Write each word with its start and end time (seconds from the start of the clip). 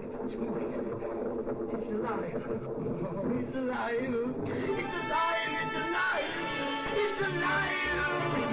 It's 0.00 0.06
alive. 1.90 2.42
Oh, 2.46 3.26
it's 3.34 3.56
alive. 3.56 3.98
It's 3.98 4.94
alive. 4.94 5.50
It's 5.58 5.74
alive. 5.74 6.34
It's 6.94 7.20
alive. 7.26 8.47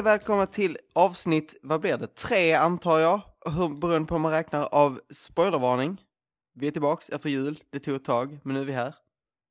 Och 0.00 0.06
välkomna 0.06 0.46
till 0.46 0.78
avsnitt, 0.94 1.56
vad 1.62 1.80
blir 1.80 1.96
det, 1.96 2.14
tre 2.14 2.52
antar 2.54 2.98
jag, 2.98 3.20
beroende 3.80 4.08
på 4.08 4.14
hur 4.14 4.18
man 4.18 4.30
räknar 4.32 4.64
av 4.74 5.00
spoilervarning. 5.10 6.00
Vi 6.54 6.66
är 6.66 6.70
tillbaks 6.70 7.10
efter 7.10 7.28
jul, 7.28 7.62
det 7.70 7.80
tog 7.80 7.96
ett 7.96 8.04
tag, 8.04 8.38
men 8.44 8.54
nu 8.54 8.60
är 8.60 8.64
vi 8.64 8.72
här. 8.72 8.94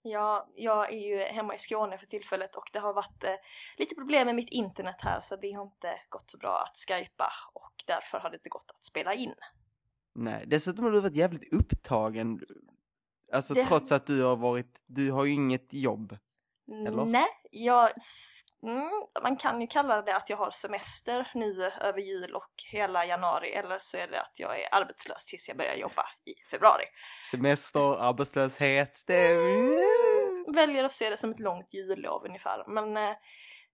Ja, 0.02 0.48
jag 0.55 0.94
är 0.94 0.98
ju 0.99 1.17
hemma 1.17 1.55
i 1.55 1.58
Skåne 1.58 1.98
för 1.98 2.05
tillfället 2.08 2.55
och 2.55 2.63
det 2.73 2.80
har 2.80 2.94
varit 2.94 3.23
eh, 3.23 3.34
lite 3.77 3.95
problem 3.95 4.25
med 4.25 4.35
mitt 4.35 4.49
internet 4.49 4.95
här 4.99 5.20
så 5.22 5.35
det 5.35 5.52
har 5.52 5.63
inte 5.63 5.94
gått 6.09 6.30
så 6.30 6.38
bra 6.38 6.63
att 6.66 6.77
skypa 6.77 7.31
och 7.53 7.73
därför 7.88 8.20
har 8.20 8.30
det 8.30 8.36
inte 8.36 8.50
gått 8.50 8.72
att 8.75 8.86
spela 8.86 9.13
in. 9.13 9.34
Nej, 10.16 10.44
dessutom 10.47 10.86
har 10.86 10.91
du 10.91 11.00
varit 11.02 11.16
jävligt 11.16 11.53
upptagen. 11.53 12.41
Alltså 13.31 13.53
Det- 13.53 13.63
trots 13.63 13.91
att 13.91 14.05
du 14.05 14.23
har 14.23 14.36
varit, 14.36 14.84
du 14.88 15.11
har 15.11 15.25
ju 15.25 15.31
inget 15.34 15.73
jobb. 15.73 16.17
Eller? 16.88 17.06
Nej, 17.06 17.28
jag, 17.52 17.89
mm, 18.63 18.91
man 19.23 19.38
kan 19.38 19.61
ju 19.61 19.67
kalla 19.67 20.02
det 20.02 20.15
att 20.15 20.29
jag 20.29 20.38
har 20.38 20.52
semester 20.52 21.31
nu 21.33 21.71
över 21.81 21.99
jul 21.99 22.35
och 22.35 22.53
hela 22.71 23.05
januari 23.05 23.53
eller 23.53 23.77
så 23.79 23.97
är 23.97 24.07
det 24.07 24.21
att 24.21 24.39
jag 24.39 24.59
är 24.59 24.75
arbetslös 24.75 25.25
tills 25.25 25.47
jag 25.47 25.57
börjar 25.57 25.75
jobba 25.75 26.03
i 26.25 26.49
februari. 26.51 26.83
Semester, 27.31 28.01
arbetslöshet, 28.01 29.03
det 29.07 29.27
är... 29.27 30.53
Väljer 30.53 30.83
att 30.83 30.93
se 30.93 31.09
det 31.09 31.17
som 31.17 31.31
ett 31.31 31.39
långt 31.39 31.73
jullov 31.73 32.25
ungefär 32.25 32.63
men 32.67 32.97
eh, 32.97 33.16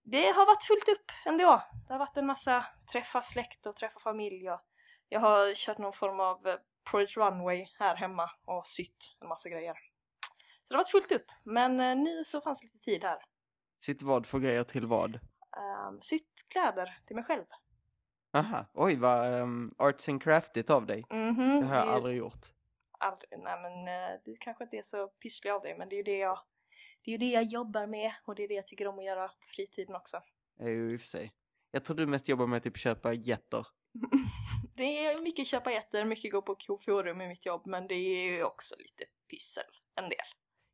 det 0.03 0.25
har 0.25 0.45
varit 0.45 0.63
fullt 0.63 0.89
upp 0.97 1.11
ändå. 1.25 1.63
Det 1.87 1.93
har 1.93 1.99
varit 1.99 2.17
en 2.17 2.25
massa 2.25 2.65
träffa 2.91 3.21
släkt 3.21 3.65
och 3.65 3.75
träffa 3.75 3.99
familj 3.99 4.49
och 4.49 4.61
jag 5.09 5.19
har 5.19 5.53
kört 5.55 5.77
någon 5.77 5.93
form 5.93 6.19
av 6.19 6.47
eh, 6.47 6.55
Project 6.91 7.17
Runway 7.17 7.67
här 7.79 7.95
hemma 7.95 8.29
och 8.45 8.67
sytt 8.67 9.17
en 9.21 9.27
massa 9.27 9.49
grejer. 9.49 9.73
Så 9.73 10.67
det 10.69 10.75
har 10.75 10.77
varit 10.77 10.91
fullt 10.91 11.11
upp 11.11 11.25
men 11.43 11.79
eh, 11.79 11.95
nu 11.95 12.23
så 12.25 12.41
fanns 12.41 12.63
lite 12.63 12.77
tid 12.77 13.03
här. 13.03 13.17
Sitt 13.79 14.01
vad 14.01 14.25
för 14.25 14.39
grejer 14.39 14.63
till 14.63 14.85
vad? 14.85 15.19
Um, 15.89 16.01
sytt 16.01 16.45
kläder 16.49 16.99
till 17.07 17.15
mig 17.15 17.25
själv. 17.25 17.43
Aha, 18.33 18.65
oj 18.73 18.95
vad 18.95 19.33
um, 19.41 19.75
arts 19.77 20.09
and 20.09 20.23
craftigt 20.23 20.69
av 20.69 20.85
dig. 20.85 21.05
Mhm, 21.09 21.59
Det 21.59 21.65
har 21.65 21.75
jag 21.75 21.87
det 21.87 21.91
aldrig 21.91 22.17
gjort. 22.17 22.47
aldrig. 22.99 23.29
Nej 23.43 23.61
men 23.61 23.87
eh, 23.87 24.19
du 24.25 24.37
kanske 24.39 24.63
inte 24.63 24.77
är 24.77 24.81
så 24.81 25.07
pysslig 25.07 25.51
av 25.51 25.61
dig 25.61 25.77
men 25.77 25.89
det 25.89 25.95
är 25.95 25.97
ju 25.97 26.03
det 26.03 26.17
jag 26.17 26.39
det 27.03 27.11
är 27.11 27.13
ju 27.13 27.17
det 27.17 27.31
jag 27.31 27.43
jobbar 27.43 27.87
med 27.87 28.11
och 28.25 28.35
det 28.35 28.43
är 28.43 28.47
det 28.47 28.53
jag 28.53 28.67
tycker 28.67 28.87
om 28.87 28.99
att 28.99 29.05
göra 29.05 29.27
på 29.27 29.47
fritiden 29.47 29.95
också. 29.95 30.21
Det 30.57 30.63
är 30.63 30.69
ju 30.69 30.91
i 30.93 30.95
och 30.95 30.99
för 30.99 31.07
sig. 31.07 31.33
Jag 31.71 31.83
tror 31.83 31.97
du 31.97 32.05
mest 32.05 32.27
jobbar 32.27 32.47
med 32.47 32.57
att 32.57 32.63
typ 32.63 32.77
köpa 32.77 33.13
getter. 33.13 33.67
Det 34.75 35.05
är 35.05 35.21
mycket 35.21 35.47
köpa 35.47 35.71
jätter, 35.71 36.05
mycket 36.05 36.31
gå 36.31 36.41
på 36.41 36.55
koforum 36.55 37.21
i 37.21 37.27
mitt 37.27 37.45
jobb 37.45 37.61
men 37.65 37.87
det 37.87 37.95
är 37.95 38.31
ju 38.31 38.43
också 38.43 38.75
lite 38.79 39.03
pyssel, 39.29 39.63
en 39.95 40.03
del. 40.09 40.19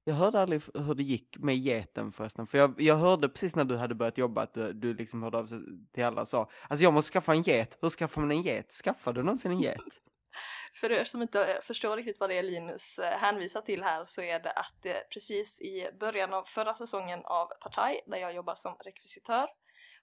Jag 0.04 0.14
hörde 0.14 0.42
aldrig 0.42 0.62
hur 0.74 0.96
det 0.96 1.04
gick 1.04 1.38
med 1.38 1.56
geten 1.58 2.12
förresten. 2.12 2.48
För 2.48 2.58
jag, 2.58 2.82
jag 2.82 2.96
hörde 2.96 3.30
precis 3.30 3.56
när 3.56 3.66
du 3.66 3.78
hade 3.78 3.96
börjat 3.96 4.18
jobba 4.18 4.42
att 4.42 4.54
du, 4.54 4.74
du 4.74 4.94
liksom 4.94 5.24
hörde 5.24 5.38
av 5.38 5.46
sig 5.46 5.60
till 5.94 6.04
alla 6.04 6.22
och 6.22 6.28
sa 6.28 6.50
Alltså 6.70 6.84
jag 6.84 6.94
måste 6.94 7.12
skaffa 7.12 7.34
en 7.34 7.42
get. 7.42 7.78
Hur 7.82 7.90
skaffar 7.90 8.22
man 8.22 8.32
en 8.32 8.42
get? 8.42 8.72
Skaffar 8.72 9.14
du 9.14 9.24
någonsin 9.24 9.52
en 9.52 9.62
get? 9.62 9.78
För 10.74 10.92
er 10.92 11.04
som 11.04 11.22
inte 11.22 11.46
eh, 11.46 11.62
förstår 11.62 11.98
riktigt 11.98 12.20
vad 12.20 12.30
det 12.30 12.38
är 12.38 12.44
Linus 12.44 13.00
eh, 13.00 13.18
hänvisar 13.18 13.62
till 13.62 13.84
här 13.84 14.06
så 14.08 14.22
är 14.22 14.40
det 14.40 14.52
att 14.52 14.76
det 14.82 15.10
precis 15.14 15.62
i 15.62 15.90
början 16.00 16.34
av 16.34 16.44
förra 16.44 16.76
säsongen 16.76 17.20
av 17.26 17.46
Partaj 17.62 18.02
där 18.08 18.18
jag 18.18 18.36
jobbar 18.36 18.56
som 18.56 18.76
rekvisitör 18.86 19.48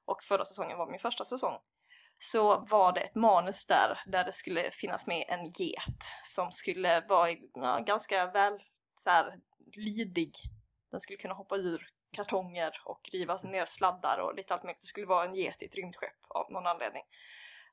och 0.04 0.22
förra 0.22 0.44
säsongen 0.44 0.78
var 0.78 0.90
min 0.90 1.00
första 1.00 1.24
säsong 1.24 1.58
så 2.18 2.66
var 2.70 2.92
det 2.92 3.00
ett 3.00 3.14
manus 3.14 3.66
där 3.66 3.98
där 4.06 4.24
det 4.24 4.32
skulle 4.32 4.70
finnas 4.70 5.06
med 5.06 5.24
en 5.28 5.44
get 5.44 6.02
som 6.24 6.52
skulle 6.52 7.00
vara 7.08 7.30
ja, 7.54 7.78
ganska 7.86 8.26
väl 8.26 8.58
där 9.04 9.38
lydig. 9.76 10.32
Den 10.90 11.00
skulle 11.00 11.16
kunna 11.16 11.34
hoppa 11.34 11.56
ur 11.56 11.90
kartonger 12.10 12.80
och 12.84 13.10
riva 13.12 13.36
ner 13.36 13.64
sladdar 13.64 14.18
och 14.18 14.34
lite 14.34 14.54
allt 14.54 14.62
möjligt. 14.62 14.80
Det 14.80 14.86
skulle 14.86 15.06
vara 15.06 15.24
en 15.24 15.34
get 15.34 15.62
i 15.62 15.64
ett 15.64 15.74
rymdskepp 15.74 16.16
av 16.28 16.52
någon 16.52 16.66
anledning. 16.66 17.02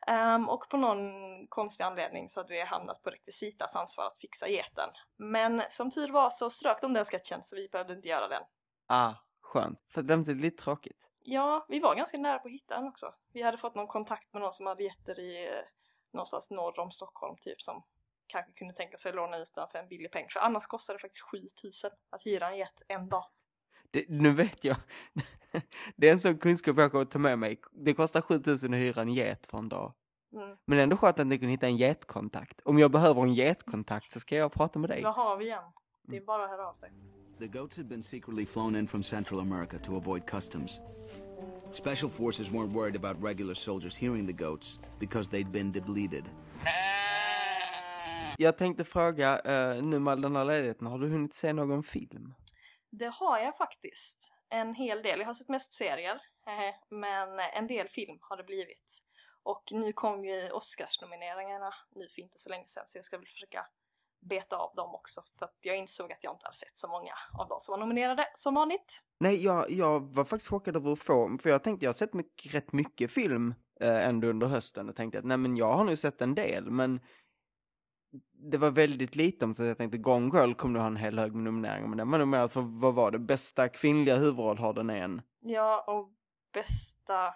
Ehm, 0.07 0.49
och 0.49 0.69
på 0.69 0.77
någon 0.77 1.47
konstig 1.47 1.83
anledning 1.83 2.29
så 2.29 2.39
hade 2.39 2.53
det 2.53 2.63
hamnat 2.63 3.03
på 3.03 3.09
rekvisitas 3.09 3.75
ansvar 3.75 4.05
att 4.05 4.17
fixa 4.19 4.47
geten. 4.47 4.89
Men 5.17 5.61
som 5.69 5.91
tur 5.91 6.11
var 6.11 6.29
så 6.29 6.49
strök 6.49 6.81
de 6.81 6.93
den 6.93 7.05
sketchen 7.05 7.43
så 7.43 7.55
vi 7.55 7.67
behövde 7.67 7.93
inte 7.93 8.07
göra 8.07 8.27
den. 8.27 8.43
Ah, 8.87 9.13
skönt. 9.41 9.79
För 9.89 10.03
det 10.03 10.13
är 10.13 10.35
lite 10.35 10.63
tråkigt. 10.63 10.99
Ja, 11.19 11.65
vi 11.69 11.79
var 11.79 11.95
ganska 11.95 12.17
nära 12.17 12.39
på 12.39 12.47
att 12.47 12.53
hitta 12.53 12.75
den 12.75 12.87
också. 12.87 13.13
Vi 13.33 13.41
hade 13.41 13.57
fått 13.57 13.75
någon 13.75 13.87
kontakt 13.87 14.33
med 14.33 14.41
någon 14.41 14.51
som 14.51 14.65
hade 14.65 14.83
getter 14.83 15.19
i 15.19 15.47
eh, 15.47 15.51
någonstans 16.13 16.51
norr 16.51 16.79
om 16.79 16.91
Stockholm 16.91 17.35
typ 17.41 17.61
som 17.61 17.83
kanske 18.27 18.51
kunde 18.51 18.73
tänka 18.73 18.97
sig 18.97 19.09
att 19.09 19.15
låna 19.15 19.37
ut 19.37 19.51
den 19.55 19.67
för 19.71 19.79
en 19.79 19.87
billig 19.87 20.11
peng. 20.11 20.25
För 20.29 20.39
annars 20.39 20.65
kostar 20.65 20.93
det 20.93 20.99
faktiskt 20.99 21.21
7000 21.21 21.91
att 22.09 22.25
hyra 22.25 22.49
en 22.49 22.57
get 22.57 22.81
en 22.87 23.09
dag. 23.09 23.25
Det, 23.91 24.09
nu 24.09 24.33
vet 24.33 24.63
jag. 24.63 24.77
det 25.95 26.07
är 26.07 26.11
en 26.13 26.19
sån 26.19 26.37
kunskap 26.37 26.77
jag 26.77 26.91
kommer 26.91 27.03
att 27.03 27.11
ta 27.11 27.19
med 27.19 27.39
mig. 27.39 27.61
Det 27.71 27.93
kostar 27.93 28.21
7000 28.21 28.73
att 28.73 28.79
hyra 28.79 29.01
en 29.01 29.13
get 29.13 29.45
för 29.45 29.57
en 29.57 29.69
dag. 29.69 29.93
Mm. 30.33 30.57
Men 30.65 30.79
ändå 30.79 30.97
skönt 30.97 31.19
att 31.19 31.27
ni 31.27 31.37
kunde 31.37 31.51
hitta 31.51 31.67
en 31.67 31.77
getkontakt. 31.77 32.61
Om 32.65 32.79
jag 32.79 32.91
behöver 32.91 33.21
en 33.21 33.33
getkontakt 33.33 34.11
så 34.11 34.19
ska 34.19 34.35
jag 34.35 34.53
prata 34.53 34.79
med 34.79 34.89
dig. 34.89 35.03
Vad 35.03 35.15
har 35.15 35.37
vi 35.37 35.45
igen? 35.45 35.63
Det 36.03 36.17
är 36.17 36.21
bara 36.21 36.43
att 36.43 36.49
höra 36.49 36.69
av 36.69 36.73
sig. 36.73 36.91
The 37.39 37.47
goats 37.47 37.77
had 37.77 37.87
been 37.87 38.03
secretly 38.03 38.45
flown 38.45 38.75
in 38.75 38.87
from 38.87 39.03
Central 39.03 39.39
America 39.39 39.77
to 39.79 39.97
avoid 39.97 40.25
customs. 40.25 40.81
Special 41.71 42.09
forces 42.09 42.49
weren't 42.49 42.71
worried 42.71 42.95
about 42.95 43.23
regular 43.23 43.53
soldiers 43.53 43.97
hearing 43.97 44.27
the 44.27 44.33
goats 44.33 44.79
because 44.99 45.29
they'd 45.29 45.51
been 45.51 45.71
depleted. 45.71 46.23
Jag 48.37 48.57
tänkte 48.57 48.83
fråga, 48.83 49.35
uh, 49.35 49.83
nu 49.83 49.99
med 49.99 50.11
all 50.11 50.21
den 50.21 50.35
här 50.35 50.45
ledigheten, 50.45 50.87
har 50.87 50.99
du 50.99 51.09
hunnit 51.09 51.33
se 51.33 51.53
någon 51.53 51.83
film? 51.83 52.33
Det 52.91 53.13
har 53.13 53.39
jag 53.39 53.57
faktiskt. 53.57 54.33
En 54.49 54.75
hel 54.75 55.01
del. 55.03 55.19
Jag 55.19 55.25
har 55.25 55.33
sett 55.33 55.49
mest 55.49 55.73
serier, 55.73 56.21
hehe, 56.45 56.75
men 56.89 57.39
en 57.39 57.67
del 57.67 57.89
film 57.89 58.17
har 58.21 58.37
det 58.37 58.43
blivit. 58.43 59.01
Och 59.43 59.63
nu 59.71 59.93
kom 59.93 60.25
ju 60.25 60.49
Oscarsnomineringarna 60.51 61.73
nu 61.95 62.07
för 62.09 62.21
inte 62.21 62.39
så 62.39 62.49
länge 62.49 62.67
sedan 62.67 62.83
så 62.85 62.97
jag 62.97 63.05
ska 63.05 63.17
väl 63.17 63.27
försöka 63.27 63.65
beta 64.29 64.55
av 64.57 64.75
dem 64.75 64.95
också 64.95 65.21
för 65.39 65.45
att 65.45 65.57
jag 65.61 65.77
insåg 65.77 66.11
att 66.11 66.23
jag 66.23 66.33
inte 66.33 66.45
hade 66.45 66.57
sett 66.57 66.77
så 66.77 66.87
många 66.87 67.13
av 67.39 67.47
de 67.47 67.59
som 67.59 67.71
var 67.71 67.79
nominerade 67.79 68.27
som 68.35 68.53
vanligt. 68.53 69.05
Nej, 69.19 69.43
jag, 69.43 69.71
jag 69.71 70.15
var 70.15 70.25
faktiskt 70.25 70.49
chockad 70.49 70.75
över 70.75 70.91
att 70.91 70.99
få, 70.99 71.37
för 71.41 71.49
jag 71.49 71.63
tänkte 71.63 71.85
jag 71.85 71.89
har 71.89 71.93
sett 71.93 72.13
mycket, 72.13 72.53
rätt 72.53 72.73
mycket 72.73 73.11
film 73.11 73.53
eh, 73.81 74.07
ändå 74.07 74.27
under 74.27 74.47
hösten 74.47 74.89
och 74.89 74.95
tänkte 74.95 75.19
att 75.19 75.25
nej 75.25 75.37
men 75.37 75.57
jag 75.57 75.73
har 75.73 75.83
nu 75.83 75.97
sett 75.97 76.21
en 76.21 76.35
del, 76.35 76.71
men 76.71 76.99
det 78.51 78.57
var 78.57 78.71
väldigt 78.71 79.15
lite 79.15 79.45
om 79.45 79.53
så 79.53 79.63
jag 79.63 79.77
tänkte 79.77 79.97
Gone 79.97 80.39
Girl 80.39 80.53
kommer 80.53 80.73
du 80.73 80.79
ha 80.79 80.87
en 80.87 80.95
hel 80.95 81.19
hög 81.19 81.33
med 81.33 81.43
nomineringar, 81.43 81.87
men 81.87 81.97
den 81.97 82.11
var 82.11 82.19
nominerad 82.19 82.51
för, 82.51 82.61
vad 82.61 82.93
var 82.93 83.11
det, 83.11 83.19
bästa 83.19 83.69
kvinnliga 83.69 84.15
huvudroll 84.15 84.57
har 84.57 84.73
den 84.73 84.89
en. 84.89 85.21
Ja, 85.39 85.83
och 85.87 86.09
bästa... 86.53 87.33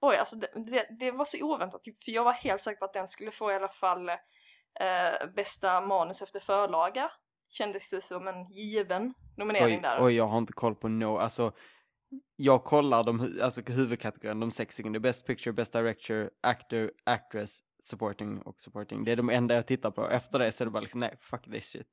Oj, 0.00 0.16
alltså 0.16 0.36
det, 0.36 0.48
det, 0.54 0.86
det 0.98 1.10
var 1.10 1.24
så 1.24 1.42
oväntat 1.42 1.80
för 2.04 2.12
jag 2.12 2.24
var 2.24 2.32
helt 2.32 2.62
säker 2.62 2.78
på 2.78 2.84
att 2.84 2.92
den 2.92 3.08
skulle 3.08 3.30
få 3.30 3.52
i 3.52 3.54
alla 3.54 3.68
fall 3.68 4.08
eh, 4.08 5.28
bästa 5.36 5.80
manus 5.80 6.22
efter 6.22 6.40
förlaga. 6.40 7.10
Kändes 7.48 7.90
det 7.90 8.00
som 8.00 8.28
en 8.28 8.50
given 8.50 9.14
nominering 9.36 9.76
Oj, 9.76 9.82
där. 9.82 9.98
oj, 10.00 10.14
jag 10.14 10.26
har 10.26 10.38
inte 10.38 10.52
koll 10.52 10.74
på 10.74 10.88
no, 10.88 11.16
alltså 11.16 11.52
jag 12.36 12.64
kollar 12.64 13.04
de, 13.04 13.38
alltså 13.42 13.62
huvudkategorierna, 13.66 14.40
de 14.40 14.50
sex 14.50 14.80
är 14.80 14.98
Best 14.98 15.26
Picture, 15.26 15.52
Best 15.52 15.72
Director, 15.72 16.30
Actor, 16.42 16.92
Actress, 17.04 17.60
Supporting 17.86 18.42
och 18.42 18.62
Supporting. 18.62 19.04
Det 19.04 19.12
är 19.12 19.16
de 19.16 19.30
enda 19.30 19.54
jag 19.54 19.66
tittar 19.66 19.90
på. 19.90 20.08
Efter 20.08 20.38
det 20.38 20.52
så 20.52 20.62
är 20.62 20.66
det 20.66 20.70
bara 20.70 20.80
liksom, 20.80 21.00
nej, 21.00 21.16
fuck 21.20 21.44
this 21.44 21.64
shit. 21.64 21.88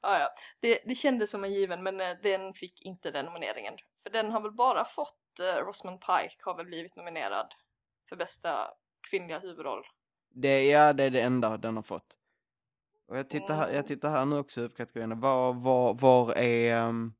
Ja, 0.00 0.18
ja. 0.18 0.28
Det, 0.60 0.78
det 0.84 0.94
kändes 0.94 1.30
som 1.30 1.44
en 1.44 1.52
given 1.52 1.82
men 1.82 2.00
eh, 2.00 2.16
den 2.22 2.54
fick 2.54 2.82
inte 2.82 3.10
den 3.10 3.24
nomineringen. 3.24 3.74
För 4.02 4.12
den 4.12 4.30
har 4.30 4.40
väl 4.40 4.52
bara 4.52 4.84
fått, 4.84 5.40
eh, 5.40 5.64
Rosamund 5.64 6.00
Pike 6.00 6.36
har 6.44 6.56
väl 6.56 6.66
blivit 6.66 6.96
nominerad 6.96 7.46
för 8.08 8.16
bästa 8.16 8.70
kvinnliga 9.10 9.38
huvudroll. 9.38 9.84
Det, 10.30 10.66
ja, 10.66 10.92
det 10.92 11.04
är 11.04 11.10
det 11.10 11.20
enda 11.20 11.56
den 11.56 11.76
har 11.76 11.82
fått. 11.82 12.18
Och 13.08 13.18
jag 13.18 13.30
tittar 13.30 13.54
här, 13.54 13.72
jag 13.72 13.86
tittar 13.86 14.10
här 14.10 14.24
nu 14.24 14.38
också 14.38 14.60
huvudkategorierna. 14.60 15.14
Var, 15.14 15.52
var, 15.52 15.94
var 15.94 16.34
är 16.34 16.82
um, 16.82 17.14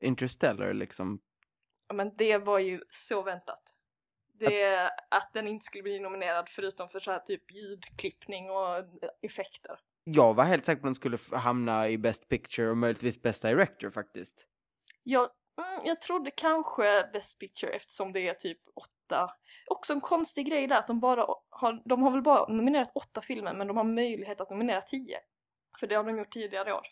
Interstellar 0.00 0.74
liksom? 0.74 1.20
Ja, 1.88 1.94
men 1.94 2.16
det 2.16 2.38
var 2.38 2.58
ju 2.58 2.80
så 2.88 3.22
väntat. 3.22 3.71
Det 4.48 4.90
att 5.08 5.30
den 5.32 5.48
inte 5.48 5.64
skulle 5.64 5.82
bli 5.82 6.00
nominerad 6.00 6.48
förutom 6.48 6.88
för 6.88 7.00
så 7.00 7.10
här 7.10 7.18
typ 7.18 7.52
ljudklippning 7.52 8.50
och 8.50 8.84
effekter. 9.22 9.78
Jag 10.04 10.34
var 10.34 10.44
helt 10.44 10.64
säker 10.64 10.80
på 10.80 10.86
att 10.86 10.88
den 10.88 10.94
skulle 10.94 11.18
hamna 11.32 11.88
i 11.88 11.98
Best 11.98 12.28
Picture 12.28 12.70
och 12.70 12.76
möjligtvis 12.76 13.22
Best 13.22 13.42
Director 13.42 13.90
faktiskt. 13.90 14.46
Jag, 15.02 15.30
mm, 15.58 15.80
jag 15.84 16.00
trodde 16.00 16.30
kanske 16.30 17.08
Best 17.12 17.38
Picture 17.38 17.72
eftersom 17.72 18.12
det 18.12 18.28
är 18.28 18.34
typ 18.34 18.58
åtta. 18.74 19.30
Också 19.66 19.92
en 19.92 20.00
konstig 20.00 20.46
grej 20.46 20.66
där 20.66 20.78
att 20.78 20.86
de 20.86 21.00
bara 21.00 21.26
har, 21.50 21.82
de 21.84 22.02
har 22.02 22.10
väl 22.10 22.22
bara 22.22 22.52
nominerat 22.52 22.92
åtta 22.94 23.20
filmer 23.20 23.54
men 23.54 23.66
de 23.66 23.76
har 23.76 23.84
möjlighet 23.84 24.40
att 24.40 24.50
nominera 24.50 24.80
tio. 24.80 25.18
För 25.80 25.86
det 25.86 25.94
har 25.94 26.04
de 26.04 26.18
gjort 26.18 26.32
tidigare 26.32 26.74
år. 26.74 26.86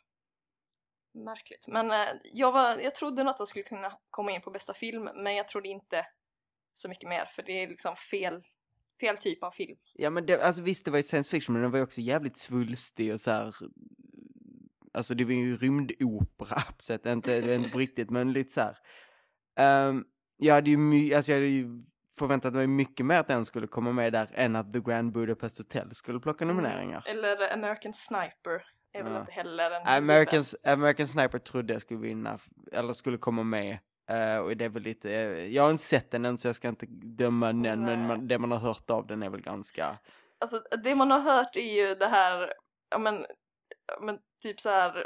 Märkligt. 1.12 1.66
Men 1.68 1.90
eh, 1.90 2.08
jag, 2.32 2.52
var, 2.52 2.78
jag 2.78 2.94
trodde 2.94 3.22
nog 3.22 3.30
att 3.30 3.38
de 3.38 3.46
skulle 3.46 3.62
kunna 3.62 3.98
komma 4.10 4.32
in 4.32 4.40
på 4.40 4.50
bästa 4.50 4.74
film 4.74 5.10
men 5.14 5.36
jag 5.36 5.48
trodde 5.48 5.68
inte 5.68 6.06
så 6.80 6.88
mycket 6.88 7.08
mer 7.08 7.24
för 7.24 7.42
det 7.42 7.62
är 7.62 7.68
liksom 7.68 7.96
fel, 7.96 8.42
fel 9.00 9.18
typ 9.18 9.42
av 9.42 9.50
film. 9.50 9.76
Ja 9.94 10.10
men 10.10 10.26
det, 10.26 10.42
alltså 10.42 10.62
visst 10.62 10.84
det 10.84 10.90
var 10.90 10.98
ju 10.98 11.02
science 11.02 11.30
fiction 11.30 11.52
men 11.52 11.62
den 11.62 11.70
var 11.70 11.78
ju 11.78 11.84
också 11.84 12.00
jävligt 12.00 12.36
svulstig 12.36 13.14
och 13.14 13.20
så 13.20 13.30
här. 13.30 13.54
Alltså 14.92 15.14
det 15.14 15.24
var 15.24 15.32
ju 15.32 15.56
rymdopera 15.56 16.60
på 16.76 16.82
sätt, 16.82 17.06
inte, 17.06 17.40
det 17.40 17.54
inte 17.54 17.68
på 17.70 17.78
riktigt 17.78 18.10
men 18.10 18.32
lite 18.32 18.52
så 18.52 18.60
här. 18.60 18.76
Ehm, 19.56 20.04
jag 20.36 20.54
hade 20.54 20.70
ju, 20.70 20.76
my, 20.76 21.14
alltså 21.14 21.32
jag 21.32 21.38
hade 21.38 21.48
ju 21.50 21.82
förväntat 22.18 22.54
mig 22.54 22.66
mycket 22.66 23.06
mer 23.06 23.20
att 23.20 23.28
den 23.28 23.44
skulle 23.44 23.66
komma 23.66 23.92
med 23.92 24.12
där 24.12 24.30
än 24.34 24.56
att 24.56 24.72
The 24.72 24.80
Grand 24.80 25.12
Budapest 25.12 25.58
Hotel 25.58 25.94
skulle 25.94 26.20
plocka 26.20 26.44
nomineringar. 26.44 27.04
Eller 27.06 27.52
American 27.54 27.94
Sniper 27.94 28.62
är 28.92 29.02
väl 29.02 29.12
Ja. 29.12 29.20
inte 29.20 29.32
heller 29.32 29.70
en 29.70 29.86
American, 29.86 30.44
American 30.64 31.06
Sniper 31.06 31.38
trodde 31.38 31.72
jag 31.72 31.82
skulle 31.82 32.00
vinna, 32.00 32.38
eller 32.72 32.92
skulle 32.92 33.18
komma 33.18 33.42
med. 33.42 33.78
Eh, 34.10 34.36
och 34.38 34.56
det 34.56 34.64
är 34.64 34.68
väl 34.68 34.82
lite, 34.82 35.12
eh, 35.14 35.46
jag 35.46 35.62
har 35.62 35.70
inte 35.70 35.82
sett 35.82 36.10
den 36.10 36.24
än 36.24 36.38
så 36.38 36.48
jag 36.48 36.56
ska 36.56 36.68
inte 36.68 36.86
döma 36.90 37.46
den 37.46 37.62
men 37.62 37.84
Nej. 37.84 38.08
man, 38.08 38.28
det 38.28 38.38
man 38.38 38.50
har 38.50 38.58
hört 38.58 38.90
av 38.90 39.06
den 39.06 39.22
är 39.22 39.30
väl 39.30 39.40
ganska, 39.42 39.98
Alltså 40.40 40.62
det 40.82 40.94
man 40.94 41.10
har 41.10 41.20
hört 41.20 41.56
är 41.56 41.88
ju 41.88 41.94
det 41.94 42.06
här, 42.06 42.52
ja 42.90 42.98
men, 42.98 43.26
men 44.00 44.18
typ 44.42 44.60
så 44.60 44.68
här 44.68 44.98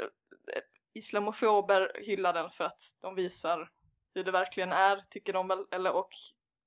eh, 0.53 0.61
islamofober 0.93 1.91
hyllar 2.05 2.33
den 2.33 2.49
för 2.49 2.63
att 2.63 2.81
de 3.01 3.15
visar 3.15 3.69
hur 4.15 4.23
det 4.23 4.31
verkligen 4.31 4.71
är, 4.71 5.01
tycker 5.09 5.33
de 5.33 5.47
väl, 5.47 5.65
eller 5.71 5.91
och 5.95 6.09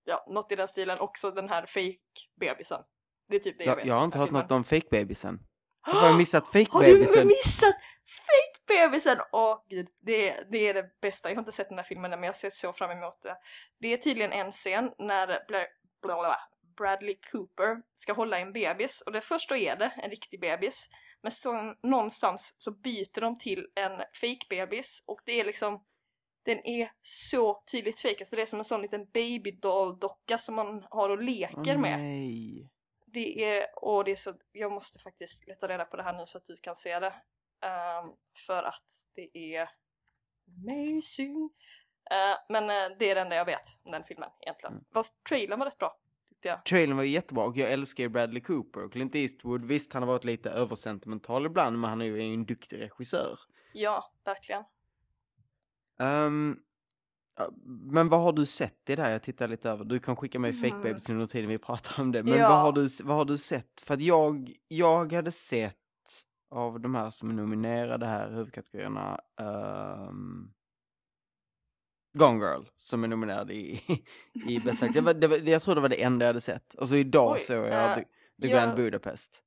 ja, 0.04 0.26
något 0.28 0.52
i 0.52 0.56
den 0.56 0.68
stilen, 0.68 0.98
också 1.00 1.30
den 1.30 1.48
här 1.48 1.66
fake-bebisen. 1.66 2.82
Det 3.28 3.36
är 3.36 3.40
typ 3.40 3.58
det 3.58 3.64
jag, 3.64 3.72
jag, 3.72 3.76
vet. 3.76 3.86
jag 3.86 3.94
har 3.94 4.04
inte 4.04 4.18
hört 4.18 4.28
filmen. 4.28 4.42
något 4.42 4.52
om 4.52 4.64
fake-bebisen. 4.64 5.38
Har 5.80 6.06
jag 6.08 6.16
missat 6.18 6.46
Har 6.46 6.60
du 6.60 6.64
fake-bebisen? 6.64 7.26
missat 7.26 7.74
fake-bebisen? 8.08 9.18
Åh 9.32 9.62
gud, 9.68 9.88
det, 10.00 10.28
är- 10.28 10.44
det 10.50 10.58
är 10.68 10.74
det 10.74 11.00
bästa. 11.00 11.28
Jag 11.28 11.36
har 11.36 11.40
inte 11.42 11.52
sett 11.52 11.68
den 11.68 11.78
här 11.78 11.84
filmen 11.84 12.10
men 12.10 12.22
jag 12.22 12.36
ser 12.36 12.50
så 12.50 12.72
fram 12.72 12.90
emot 12.90 13.22
det. 13.22 13.36
Det 13.78 13.92
är 13.92 13.96
tydligen 13.96 14.32
en 14.32 14.52
scen 14.52 14.90
när 14.98 15.26
Bla- 15.26 15.46
bla- 15.48 15.66
bla- 16.22 16.36
Bradley 16.76 17.18
Cooper 17.32 17.82
ska 17.94 18.12
hålla 18.12 18.38
en 18.38 18.52
bebis 18.52 19.00
och 19.00 19.12
det 19.12 19.20
första 19.20 19.56
är 19.56 19.76
det 19.76 19.92
en 19.96 20.10
riktig 20.10 20.40
bebis. 20.40 20.88
Men 21.22 21.32
så, 21.32 21.74
någonstans 21.82 22.54
så 22.58 22.70
byter 22.70 23.20
de 23.20 23.38
till 23.38 23.66
en 23.74 24.02
fake-bebis 24.20 25.02
och 25.06 25.20
det 25.24 25.40
är 25.40 25.44
liksom 25.44 25.84
den 26.42 26.66
är 26.66 26.92
så 27.02 27.62
tydligt 27.70 28.00
fake, 28.00 28.16
alltså 28.20 28.36
det 28.36 28.42
är 28.42 28.46
som 28.46 28.58
en 28.58 28.64
sån 28.64 28.82
liten 28.82 29.06
babydoll-docka 29.06 30.38
som 30.38 30.54
man 30.54 30.86
har 30.90 31.08
och 31.10 31.22
leker 31.22 31.74
Åh, 31.74 31.78
med. 31.78 31.98
nej. 31.98 32.68
Det 33.06 33.44
är, 33.44 33.66
och 33.84 34.04
det 34.04 34.10
är 34.10 34.16
så, 34.16 34.34
jag 34.52 34.72
måste 34.72 34.98
faktiskt 34.98 35.46
leta 35.46 35.68
reda 35.68 35.84
på 35.84 35.96
det 35.96 36.02
här 36.02 36.12
nu 36.12 36.26
så 36.26 36.38
att 36.38 36.44
du 36.44 36.56
kan 36.56 36.76
se 36.76 36.98
det. 36.98 37.14
Ehm, 37.62 38.10
för 38.46 38.62
att 38.62 39.06
det 39.14 39.38
är 39.54 39.66
amazing. 40.56 41.50
Eh, 42.10 42.38
men 42.48 42.64
eh, 42.64 42.96
det 42.98 43.10
är 43.10 43.14
det 43.14 43.20
enda 43.20 43.36
jag 43.36 43.44
vet 43.44 43.78
om 43.82 43.92
den 43.92 44.04
filmen 44.04 44.30
egentligen. 44.40 44.72
Mm. 44.72 44.84
Fast 44.92 45.24
trailern 45.28 45.58
var 45.58 45.66
rätt 45.66 45.78
bra, 45.78 45.96
jag. 46.42 46.64
Trailern 46.64 46.96
var 46.96 47.04
jättebra 47.04 47.44
och 47.44 47.56
jag 47.56 47.72
älskar 47.72 48.08
Bradley 48.08 48.42
Cooper 48.42 48.88
Clint 48.88 49.14
Eastwood. 49.14 49.64
Visst, 49.64 49.92
han 49.92 50.02
har 50.02 50.06
varit 50.08 50.24
lite 50.24 50.50
översentimental 50.50 51.46
ibland, 51.46 51.78
men 51.78 51.90
han 51.90 52.00
är 52.00 52.04
ju 52.06 52.20
en 52.34 52.46
duktig 52.46 52.80
regissör. 52.80 53.38
Ja, 53.72 54.12
verkligen. 54.24 54.64
Ja, 55.96 56.30
men 57.90 58.08
vad 58.08 58.20
har 58.20 58.32
du 58.32 58.46
sett 58.46 58.90
i 58.90 58.96
det 58.96 59.02
här? 59.02 59.10
Jag 59.10 59.22
tittar 59.22 59.48
lite 59.48 59.70
över. 59.70 59.84
Du 59.84 59.98
kan 59.98 60.16
skicka 60.16 60.38
mig 60.38 60.50
Mm. 60.50 60.62
fake 60.70 60.82
babys 60.82 61.10
under 61.10 61.26
tiden 61.26 61.48
vi 61.48 61.58
pratar 61.58 62.02
om 62.02 62.12
det. 62.12 62.22
Men 62.22 62.38
Ja. 62.38 62.48
vad, 62.48 62.58
har 62.60 62.72
du, 62.72 62.88
vad 63.02 63.16
har 63.16 63.24
du 63.24 63.38
sett? 63.38 63.80
För 63.80 63.94
att 63.94 64.00
jag, 64.02 64.52
jag 64.68 65.12
hade 65.12 65.32
sett 65.32 65.76
av 66.50 66.80
de 66.80 66.94
här 66.94 67.10
som 67.10 67.30
är 67.30 67.34
nominerade 67.34 68.06
här, 68.06 68.30
huvudkategorierna, 68.30 69.20
um, 69.40 70.54
Gone 72.18 72.38
Girl 72.44 72.62
som 72.78 73.04
är 73.04 73.08
nominerad 73.08 73.50
i, 73.50 73.82
i 74.48 74.60
bästa 74.60 74.88
det 74.88 75.00
var, 75.00 75.14
det 75.14 75.26
var, 75.28 75.36
Jag 75.38 75.62
tror 75.62 75.74
det 75.74 75.80
var 75.80 75.88
det 75.88 76.02
enda 76.02 76.24
jag 76.24 76.28
hade 76.28 76.40
sett. 76.40 76.74
Och 76.74 76.88
så 76.88 76.94
idag 76.96 77.32
Oj, 77.32 77.38
såg 77.40 77.56
jag 77.66 77.90
eh, 77.90 77.94
The, 77.94 78.04
The. 78.42 78.48
Grand 78.48 78.76
Budapest. 78.76 79.42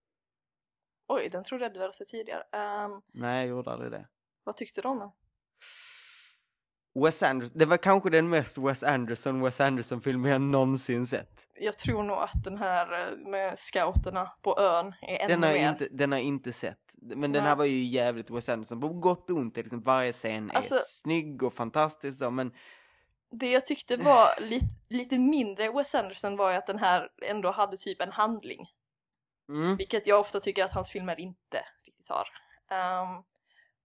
Oj, 1.08 1.30
den 1.32 1.44
trodde 1.44 1.66
jag 1.66 1.74
du 1.74 1.80
hade 1.80 1.94
sett 1.94 2.08
tidigare. 2.08 2.44
Ehm, 2.52 3.02
Nej, 3.14 3.40
jag 3.40 3.48
gjorde 3.50 3.72
aldrig 3.72 3.92
det. 3.92 4.08
vad 4.44 4.58
tyckte 4.58 4.82
du 4.82 4.88
om 4.88 5.00
den? 5.00 5.10
Wes 6.94 7.24
Anderson, 7.24 7.58
det 7.60 7.66
var 7.66 7.78
kanske 7.78 8.10
den 8.10 8.30
mest 8.30 8.58
Wes 8.58 8.84
Anderson, 8.84 9.42
Wes 9.42 9.62
Anderson-film 9.62 10.26
jag 10.26 10.42
någonsin 10.42 11.08
sett. 11.08 11.48
Jag 11.60 11.78
tror 11.78 12.04
nog 12.04 12.18
att 12.18 12.44
den 12.44 12.58
här 12.58 13.00
eh, 13.08 13.18
med 13.30 13.60
scouterna 13.60 14.32
på 14.42 14.60
ön 14.60 14.94
är 15.02 15.16
ännu 15.20 15.28
Den 15.34 15.44
har, 15.44 15.52
mer. 15.54 15.70
inte, 15.70 15.88
den 15.92 16.12
har 16.12 16.20
jag 16.20 16.26
inte 16.28 16.54
sett. 16.54 16.96
Men 17.02 17.22
den 17.22 17.32
Nej. 17.32 17.42
här 17.42 17.56
var 17.56 17.66
ju 17.66 17.84
jävligt 17.84 18.30
Wes 18.30 18.50
Anderson. 18.50 18.82
På 18.82 18.90
gott 18.90 19.30
och 19.30 19.36
ont. 19.38 19.58
är 19.58 19.62
Liksom, 19.64 19.82
varje 19.82 20.14
scen 20.14 20.52
är 20.52 20.56
Alltså- 20.56 20.76
snygg 20.88 21.44
och 21.44 21.54
fantastisk. 21.54 22.20
Så, 22.20 22.32
men 22.32 22.52
Det 23.32 23.52
jag 23.52 23.66
tyckte 23.66 23.98
var 23.98 24.28
lite, 24.42 24.66
lite 24.90 25.20
mindre 25.20 25.70
Wes 25.72 25.96
Anderson 25.96 26.38
var 26.38 26.52
ju 26.52 26.58
att 26.58 26.68
den 26.68 26.80
här 26.80 27.10
ändå 27.28 27.52
hade 27.52 27.78
typ 27.78 28.02
en 28.02 28.12
handling. 28.12 28.68
mm, 29.50 29.78
Vilket 29.78 30.08
jag 30.08 30.20
ofta 30.20 30.40
tycker 30.40 30.66
att 30.66 30.72
hans 30.74 30.92
filmer 30.92 31.20
inte 31.20 31.64
riktigt 31.86 32.10
har. 32.10 32.28
Ehm, 32.78 33.24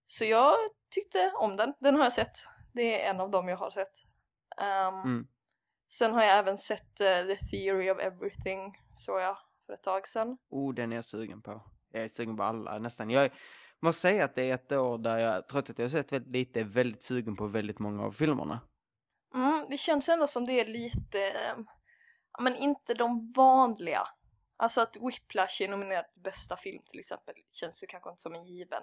så 0.06 0.24
jag 0.24 0.54
tyckte 0.94 1.32
om 1.34 1.56
den. 1.56 1.72
Den 1.80 1.94
har 1.96 2.02
jag 2.02 2.12
sett. 2.12 2.38
Det 2.76 3.02
är 3.02 3.10
en 3.10 3.20
av 3.20 3.30
dem 3.30 3.48
jag 3.48 3.56
har 3.56 3.70
sett. 3.70 3.92
Ehm, 4.60 4.94
Mm. 4.94 5.26
Sen 5.88 6.12
har 6.12 6.22
jag 6.22 6.38
även 6.38 6.58
sett 6.58 7.00
eh, 7.00 7.26
The 7.26 7.36
Theory 7.36 7.90
of 7.90 7.98
Everything, 7.98 8.78
såg 8.94 9.20
jag 9.20 9.38
för 9.66 9.72
ett 9.72 9.82
tag 9.82 10.08
sedan. 10.08 10.38
oh, 10.50 10.74
den 10.74 10.92
är 10.92 10.96
jag 10.96 11.04
sugen 11.04 11.42
på. 11.42 11.62
Jag 11.92 12.04
är 12.04 12.08
sugen 12.08 12.36
på 12.36 12.42
alla 12.42 12.78
nästan. 12.78 13.10
Jag 13.10 13.30
måste 13.80 14.00
säga 14.00 14.24
att 14.24 14.34
det 14.34 14.50
är 14.50 14.54
ett 14.54 14.72
år 14.72 14.98
där 14.98 15.18
jag, 15.18 15.48
trots 15.48 15.70
att 15.70 15.78
jag 15.78 15.84
har 15.84 15.90
sett 15.90 16.12
väldigt 16.12 16.32
lite, 16.32 16.60
är 16.60 16.64
väldigt 16.64 17.02
sugen 17.02 17.36
på 17.36 17.46
väldigt 17.46 17.78
många 17.78 18.02
av 18.04 18.12
filmerna. 18.12 18.60
Mm, 19.34 19.66
det 19.70 19.76
känns 19.78 20.08
ändå 20.08 20.26
som 20.26 20.46
det 20.46 20.52
är 20.52 20.66
lite, 20.66 21.22
eh, 21.22 21.56
ja, 22.32 22.42
men 22.42 22.56
inte 22.56 22.94
de 22.94 23.32
vanliga. 23.36 24.02
Alltså 24.56 24.80
att 24.80 24.96
Whiplash 24.96 25.62
är 25.62 25.68
nominerad 25.68 26.04
till 26.12 26.22
bästa 26.22 26.56
film 26.56 26.82
till 26.90 26.98
exempel 27.00 27.34
känns 27.52 27.82
ju 27.82 27.86
kanske 27.86 28.10
inte 28.10 28.22
som 28.22 28.34
en 28.34 28.46
given. 28.46 28.82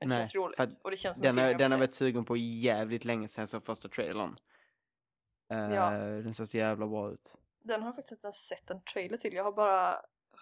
Men 0.00 0.08
det 0.08 0.14
Nej, 0.14 0.22
känns 0.22 0.34
roligt 0.34 0.80
och 0.84 0.90
det 0.90 0.96
känns 0.96 1.16
som 1.16 1.22
Den, 1.22 1.36
jag 1.38 1.58
den 1.58 1.72
har 1.72 1.78
varit 1.78 1.94
sugen 1.94 2.24
på 2.24 2.36
jävligt 2.36 3.04
länge 3.04 3.28
sedan 3.28 3.46
som 3.46 3.60
första 3.60 3.88
trailern. 3.88 4.36
Eh, 5.52 5.58
Ja. 5.58 5.90
Den 5.90 6.34
ser 6.34 6.44
så 6.44 6.56
jävla 6.56 6.86
bra 6.86 7.10
ut. 7.10 7.34
Den 7.64 7.80
har 7.80 7.88
jag 7.88 7.94
faktiskt 7.96 8.12
inte 8.12 8.26
ens 8.26 8.46
sett 8.46 8.70
en 8.70 8.82
trailer 8.82 9.16
till. 9.16 9.34
Jag 9.34 9.44
har 9.44 9.52
bara 9.52 10.00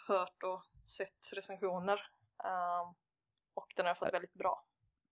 hört 0.08 0.42
och 0.42 0.62
sett 0.88 1.32
recensioner. 1.32 2.00
Ehm, 2.44 2.94
och 3.54 3.66
den 3.76 3.84
har 3.84 3.90
jag 3.90 3.98
fått 3.98 4.14
väldigt 4.14 4.34
bra. 4.34 4.64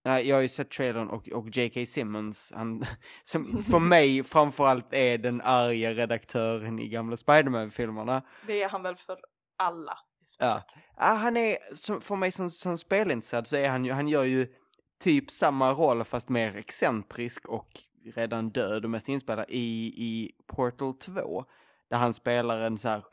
Nej, 0.04 0.28
jag 0.28 0.36
har 0.36 0.42
ju 0.42 0.48
sett 0.48 0.70
trailern 0.70 1.08
och, 1.08 1.28
och 1.28 1.48
J.K. 1.56 1.86
Simmons, 1.86 2.52
han, 2.56 2.82
som 3.24 3.62
för 3.62 3.78
mig 3.78 4.24
framförallt 4.24 4.94
är 4.94 5.18
den 5.18 5.40
arga 5.40 5.94
redaktören 5.94 6.78
i 6.78 6.88
gamla 6.88 7.16
Spiderman-filmerna. 7.16 8.22
Det 8.46 8.62
är 8.62 8.68
han 8.68 8.82
väl 8.82 8.96
för 8.96 9.18
alla 9.56 9.98
Ja. 10.40 10.62
Ah, 10.94 11.14
han 11.14 11.36
är, 11.36 11.74
som, 11.74 12.00
för 12.00 12.16
mig 12.16 12.32
som, 12.32 12.50
som 12.50 12.78
spelintresserad 12.78 13.46
så 13.46 13.56
är 13.56 13.68
han 13.68 13.84
ju, 13.84 13.92
han 13.92 14.08
gör 14.08 14.24
ju 14.24 14.54
typ 15.00 15.30
samma 15.30 15.72
roll 15.72 16.04
fast 16.04 16.28
mer 16.28 16.56
excentrisk 16.56 17.48
och 17.48 17.80
redan 18.14 18.50
död 18.50 18.84
och 18.84 18.90
mest 18.90 19.08
inspelad 19.08 19.46
i, 19.48 19.86
i 19.96 20.32
Portal 20.46 20.98
2. 20.98 21.44
Där 21.90 21.96
han 21.96 22.14
spelar 22.14 22.58
en 22.58 22.78
så 22.78 22.88
här 22.88 23.04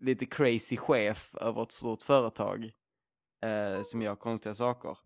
lite 0.00 0.26
crazy 0.26 0.76
chef 0.76 1.34
över 1.34 1.62
ett 1.62 1.72
stort 1.72 2.02
företag 2.02 2.70
eh, 3.42 3.82
som 3.82 4.02
gör 4.02 4.16
konstiga 4.16 4.54
saker. 4.54 4.98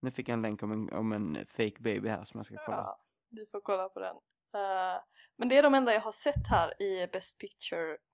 Nu 0.00 0.10
fick 0.10 0.28
jag 0.28 0.34
en 0.34 0.42
länk 0.42 0.62
om 0.62 0.72
en, 0.72 0.92
om 0.92 1.12
en 1.12 1.46
fake 1.46 1.80
baby 1.80 2.08
här 2.08 2.24
som 2.24 2.38
jag 2.38 2.46
ska 2.46 2.56
kolla. 2.66 2.76
Ja, 2.76 3.00
du 3.30 3.46
får 3.46 3.60
kolla 3.60 3.88
på 3.88 4.00
den. 4.00 4.16
Eh, 4.54 5.00
men 5.36 5.48
det 5.48 5.56
är 5.56 5.62
de 5.62 5.74
enda 5.74 5.94
jag 5.94 6.00
har 6.00 6.12
sett 6.12 6.46
här 6.46 6.82
i 6.82 7.06
Best 7.06 7.38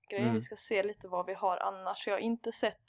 Picture-grejen. 0.09 0.29
Mm. 0.29 0.35
Vi 0.35 0.41
ska 0.41 0.55
se 0.55 0.83
lite 0.83 1.07
vad 1.07 1.25
vi 1.25 1.33
har 1.33 1.57
annars. 1.57 2.07
Jag 2.07 2.13
har 2.13 2.19
inte 2.19 2.51
sett 2.51 2.79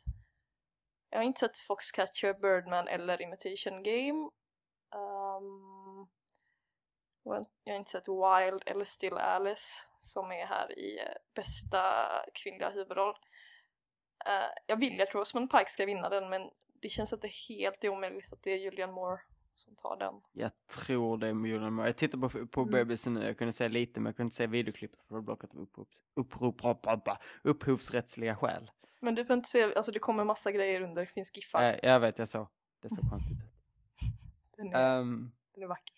jag 1.11 1.19
har 1.19 1.25
inte 1.25 1.41
sett 1.41 1.59
Foxcatcher, 1.59 2.35
Birdman 2.35 2.89
eller 2.89 3.23
Imitation 3.23 3.83
Game. 3.83 4.31
Och 7.25 7.37
jag 7.65 7.73
har 7.73 7.79
inte 7.79 7.91
sett 7.91 8.09
Wild 8.09 8.63
eller 8.67 8.85
Still 8.85 9.15
Alice 9.15 9.87
som 10.01 10.33
är 10.33 10.47
här 10.47 10.79
i 10.79 10.99
eh, 10.99 11.05
bästa 11.35 11.83
kvinnliga 12.35 12.71
huvudroll. 12.71 13.15
Eh, 14.27 14.51
jag 14.67 14.77
vill 14.77 15.03
att 15.03 15.15
Rosamund 15.15 15.51
Pike 15.51 15.71
ska 15.71 15.87
vinna 15.87 16.09
den 16.09 16.29
men 16.29 16.51
det 16.83 16.89
känns 16.89 17.13
är 17.29 17.49
helt 17.49 17.85
omöjligt 17.85 18.33
att 18.33 18.43
det 18.43 18.51
är 18.51 18.57
Julianne 18.57 18.93
Moore 18.93 19.21
som 19.61 19.77
tar 19.77 19.97
den. 19.97 20.15
Jag 20.33 20.51
tror 20.67 21.19
det 21.19 21.27
är 21.29 21.35
Mulan. 21.35 21.79
Jag 21.79 21.97
tittar 21.97 22.19
på, 22.19 22.47
på 22.47 22.61
Mm. 22.61 22.73
BBC 22.73 23.11
nu, 23.11 23.25
jag 23.25 23.39
kunde 23.39 23.53
se 23.53 23.69
lite 23.69 24.01
men 24.01 24.07
jag 24.07 24.17
kunde 24.17 24.27
inte 24.27 24.37
se 24.37 24.47
videoklippet 24.47 24.99
för 25.01 25.09
det 25.09 25.15
var 25.15 25.23
blockat 25.23 25.55
av 25.55 25.61
upprop, 25.61 25.89
upprop, 26.15 26.65
upprop, 26.65 27.09
upphovsrättsliga 27.43 28.37
skäl. 28.37 28.71
Men 29.01 29.15
du 29.15 29.23
behöver 29.25 29.35
inte 29.39 29.49
se, 29.49 29.75
alltså 29.75 29.93
det 29.93 29.99
kommer 29.99 30.25
massa 30.25 30.53
grejer 30.53 30.81
under, 30.81 31.03
det 31.03 31.07
finns 31.07 31.37
giffar. 31.37 31.63
Äh, 31.63 31.79
jag 31.83 32.01
vet, 32.01 32.19
jag 32.19 32.29
såg. 32.29 32.47
Det 32.83 32.89
såg 32.89 33.11
konstigt 33.11 33.39
ut. 33.39 33.51
Den, 34.57 34.73
är, 34.75 35.01
Ehm, 35.01 35.31
den 35.55 35.63
är 35.63 35.69
vacker. 35.69 35.97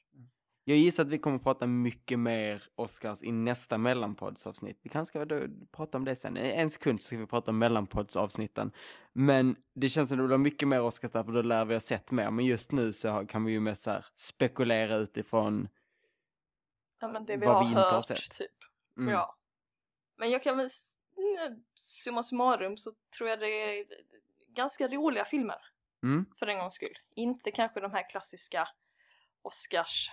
Jag 0.65 0.77
gissar 0.77 1.03
att 1.05 1.11
vi 1.11 1.19
kommer 1.19 1.39
prata 1.39 1.67
mycket 1.67 2.19
mer 2.19 2.63
Oscars 2.75 3.23
i 3.23 3.33
nästa 3.33 3.79
mellanpoddsavsnitt. 3.79 4.79
Vi 4.83 4.89
kanske 4.91 5.11
ska 5.13 5.25
då 5.25 5.47
prata 5.73 5.99
om 5.99 6.05
det 6.05 6.17
sen. 6.17 6.37
En 6.37 6.71
sekund 6.71 7.01
så 7.01 7.07
ska 7.07 7.17
vi 7.19 7.27
prata 7.27 7.51
om 7.51 7.59
mellanpoddsavsnitten. 7.59 8.73
Men 9.13 9.57
det 9.75 9.89
känns 9.89 10.09
som 10.09 10.19
det 10.19 10.27
blir 10.27 10.39
mycket 10.39 10.69
mer 10.69 10.81
Oscars 10.83 11.11
där 11.11 11.25
för 11.25 11.33
då 11.33 11.43
lär 11.43 11.65
vi 11.65 11.75
ha 11.75 11.81
sett 11.81 12.11
mer. 12.11 12.31
Men 12.31 12.45
just 12.45 12.73
nu 12.73 12.93
så 12.93 13.09
har- 13.09 13.27
kan 13.27 13.45
vi 13.45 13.53
ju 13.53 13.61
mest 13.61 13.87
här 13.87 14.07
spekulera 14.17 14.97
utifrån 14.97 15.69
Ja 17.01 17.09
men 17.09 17.27
det 17.27 17.37
vi 17.37 17.47
vad 17.47 17.55
har 17.57 17.63
vi 17.65 17.69
inte 17.69 17.81
har 17.81 17.93
hört 17.93 18.07
sett. 18.07 18.31
typ. 18.39 18.51
mm. 18.99 19.13
Ja. 19.15 19.37
Men 20.17 20.31
jag 20.31 20.43
kan 20.43 20.57
väl, 20.57 20.69
mm, 21.17 21.63
summa 21.75 22.23
summarum 22.23 22.77
så 22.77 22.93
tror 23.19 23.29
jag 23.31 23.41
det 23.41 23.47
är 23.79 23.85
ganska 24.49 24.89
roliga 24.89 25.25
filmer 25.25 25.57
Mm. 26.03 26.27
för 26.39 26.47
en 26.47 26.59
gångs 26.59 26.75
skull. 26.75 26.99
Inte 27.15 27.51
kanske 27.51 27.81
de 27.81 27.91
här 27.93 28.11
klassiska 28.11 28.69
Oscars, 29.43 30.11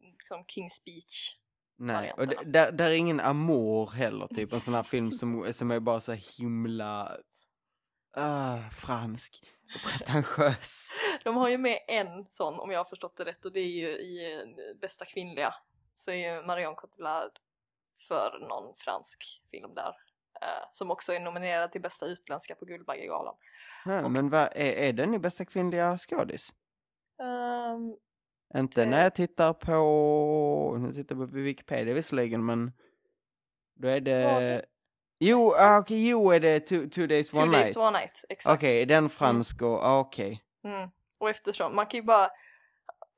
liksom 0.00 0.44
King's 0.44 0.68
Speech. 0.68 1.38
Nej, 1.78 2.12
och 2.12 2.26
där, 2.26 2.72
där 2.72 2.90
är 2.90 2.94
ingen 2.94 3.20
amour 3.20 3.90
heller, 3.90 4.26
typ 4.26 4.52
en 4.52 4.60
sån 4.60 4.74
här 4.74 4.82
film 4.82 5.12
som, 5.12 5.52
som 5.52 5.70
är 5.70 5.80
bara 5.80 6.00
så 6.00 6.12
himla 6.12 7.16
uh, 8.18 8.70
fransk 8.70 9.42
och 9.74 9.90
pretentiös. 9.90 10.88
De 11.24 11.36
har 11.36 11.48
ju 11.48 11.58
med 11.58 11.78
en 11.88 12.26
sån 12.30 12.60
om 12.60 12.70
jag 12.70 12.78
har 12.80 12.84
förstått 12.84 13.16
det 13.16 13.24
rätt 13.24 13.44
och 13.44 13.52
det 13.52 13.60
är 13.60 13.66
ju 13.80 13.88
i 13.88 14.34
eh, 14.34 14.76
bästa 14.80 15.04
kvinnliga 15.04 15.54
så 15.94 16.10
är 16.10 16.14
ju 16.34 16.46
Marion 16.46 16.74
Cotillard 16.74 17.32
för 18.08 18.38
någon 18.48 18.74
fransk 18.76 19.42
film 19.50 19.74
där. 19.74 19.94
eh, 20.40 20.68
som 20.70 20.90
också 20.90 21.12
är 21.12 21.20
nominerad 21.20 21.72
till 21.72 21.80
bästa 21.82 22.06
utländska 22.06 22.54
på 22.54 22.64
Guldbaggegalan. 22.64 23.34
Ja, 23.84 24.04
Och- 24.04 24.10
men 24.10 24.30
vad, 24.30 24.42
är, 24.42 24.72
är 24.72 24.92
den 24.92 25.14
i 25.14 25.18
bästa 25.18 25.44
kvinnliga 25.44 25.98
skådis? 25.98 26.52
Ehm, 27.22 27.96
Inte 28.54 28.86
när 28.86 29.02
jag 29.02 29.14
tittar 29.14 29.52
på, 29.52 30.76
nu 30.80 30.92
tittar 30.92 31.16
jag 31.16 31.30
på 31.30 31.36
Wikipedia 31.36 31.94
visserligen, 31.94 32.46
men 32.46 32.72
då 33.74 33.88
är 33.88 34.00
det... 34.00 34.64
Jo, 35.18 35.54
ah, 35.58 35.78
okej, 35.78 36.08
jo 36.08 36.30
är 36.30 36.40
det 36.40 36.60
Two, 36.60 36.88
two 36.88 37.06
Days 37.06 37.30
Two 37.30 37.42
One 37.42 37.52
Days 37.52 37.64
Night. 37.64 37.74
to 37.74 37.80
One 37.80 37.98
Night, 37.98 38.24
exakt. 38.28 38.58
Okej, 38.58 38.82
är 38.82 38.86
den 38.86 39.08
fransk 39.08 39.62
och, 39.62 39.84
ah, 39.84 39.98
okej. 39.98 40.42
Mm. 40.64 40.90
Och 41.18 41.30
eftersom, 41.30 41.76
man 41.76 41.86
kan 41.86 42.00
ju 42.00 42.04
bara 42.04 42.30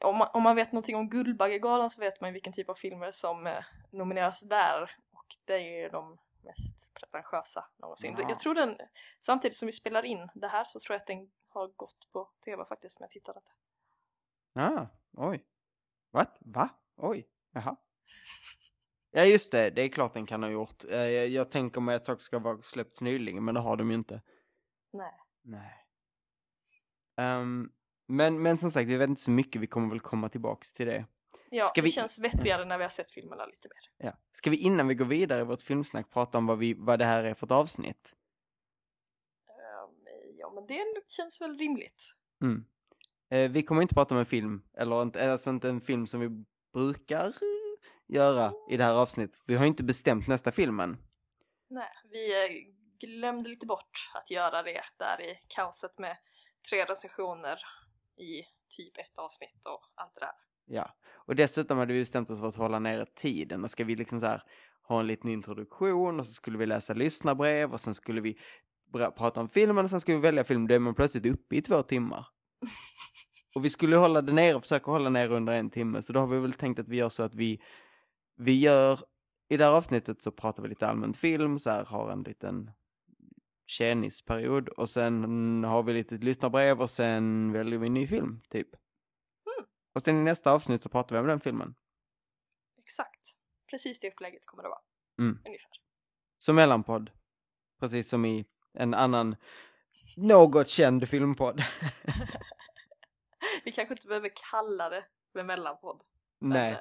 om 0.04 0.18
man, 0.18 0.28
om 0.32 0.42
man 0.42 0.56
vet 0.56 0.72
någonting 0.72 0.96
om 0.96 1.08
Guldbaggegalan 1.08 1.90
så 1.90 2.00
vet 2.00 2.20
man 2.20 2.30
ju 2.30 2.32
vilken 2.32 2.52
typ 2.52 2.68
av 2.68 2.74
filmer 2.74 3.10
som 3.10 3.46
eh, 3.46 3.64
nomineras 3.90 4.40
där 4.40 4.82
och 5.12 5.26
det 5.44 5.54
är 5.54 5.82
ju 5.82 5.88
de 5.88 6.18
mest 6.42 6.94
pretentiösa 6.94 7.64
någonsin. 7.78 8.16
Ja. 8.18 8.24
Jag 8.28 8.38
tror 8.38 8.54
den, 8.54 8.76
samtidigt 9.20 9.56
som 9.56 9.66
vi 9.66 9.72
spelar 9.72 10.04
in 10.04 10.28
det 10.34 10.48
här 10.48 10.64
så 10.64 10.80
tror 10.80 10.94
jag 10.94 11.00
att 11.00 11.06
den 11.06 11.30
har 11.48 11.68
gått 11.68 12.08
på 12.12 12.28
tv 12.44 12.64
faktiskt 12.64 13.00
men 13.00 13.04
jag 13.04 13.10
tittade 13.10 13.38
inte. 13.38 13.52
Ah, 14.54 14.86
oj. 15.12 15.44
What? 16.12 16.36
Va? 16.40 16.68
Oj, 16.96 17.28
jaha. 17.52 17.76
Ja 19.10 19.24
just 19.24 19.52
det, 19.52 19.70
det 19.70 19.82
är 19.82 19.88
klart 19.88 20.12
den 20.14 20.26
kan 20.26 20.42
ha 20.42 20.50
gjort. 20.50 20.84
Eh, 20.84 20.96
Jag, 20.98 21.28
jag 21.28 21.50
tänker 21.50 21.80
mig 21.80 21.94
att 21.96 22.04
saker 22.06 22.22
ska 22.22 22.38
vara 22.38 22.62
släppts 22.62 23.00
nyligen, 23.00 23.44
men 23.44 23.54
det 23.54 23.60
har 23.60 23.76
de 23.76 23.88
ju 23.90 23.94
inte. 23.96 24.22
Nej. 24.92 25.20
Nej. 25.42 25.86
Ehm, 27.16 27.72
men, 28.06 28.42
men 28.42 28.58
som 28.58 28.70
sagt, 28.70 28.88
vi 28.88 28.96
vet 28.96 29.08
inte 29.08 29.20
så 29.20 29.30
mycket, 29.30 29.62
vi 29.62 29.66
kommer 29.66 29.88
väl 29.90 30.00
komma 30.00 30.28
tillbaks 30.28 30.74
till 30.74 30.86
det. 30.86 31.06
Ja, 31.50 31.66
Ska 31.68 31.80
det 31.80 31.84
vi- 31.84 31.90
känns 31.92 32.18
vettigare 32.18 32.64
när 32.64 32.78
vi 32.78 32.84
har 32.84 32.88
sett 32.88 33.10
filmerna 33.10 33.46
lite 33.46 33.68
mer. 33.68 34.06
Ja. 34.06 34.16
Ska 34.32 34.50
vi 34.50 34.56
innan 34.56 34.88
vi 34.88 34.94
går 34.94 35.04
vidare 35.04 35.40
i 35.40 35.44
vårt 35.44 35.62
filmsnack 35.62 36.10
prata 36.10 36.38
om 36.38 36.46
vad, 36.46 36.58
vi, 36.58 36.74
vad 36.74 36.98
det 36.98 37.04
här 37.04 37.24
är 37.24 37.34
för 37.34 37.46
ett 37.46 37.50
avsnitt? 37.50 38.14
Ehm, 39.48 40.06
ja 40.38 40.50
men 40.54 40.66
det 40.66 40.84
känns 41.08 41.40
väl 41.40 41.58
rimligt. 41.58 42.14
Mm. 42.42 42.64
Eh, 43.34 43.50
vi 43.50 43.62
kommer 43.62 43.82
inte 43.82 43.94
prata 43.94 44.14
om 44.14 44.18
en 44.18 44.26
film, 44.26 44.62
eller 44.78 45.02
inte, 45.02 45.32
alltså 45.32 45.50
inte 45.50 45.68
en 45.68 45.80
film 45.80 46.06
som 46.06 46.20
vi 46.20 46.28
brukar 46.72 47.34
göra 48.06 48.52
i 48.70 48.76
det 48.76 48.84
här 48.84 48.94
avsnittet. 48.94 49.40
Vi 49.46 49.54
har 49.54 49.66
inte 49.66 49.84
bestämt 49.84 50.28
nästa 50.28 50.52
filmen. 50.52 50.96
Nej, 51.68 51.88
vi 52.10 52.44
eh, 52.44 53.08
glömde 53.08 53.48
lite 53.48 53.66
bort 53.66 54.10
att 54.14 54.30
göra 54.30 54.62
det 54.62 54.82
där 54.98 55.20
i 55.20 55.38
kaoset 55.48 55.98
med 55.98 56.16
tre 56.70 56.84
recensioner 56.84 57.58
i 58.16 58.42
typ 58.76 58.98
ett 58.98 59.18
avsnitt 59.18 59.66
och 59.66 59.80
allt 59.94 60.14
det 60.14 60.20
där. 60.20 60.32
Ja, 60.66 60.96
och 61.14 61.36
dessutom 61.36 61.78
hade 61.78 61.92
vi 61.92 62.00
bestämt 62.00 62.30
oss 62.30 62.40
för 62.40 62.48
att 62.48 62.54
hålla 62.54 62.78
nere 62.78 63.06
tiden 63.06 63.64
och 63.64 63.70
ska 63.70 63.84
vi 63.84 63.96
liksom 63.96 64.20
så 64.20 64.26
här 64.26 64.42
ha 64.82 65.00
en 65.00 65.06
liten 65.06 65.30
introduktion 65.30 66.20
och 66.20 66.26
så 66.26 66.32
skulle 66.32 66.58
vi 66.58 66.66
läsa 66.66 66.94
lyssnarbrev 66.94 67.72
och 67.72 67.80
sen 67.80 67.94
skulle 67.94 68.20
vi 68.20 68.38
prata 68.92 69.40
om 69.40 69.48
filmen 69.48 69.84
och 69.84 69.90
sen 69.90 70.00
skulle 70.00 70.16
vi 70.16 70.22
välja 70.22 70.44
film. 70.44 70.66
Då 70.66 70.74
är 70.74 70.78
man 70.78 70.94
plötsligt 70.94 71.26
uppe 71.26 71.56
i 71.56 71.62
två 71.62 71.82
timmar. 71.82 72.26
Och 73.54 73.64
vi 73.64 73.70
skulle 73.70 73.96
hålla 73.96 74.22
det 74.22 74.32
nere, 74.32 74.60
försöka 74.60 74.90
hålla 74.90 75.10
nere 75.10 75.36
under 75.36 75.52
en 75.52 75.70
timme, 75.70 76.02
så 76.02 76.12
då 76.12 76.20
har 76.20 76.26
vi 76.26 76.38
väl 76.38 76.52
tänkt 76.52 76.78
att 76.78 76.88
vi 76.88 76.96
gör 76.96 77.08
så 77.08 77.22
att 77.22 77.34
vi, 77.34 77.62
vi 78.36 78.60
gör, 78.60 79.00
i 79.48 79.56
det 79.56 79.64
här 79.64 79.72
avsnittet 79.72 80.22
så 80.22 80.30
pratar 80.30 80.62
vi 80.62 80.68
lite 80.68 80.86
allmänt 80.86 81.16
film, 81.16 81.58
så 81.58 81.70
här 81.70 81.84
har 81.84 82.10
en 82.10 82.22
liten 82.22 82.70
tjänisperiod 83.66 84.68
och 84.68 84.88
sen 84.90 85.64
har 85.64 85.82
vi 85.82 85.92
lite 85.92 86.14
lyssnarbrev 86.14 86.82
och 86.82 86.90
sen 86.90 87.52
väljer 87.52 87.78
vi 87.78 87.86
en 87.86 87.94
ny 87.94 88.06
film, 88.06 88.40
typ. 88.50 88.68
Och 89.94 90.02
sen 90.02 90.16
i 90.16 90.22
nästa 90.22 90.52
avsnitt 90.52 90.82
så 90.82 90.88
pratar 90.88 91.16
vi 91.16 91.20
om 91.20 91.26
den 91.26 91.40
filmen. 91.40 91.74
Exakt. 92.78 93.20
Precis 93.70 94.00
det 94.00 94.08
upplägget 94.08 94.46
kommer 94.46 94.62
det 94.62 94.68
vara. 94.68 94.80
Mm. 95.18 95.38
Ungefär. 95.46 95.70
Som 96.38 96.56
mellanpodd. 96.56 97.10
Precis 97.80 98.08
som 98.08 98.24
i 98.24 98.46
en 98.72 98.94
annan 98.94 99.36
något 100.16 100.68
känd 100.68 101.08
filmpodd. 101.08 101.62
Vi 103.64 103.72
kanske 103.72 103.94
inte 103.94 104.06
behöver 104.06 104.30
kalla 104.50 104.88
det 104.88 105.04
för 105.32 105.42
mellanpodd. 105.42 106.02
men, 106.38 106.50
Nej, 106.50 106.72
eh, 106.72 106.78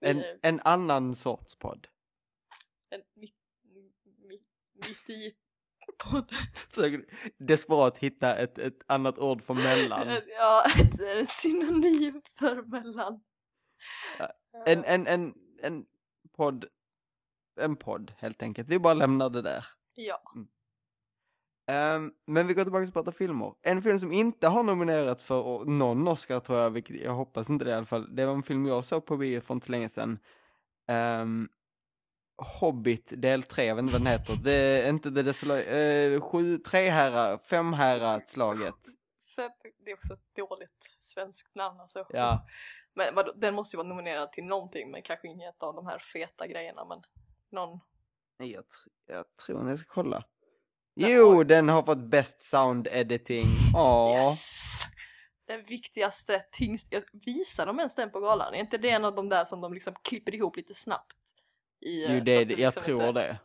vi- 0.00 0.10
en, 0.10 0.24
en 0.54 0.60
annan 0.64 1.14
sorts 1.14 1.54
podd. 1.58 1.88
en 2.90 3.02
mitt, 3.14 3.36
mitt, 4.28 4.42
mitt 4.74 5.10
i 5.10 5.34
podd. 5.98 6.30
Försöker 6.54 7.04
desperat 7.38 7.96
hitta 7.98 8.36
ett, 8.36 8.58
ett 8.58 8.78
annat 8.86 9.18
ord 9.18 9.42
för 9.42 9.54
mellan. 9.54 10.08
Ja, 10.26 10.64
ett 10.80 11.00
eh, 11.00 11.26
synonym 11.26 12.22
för 12.38 12.62
mellan. 12.62 13.24
En, 14.66 14.84
en, 14.84 15.06
en, 15.06 15.34
en 15.62 15.86
podd. 16.36 16.64
En 17.60 17.76
podd 17.76 18.12
helt 18.18 18.42
enkelt. 18.42 18.68
Vi 18.68 18.78
bara 18.78 18.94
lämnar 18.94 19.30
det 19.30 19.42
där. 19.42 19.64
Ja. 19.94 20.22
Ehm, 21.66 22.12
men 22.26 22.46
vi 22.46 22.54
går 22.54 22.62
tillbaka 22.62 22.86
och 22.86 22.92
pratar 22.92 23.12
filmer. 23.12 23.54
En 23.62 23.82
film 23.82 23.98
som 23.98 24.12
inte 24.12 24.48
har 24.48 24.62
nominerats 24.62 25.24
för 25.24 25.64
någon 25.64 26.08
Oscar 26.08 26.40
tror 26.40 26.58
jag, 26.58 26.70
vilket 26.70 27.00
jag 27.00 27.12
hoppas 27.12 27.50
inte 27.50 27.64
det 27.64 27.70
i 27.70 27.74
alla 27.74 27.86
fall. 27.86 28.16
Det 28.16 28.26
var 28.26 28.32
en 28.34 28.42
film 28.42 28.66
jag 28.66 28.84
såg 28.84 29.06
på 29.06 29.16
bio 29.16 29.40
för 29.40 29.54
inte 29.54 29.66
så 29.66 29.72
länge 29.72 29.88
sedan. 29.88 30.18
Ehm, 30.88 31.48
Hobbit 32.60 33.12
del 33.16 33.42
3, 33.42 33.64
jag 33.64 33.74
vet 33.74 33.82
inte 33.82 33.92
vad 33.92 34.02
den 34.02 34.12
heter. 34.12 34.34
Det 34.44 34.88
inte 34.88 35.10
det 35.10 35.22
desola- 35.22 35.74
uh, 35.76 36.20
sju, 36.20 36.58
tre 36.58 36.90
hära, 36.90 37.38
fem 37.38 37.72
hära 37.72 38.20
slaget. 38.20 38.74
Det 39.84 39.90
är 39.90 39.94
också 39.94 40.12
ett 40.14 40.34
dåligt 40.36 40.88
svenskt 41.00 41.54
namn 41.54 41.80
alltså. 41.80 42.06
Ja, 42.10 42.46
Men 42.94 43.14
vadå, 43.14 43.32
den 43.36 43.54
måste 43.54 43.76
ju 43.76 43.78
vara 43.78 43.88
nominerad 43.88 44.32
till 44.32 44.44
någonting 44.44 44.90
men 44.90 45.02
kanske 45.02 45.28
inget 45.28 45.62
av 45.62 45.74
de 45.74 45.86
här 45.86 45.98
feta 45.98 46.46
grejerna 46.46 46.84
men 46.84 47.02
någon. 47.52 47.80
Jag, 48.38 48.62
tr- 48.64 48.88
jag 49.06 49.24
tror 49.46 49.68
jag 49.70 49.78
ska 49.78 49.88
kolla. 49.94 50.24
Jo, 50.94 51.44
den 51.44 51.68
har 51.68 51.82
fått 51.82 51.98
best 52.10 52.42
sound 52.42 52.88
editing. 52.90 53.44
Åh. 53.76 54.20
Yes! 54.28 54.82
Den 55.46 55.64
viktigaste, 55.64 56.44
tyngst, 56.52 56.94
visar 57.12 57.66
de 57.66 57.78
ens 57.78 57.94
den 57.94 58.10
på 58.10 58.20
galan? 58.20 58.54
Är 58.54 58.58
inte 58.58 58.78
det 58.78 58.90
en 58.90 59.04
av 59.04 59.14
de 59.14 59.28
där 59.28 59.44
som 59.44 59.60
de 59.60 59.74
liksom 59.74 59.94
klipper 60.02 60.34
ihop 60.34 60.56
lite 60.56 60.74
snabbt? 60.74 61.12
I, 61.80 62.04
eh, 62.04 62.14
Jo, 62.14 62.20
det, 62.24 62.44
det- 62.44 62.54
jag 62.54 62.58
liksom 62.58 62.82
tror 62.82 63.08
inte, 63.08 63.20
det. 63.20 63.38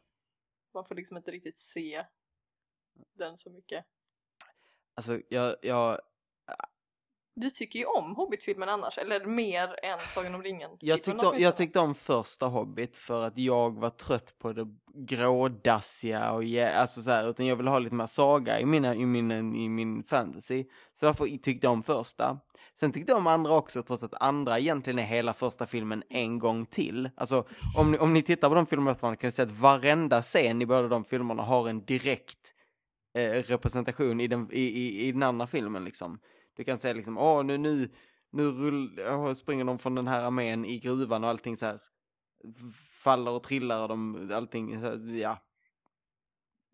Man 0.73 0.85
får 0.85 0.95
liksom 0.95 1.17
inte 1.17 1.31
riktigt 1.31 1.59
se 1.59 2.05
den 3.17 3.37
så 3.37 3.49
mycket. 3.49 3.85
Alltså, 4.95 5.19
jag, 5.29 5.55
jag, 5.61 5.99
Du 7.39 7.49
tycker 7.49 7.79
ju 7.79 7.85
om 7.85 8.15
Hobbit-filmen 8.15 8.69
annars, 8.69 8.97
eller 8.97 9.25
mer 9.25 9.75
än 9.83 9.99
Sagan 10.13 10.35
om 10.35 10.43
ringen? 10.43 10.71
Jag 10.79 11.03
tyckte, 11.03 11.27
om, 11.27 11.35
jag 11.37 11.57
tyckte 11.57 11.79
om 11.79 11.95
första 11.95 12.45
Hobbit 12.45 12.97
för 12.97 13.23
att 13.23 13.37
jag 13.37 13.79
var 13.79 13.89
trött 13.89 14.39
på 14.39 14.53
det 14.53 14.67
grådassiga 14.93 16.31
och 16.31 16.43
alltså 16.75 17.01
så 17.01 17.09
här, 17.11 17.29
utan 17.29 17.45
jag 17.45 17.55
ville 17.55 17.69
ha 17.69 17.79
lite 17.79 17.95
mer 17.95 18.05
saga 18.05 18.59
i, 18.59 18.65
mina, 18.65 18.95
i, 18.95 19.05
min, 19.05 19.55
i 19.55 19.69
min 19.69 20.03
fantasy. 20.03 20.63
Så 20.99 21.05
därför 21.05 21.25
tyckte 21.25 21.67
jag 21.67 21.73
om 21.73 21.83
första. 21.83 22.39
Sen 22.79 22.91
tyckte 22.91 23.11
jag 23.11 23.17
om 23.17 23.27
andra 23.27 23.53
också, 23.53 23.83
trots 23.83 24.03
att 24.03 24.21
andra 24.21 24.59
egentligen 24.59 24.99
är 24.99 25.03
hela 25.03 25.33
första 25.33 25.65
filmen 25.65 26.03
en 26.09 26.39
gång 26.39 26.65
till. 26.65 27.09
Alltså, 27.15 27.47
om 27.77 27.91
ni, 27.91 27.97
om 27.97 28.13
ni 28.13 28.21
tittar 28.21 28.49
på 28.49 28.55
de 28.55 28.65
filmerna 28.65 28.95
kan 28.95 29.17
ni 29.21 29.31
se 29.31 29.41
att 29.41 29.51
varenda 29.51 30.21
scen 30.21 30.61
i 30.61 30.65
båda 30.65 30.87
de 30.87 31.05
filmerna 31.05 31.43
har 31.43 31.69
en 31.69 31.85
direkt 31.85 32.53
eh, 33.15 33.43
representation 33.43 34.21
i 34.21 34.27
den, 34.27 34.49
i, 34.51 34.61
i, 34.61 35.07
i 35.07 35.11
den 35.11 35.23
andra 35.23 35.47
filmen 35.47 35.85
liksom. 35.85 36.19
Du 36.59 36.65
kan 36.65 36.79
säga 36.79 36.93
liksom, 36.93 37.17
åh 37.17 37.43
nu, 37.43 37.57
nu, 37.57 37.89
nu 38.31 38.43
rull, 38.43 38.97
ja, 38.97 39.35
springer 39.35 39.65
de 39.65 39.79
från 39.79 39.95
den 39.95 40.07
här 40.07 40.23
armén 40.23 40.65
i 40.65 40.79
gruvan 40.79 41.23
och 41.23 41.29
allting 41.29 41.57
så 41.57 41.65
här 41.65 41.79
faller 43.03 43.31
och 43.31 43.43
trillar 43.43 43.81
och 43.81 43.87
de, 43.87 44.31
allting, 44.33 44.81
så 44.81 44.85
här, 44.85 45.15
ja. 45.15 45.43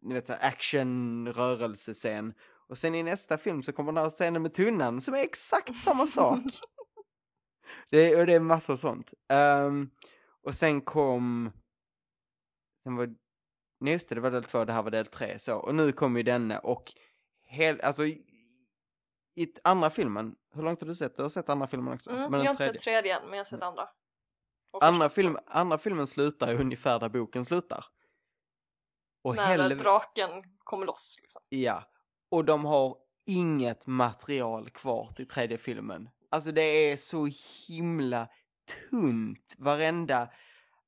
Ni 0.02 0.14
vet 0.14 0.28
så 0.28 0.34
här 0.34 0.48
action, 0.48 1.28
rörelsescen. 1.34 2.34
Och 2.70 2.78
sen 2.78 2.96
i 2.96 3.04
nästa 3.04 3.38
film 3.38 3.64
så 3.64 3.72
kommer 3.72 3.92
den 3.92 4.04
här 4.04 4.10
scenen 4.10 4.42
med 4.42 4.54
tunnan 4.54 5.02
som 5.02 5.14
är 5.14 5.24
exakt 5.24 5.76
samma 5.76 6.08
sak. 6.08 6.40
det, 7.90 8.16
och 8.16 8.26
det 8.26 8.34
är 8.34 8.40
massor 8.40 8.78
sånt. 8.78 9.14
Ehm, 9.30 9.90
och 10.44 10.56
sen 10.56 10.82
kom, 10.82 11.52
sen 12.84 12.96
var, 12.96 13.16
just 13.86 14.10
det, 14.10 14.16
det 14.16 14.22
var 14.22 14.32
del 14.32 14.44
två, 14.44 14.66
det 14.66 14.74
här 14.74 14.84
var 14.84 14.92
del 14.92 15.06
tre, 15.06 15.40
så. 15.40 15.56
Och 15.56 15.76
nu 15.76 15.92
kommer 15.92 16.20
ju 16.20 16.24
denna 16.24 16.60
och 16.60 16.94
hel, 17.44 17.82
alltså 17.82 18.04
i, 19.36 19.48
andra 19.64 19.90
filmen, 19.90 20.36
hur 20.54 20.64
långt 20.64 20.82
har 20.82 20.88
du 20.88 20.96
sett? 20.96 21.18
Du 21.18 21.22
har 21.22 21.30
sett 21.30 21.50
andra 21.50 21.68
filmen 21.68 21.94
också? 21.94 22.10
Mm, 22.10 22.32
Men 22.32 22.40
jag 22.40 22.46
har 22.48 22.52
inte 22.52 22.64
tredje. 22.64 22.80
sett 22.80 22.84
tredje 22.84 23.16
än, 23.16 23.22
men 23.24 23.32
jag 23.32 23.40
har 23.40 23.44
sett 23.44 23.62
andra. 23.62 23.88
Andra, 24.82 25.10
film, 25.10 25.38
andra 25.46 25.78
filmen 25.78 26.08
slutar 26.08 26.52
ju 26.52 26.58
ungefär 26.58 27.00
där 27.00 27.10
boken 27.10 27.46
slutar. 27.46 27.86
Och 29.24 29.36
När 29.36 29.46
helv- 29.58 29.78
draken 29.78 30.30
kommer 30.64 30.86
loss. 30.86 31.18
Liksom. 31.22 31.42
Ja. 31.50 31.84
Och 32.32 32.46
de 32.46 32.66
har 32.66 32.98
inget 33.26 33.88
material 33.88 34.70
kvar 34.70 35.12
till 35.16 35.28
tredje 35.28 35.58
filmen. 35.58 36.10
Alltså 36.32 36.52
det 36.52 36.62
är 36.62 36.98
så 36.98 37.28
himla 37.68 38.28
tunt. 38.90 39.56
Varenda, 39.58 40.30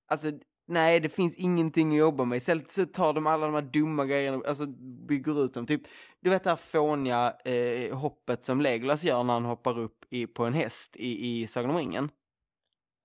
alltså 0.07 0.27
nej 0.67 0.99
det 0.99 1.09
finns 1.09 1.37
ingenting 1.37 1.91
att 1.91 1.97
jobba 1.97 2.25
med. 2.25 2.35
Istället 2.37 2.71
så 2.71 2.85
tar 2.85 3.13
de 3.13 3.27
alla 3.27 3.45
de 3.45 3.55
här 3.55 3.61
dumma 3.61 4.05
grejerna, 4.05 4.41
alltså 4.47 4.65
bygger 5.07 5.45
ut 5.45 5.53
dem. 5.53 5.65
Typ, 5.65 5.81
du 6.21 6.29
vet 6.29 6.43
det 6.43 6.49
här 6.49 6.57
fåniga 6.57 7.33
eh, 7.45 7.97
hoppet 7.97 8.43
som 8.43 8.61
Legolas 8.61 9.03
gör 9.03 9.23
när 9.23 9.33
han 9.33 9.45
hoppar 9.45 9.79
upp 9.79 10.05
i, 10.09 10.27
på 10.27 10.45
en 10.45 10.53
häst 10.53 10.95
i, 10.95 11.41
i 11.41 11.47
Sagan 11.47 11.69
om 11.69 11.77
ringen. 11.77 12.11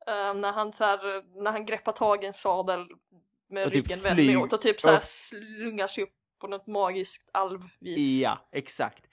Eh, 0.06 0.34
när, 0.34 0.52
han, 0.52 0.72
så 0.72 0.84
här, 0.84 0.98
när 1.42 1.52
han 1.52 1.66
greppar 1.66 1.92
tag 1.92 2.24
i 2.24 2.26
en 2.26 2.32
sadel 2.32 2.86
med 3.50 3.66
Och 3.66 3.72
typ 3.72 3.86
ryggen 3.88 4.02
vänd 4.02 4.18
flyg- 4.18 4.34
neråt 4.36 4.52
och 4.52 4.60
typ 4.60 4.80
så 4.80 4.88
här 4.88 4.96
och- 4.96 5.02
slungar 5.04 5.88
sig 5.88 6.04
upp 6.04 6.12
på 6.40 6.46
något 6.46 6.66
magiskt 6.66 7.30
alvvis. 7.32 8.20
Ja, 8.22 8.48
exakt. 8.52 9.04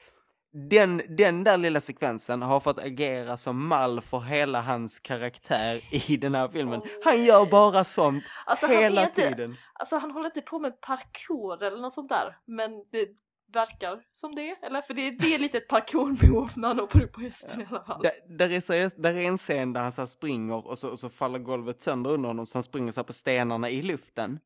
Den, 0.69 1.01
den 1.17 1.43
där 1.43 1.57
lilla 1.57 1.81
sekvensen 1.81 2.41
har 2.41 2.59
fått 2.59 2.79
agera 2.79 3.37
som 3.37 3.67
mall 3.67 4.01
för 4.01 4.19
hela 4.19 4.61
hans 4.61 4.99
karaktär 4.99 5.77
i 6.09 6.17
den 6.17 6.35
här 6.35 6.47
filmen. 6.47 6.81
Åh, 6.83 6.87
Han 7.03 7.23
gör 7.23 7.45
bara 7.45 7.83
sånt 7.83 8.23
Alltså, 8.45 8.67
hela 8.67 9.03
inte- 9.03 9.21
tiden. 9.29 9.55
Alltså 9.73 9.97
han 9.97 10.11
håller 10.11 10.25
inte 10.25 10.41
på 10.41 10.59
med 10.59 10.81
parkour 10.81 11.63
eller 11.63 11.77
något 11.77 11.93
sånt 11.93 12.09
där. 12.09 12.37
Men 12.45 12.71
det 12.91 13.07
verkar 13.53 14.01
som 14.11 14.35
det. 14.35 14.55
Eller 14.61 14.81
för 14.81 14.93
det, 14.93 15.11
det 15.11 15.35
är 15.35 15.39
lite 15.39 15.57
ett 15.57 15.67
parkourbehov 15.67 16.51
när 16.55 16.67
han 16.67 16.79
hoppar 16.79 17.03
upp 17.03 17.13
på 17.13 17.21
hästen 17.21 17.61
i 17.61 17.65
alla 17.69 17.83
fall. 17.83 18.01
Där, 18.01 18.37
där, 18.37 18.53
är 18.53 18.61
så, 18.61 19.01
där 19.01 19.13
är 19.13 19.27
en 19.27 19.37
scen 19.37 19.73
där 19.73 19.81
han 19.81 19.93
så 19.93 20.07
springer 20.07 20.67
och 20.67 20.79
så, 20.79 20.89
och 20.89 20.99
så 20.99 21.09
faller 21.09 21.39
golvet 21.39 21.81
sönder 21.81 22.11
under 22.11 22.27
honom 22.27 22.45
så 22.45 22.57
han 22.57 22.63
springer 22.63 22.91
så 22.91 23.03
på 23.03 23.13
stenarna 23.13 23.69
i 23.69 23.81
luften. 23.81 24.39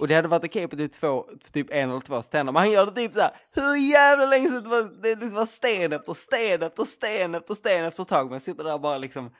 Och 0.00 0.08
det 0.08 0.14
hade 0.14 0.28
varit 0.28 0.44
okej 0.44 0.68
på 0.68 0.76
typ, 0.76 0.92
två, 0.92 1.24
typ 1.52 1.70
en 1.70 1.90
eller 1.90 2.00
två 2.00 2.22
stenar, 2.22 2.52
men 2.52 2.60
han 2.60 2.70
gör 2.70 2.86
det 2.86 2.92
typ 2.92 3.14
så 3.14 3.20
här 3.20 3.36
hur 3.54 3.90
jävla 3.90 4.26
länge 4.26 4.48
sedan 4.48 4.62
det 4.62 4.68
var, 4.68 5.02
det 5.02 5.14
liksom 5.14 5.34
var 5.34 5.46
sten 5.46 5.92
efter 5.92 6.14
sten 6.14 6.62
efter 6.62 6.84
sten 6.84 7.34
efter 7.34 7.54
sten 7.54 7.84
efter 7.84 8.02
ett 8.02 8.08
tag. 8.08 8.30
men 8.30 8.40
sitter 8.40 8.64
där 8.64 8.74
och 8.74 8.80
bara 8.80 8.98
liksom, 8.98 9.30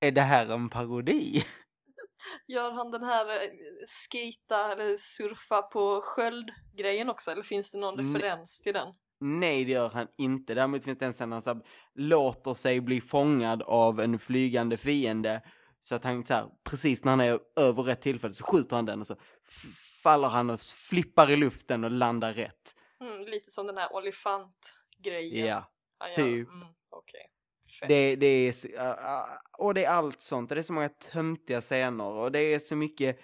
är 0.00 0.10
det 0.10 0.20
här 0.20 0.46
en 0.46 0.68
parodi? 0.68 1.44
Gör 2.46 2.70
han 2.70 2.90
den 2.90 3.04
här 3.04 3.26
eh, 3.26 3.50
skata 3.86 4.72
eller 4.72 4.96
surfa 4.98 5.62
på 5.62 6.00
sköld-grejen 6.04 7.10
också? 7.10 7.30
Eller 7.30 7.42
finns 7.42 7.72
det 7.72 7.78
någon 7.78 7.96
referens 7.98 8.60
till 8.60 8.72
den? 8.72 8.94
Nej, 9.20 9.64
det 9.64 9.72
gör 9.72 9.90
han 9.90 10.06
inte. 10.18 10.54
Däremot 10.54 10.84
finns 10.84 10.98
det 10.98 11.06
en 11.06 11.12
scen 11.12 11.30
där 11.30 11.34
han 11.34 11.42
så 11.42 11.54
här, 11.54 11.62
låter 11.94 12.54
sig 12.54 12.80
bli 12.80 13.00
fångad 13.00 13.62
av 13.62 14.00
en 14.00 14.18
flygande 14.18 14.76
fiende. 14.76 15.42
Så 15.82 15.94
att 15.94 16.04
han 16.04 16.24
så 16.24 16.34
här, 16.34 16.48
precis 16.64 17.04
när 17.04 17.12
han 17.12 17.20
är 17.20 17.40
över 17.56 17.82
rätt 17.82 18.02
tillfälle 18.02 18.34
så 18.34 18.44
skjuter 18.44 18.76
han 18.76 18.86
den 18.86 19.00
och 19.00 19.06
så 19.06 19.16
faller 20.02 20.28
han 20.28 20.50
och 20.50 20.60
flippar 20.60 21.30
i 21.30 21.36
luften 21.36 21.84
och 21.84 21.90
landar 21.90 22.32
rätt. 22.32 22.74
Mm, 23.00 23.24
lite 23.26 23.50
som 23.50 23.66
den 23.66 23.76
här 23.76 23.92
olifant-grejen. 23.92 25.46
Ja, 25.46 25.70
typ. 26.16 26.48
Mm, 26.48 26.68
Okej. 26.90 27.30
Det, 27.80 28.16
det 28.16 28.26
är, 28.26 28.54
och 29.58 29.74
det 29.74 29.84
är 29.84 29.90
allt 29.90 30.20
sånt. 30.20 30.48
Det 30.48 30.58
är 30.58 30.62
så 30.62 30.72
många 30.72 30.88
töntiga 30.88 31.60
scener 31.60 32.10
och 32.10 32.32
det 32.32 32.54
är 32.54 32.58
så 32.58 32.76
mycket 32.76 33.18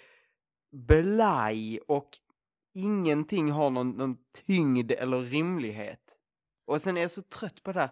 belaj 0.72 1.81
och 1.88 2.11
ingenting 2.74 3.50
har 3.50 3.70
någon, 3.70 3.90
någon 3.90 4.16
tyngd 4.46 4.92
eller 4.92 5.20
rimlighet. 5.20 6.00
Och 6.66 6.81
sen 6.81 6.96
är 6.96 7.00
jag 7.00 7.11
så 7.11 7.22
trött 7.22 7.62
på 7.62 7.72
det 7.72 7.81
här. 7.81 7.90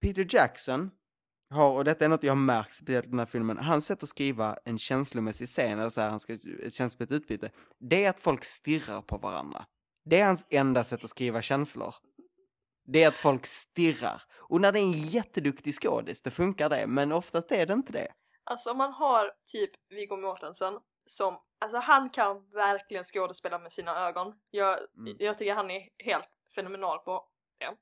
Peter 0.00 0.26
Jackson 0.30 0.90
har, 1.50 1.72
och 1.72 1.84
detta 1.84 2.04
är 2.04 2.08
något 2.08 2.22
jag 2.22 2.30
har 2.30 2.36
märkt 2.36 2.74
speciellt 2.74 3.06
i 3.06 3.10
den 3.10 3.18
här 3.18 3.26
filmen, 3.26 3.58
hans 3.58 3.86
sätt 3.86 4.02
att 4.02 4.08
skriva 4.08 4.58
en 4.64 4.78
känslomässig 4.78 5.48
scen, 5.48 5.78
eller 5.78 5.90
så 5.90 6.00
här, 6.00 6.10
han 6.10 6.20
ska 6.20 6.32
ett 6.32 6.74
känslomässigt 6.74 7.10
utbyte, 7.12 7.50
det 7.78 8.04
är 8.04 8.10
att 8.10 8.20
folk 8.20 8.44
stirrar 8.44 9.02
på 9.02 9.16
varandra. 9.18 9.66
Det 10.04 10.20
är 10.20 10.26
hans 10.26 10.46
enda 10.50 10.84
sätt 10.84 11.04
att 11.04 11.10
skriva 11.10 11.42
känslor. 11.42 11.94
Det 12.92 13.02
är 13.02 13.08
att 13.08 13.18
folk 13.18 13.46
stirrar. 13.46 14.22
Och 14.36 14.60
när 14.60 14.72
det 14.72 14.78
är 14.80 14.82
en 14.82 14.92
jätteduktig 14.92 15.74
skådis, 15.74 16.22
då 16.22 16.30
funkar 16.30 16.68
det, 16.68 16.86
men 16.86 17.12
oftast 17.12 17.52
är 17.52 17.66
det 17.66 17.72
inte 17.72 17.92
det. 17.92 18.12
Alltså 18.44 18.70
om 18.70 18.78
man 18.78 18.92
har 18.92 19.32
typ 19.52 19.70
Viggo 19.90 20.16
Mortensen 20.16 20.78
som, 21.06 21.36
alltså 21.58 21.78
han 21.78 22.10
kan 22.10 22.50
verkligen 22.50 23.04
skådespela 23.04 23.58
med 23.58 23.72
sina 23.72 24.08
ögon. 24.08 24.34
Jag, 24.50 24.78
Mm. 24.98 25.16
jag 25.18 25.38
tycker 25.38 25.54
han 25.54 25.70
är 25.70 25.88
helt 26.04 26.28
fenomenal 26.54 26.98
på 26.98 27.28
det. 27.58 27.76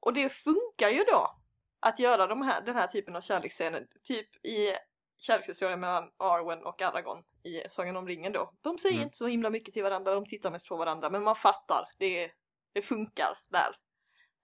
Och 0.00 0.12
det 0.14 0.28
funkar 0.28 0.88
ju 0.88 1.04
då 1.04 1.36
att 1.80 1.98
göra 1.98 2.26
de 2.26 2.42
här, 2.42 2.62
den 2.66 2.74
här 2.76 2.86
typen 2.86 3.16
av 3.16 3.20
kärleksscener, 3.20 3.86
typ 4.02 4.46
i 4.46 4.72
kärlekshistorien 5.18 5.80
mellan 5.80 6.10
Arwen 6.18 6.64
och 6.64 6.82
Aragorn 6.82 7.22
i 7.44 7.68
Sagan 7.68 7.96
om 7.96 8.08
ringen 8.08 8.32
då. 8.32 8.52
De 8.60 8.78
säger 8.78 8.94
Mm. 8.94 9.04
inte 9.04 9.16
så 9.16 9.26
himla 9.26 9.50
mycket 9.50 9.74
till 9.74 9.82
varandra, 9.82 10.14
de 10.14 10.26
tittar 10.26 10.50
mest 10.50 10.68
på 10.68 10.76
varandra, 10.76 11.10
men 11.10 11.22
man 11.24 11.36
fattar, 11.36 11.88
det, 11.98 12.30
det 12.72 12.82
funkar 12.82 13.38
där. 13.48 13.76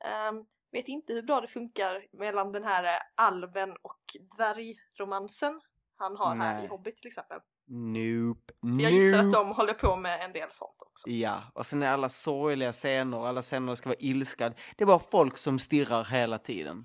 Ehm, 0.04 0.44
vet 0.72 0.88
inte 0.88 1.12
hur 1.12 1.22
bra 1.22 1.40
det 1.40 1.46
funkar 1.48 2.06
mellan 2.12 2.52
den 2.52 2.64
här 2.64 2.84
eh, 2.84 3.00
alven 3.14 3.70
och 3.82 4.00
dvärgromansen 4.36 5.60
han 5.96 6.16
har 6.16 6.36
här 6.36 6.54
Nej. 6.54 6.64
i 6.64 6.68
Hobbit 6.68 6.96
till 6.96 7.06
exempel. 7.08 7.38
Nope. 7.66 8.52
För 8.60 8.82
jag 8.82 8.92
gissar 8.92 9.18
att 9.18 9.24
nope. 9.24 9.38
de 9.38 9.52
håller 9.52 9.72
på 9.74 9.96
med 9.96 10.24
en 10.24 10.32
del 10.32 10.50
sånt 10.50 10.82
också. 10.86 11.08
Ja, 11.10 11.42
och 11.54 11.66
sen 11.66 11.82
är 11.82 11.92
alla 11.92 12.08
sorgliga 12.08 12.72
scener, 12.72 13.26
alla 13.26 13.42
scener 13.42 13.74
ska 13.74 13.88
vara 13.88 13.98
ilskad. 13.98 14.54
Det 14.76 14.84
är 14.84 14.86
bara 14.86 14.98
folk 14.98 15.36
som 15.36 15.58
stirrar 15.58 16.04
hela 16.04 16.38
tiden. 16.38 16.82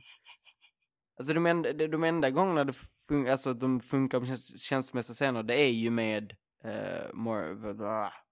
Alltså 1.20 1.34
de 1.34 1.46
enda, 1.46 1.74
de, 1.74 2.04
enda 2.04 2.30
gångerna 2.30 2.64
det 2.64 2.74
fun- 3.10 3.32
alltså, 3.32 3.54
de 3.54 3.80
funkar 3.80 4.20
på 4.20 4.26
käns- 4.26 4.60
känslomässiga 4.60 5.14
scener, 5.14 5.44
det 5.44 5.56
är 5.60 5.72
ju 5.72 5.90
med, 5.90 6.36
uh, 6.66 7.14
more, 7.14 7.54
vad, 7.54 7.78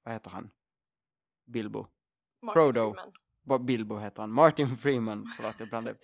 vad 0.03 0.13
heter 0.13 0.29
han? 0.29 0.49
Bilbo. 1.45 1.87
Martin 2.41 2.53
Frodo. 2.53 2.93
Freeman. 2.93 3.13
Bilbo 3.43 3.97
heter 3.97 4.21
han? 4.21 4.31
Martin 4.31 4.77
Freeman, 4.77 5.27
förlåt 5.37 5.55
jag 5.59 5.69
blandade. 5.69 5.97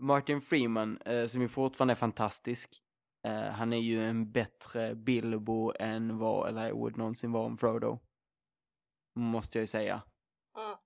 Martin 0.00 0.40
Freeman, 0.40 0.98
eh, 0.98 1.26
som 1.26 1.42
ju 1.42 1.48
fortfarande 1.48 1.92
är 1.92 1.96
fantastisk. 1.96 2.82
Eh, 3.26 3.42
han 3.42 3.72
är 3.72 3.80
ju 3.80 4.08
en 4.08 4.32
bättre 4.32 4.94
Bilbo 4.94 5.72
än 5.78 6.18
vad 6.18 6.48
Elijah 6.48 6.96
någonsin 6.96 7.32
var 7.32 7.44
om 7.44 7.58
Frodo. 7.58 7.98
Måste 9.16 9.58
jag 9.58 9.62
ju 9.62 9.66
säga. 9.66 10.02
Mm. 10.58 10.76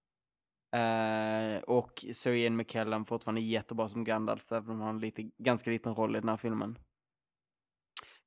Eh, 0.77 1.63
och 1.63 2.05
Sir 2.13 2.33
Ian 2.33 2.57
McKellen 2.57 3.05
fortfarande 3.05 3.41
jättebra 3.41 3.89
som 3.89 4.05
Gandalf, 4.05 4.53
även 4.53 4.71
om 4.71 4.77
han 4.77 4.87
har 4.87 4.95
en 4.95 5.01
lite, 5.01 5.23
ganska 5.23 5.71
liten 5.71 5.95
roll 5.95 6.17
i 6.17 6.21
den 6.21 6.29
här 6.29 6.37
filmen. 6.37 6.79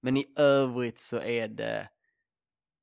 Men 0.02 0.18
i 0.18 0.34
övrigt 0.38 1.00
så 1.00 1.20
är 1.20 1.48
det 1.48 1.90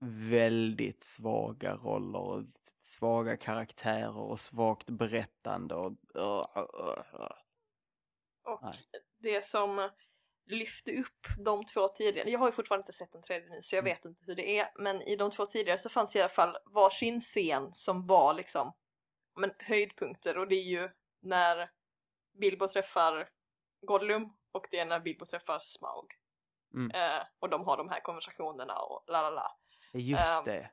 väldigt 0.00 1.02
svaga 1.04 1.76
roller 1.76 2.18
och 2.20 2.42
svaga 2.82 3.36
karaktärer 3.36 4.16
och 4.16 4.40
svagt 4.40 4.90
berättande 4.90 5.74
och... 5.74 5.92
Och 8.44 8.62
Nej. 8.62 8.72
det 9.18 9.44
som 9.44 9.90
lyfte 10.46 11.00
upp 11.00 11.26
de 11.44 11.64
två 11.64 11.88
tidigare, 11.88 12.30
jag 12.30 12.38
har 12.38 12.46
ju 12.48 12.52
fortfarande 12.52 12.82
inte 12.82 12.92
sett 12.92 13.12
den 13.12 13.22
tredje 13.22 13.48
nu 13.48 13.62
så 13.62 13.76
jag 13.76 13.82
Mm. 13.82 13.94
vet 13.94 14.04
inte 14.04 14.22
hur 14.26 14.34
det 14.34 14.58
är, 14.58 14.68
men 14.74 15.02
i 15.02 15.16
de 15.16 15.30
två 15.30 15.46
tidigare 15.46 15.78
så 15.78 15.88
fanns 15.88 16.16
i 16.16 16.20
alla 16.20 16.28
fall 16.28 16.56
varsin 16.64 17.20
scen 17.20 17.74
som 17.74 18.06
var 18.06 18.34
liksom 18.34 18.72
men, 19.40 19.50
höjdpunkter 19.58 20.38
och 20.38 20.48
det 20.48 20.54
är 20.54 20.62
ju 20.64 20.90
när 21.22 21.70
Bilbo 22.40 22.68
träffar 22.68 23.28
Gollum 23.80 24.32
och 24.52 24.66
det 24.70 24.78
är 24.78 24.86
när 24.86 25.00
Bilbo 25.00 25.26
träffar 25.26 25.60
Smaug. 25.62 26.06
Mm. 26.74 26.90
Eh, 26.90 27.22
och 27.38 27.48
de 27.50 27.64
har 27.64 27.76
de 27.76 27.88
här 27.88 28.00
konversationerna 28.00 28.78
och 28.78 29.04
la 29.06 29.22
la 29.22 29.30
la. 29.30 29.58
Just 29.98 30.38
Ehm, 30.38 30.44
det. 30.44 30.70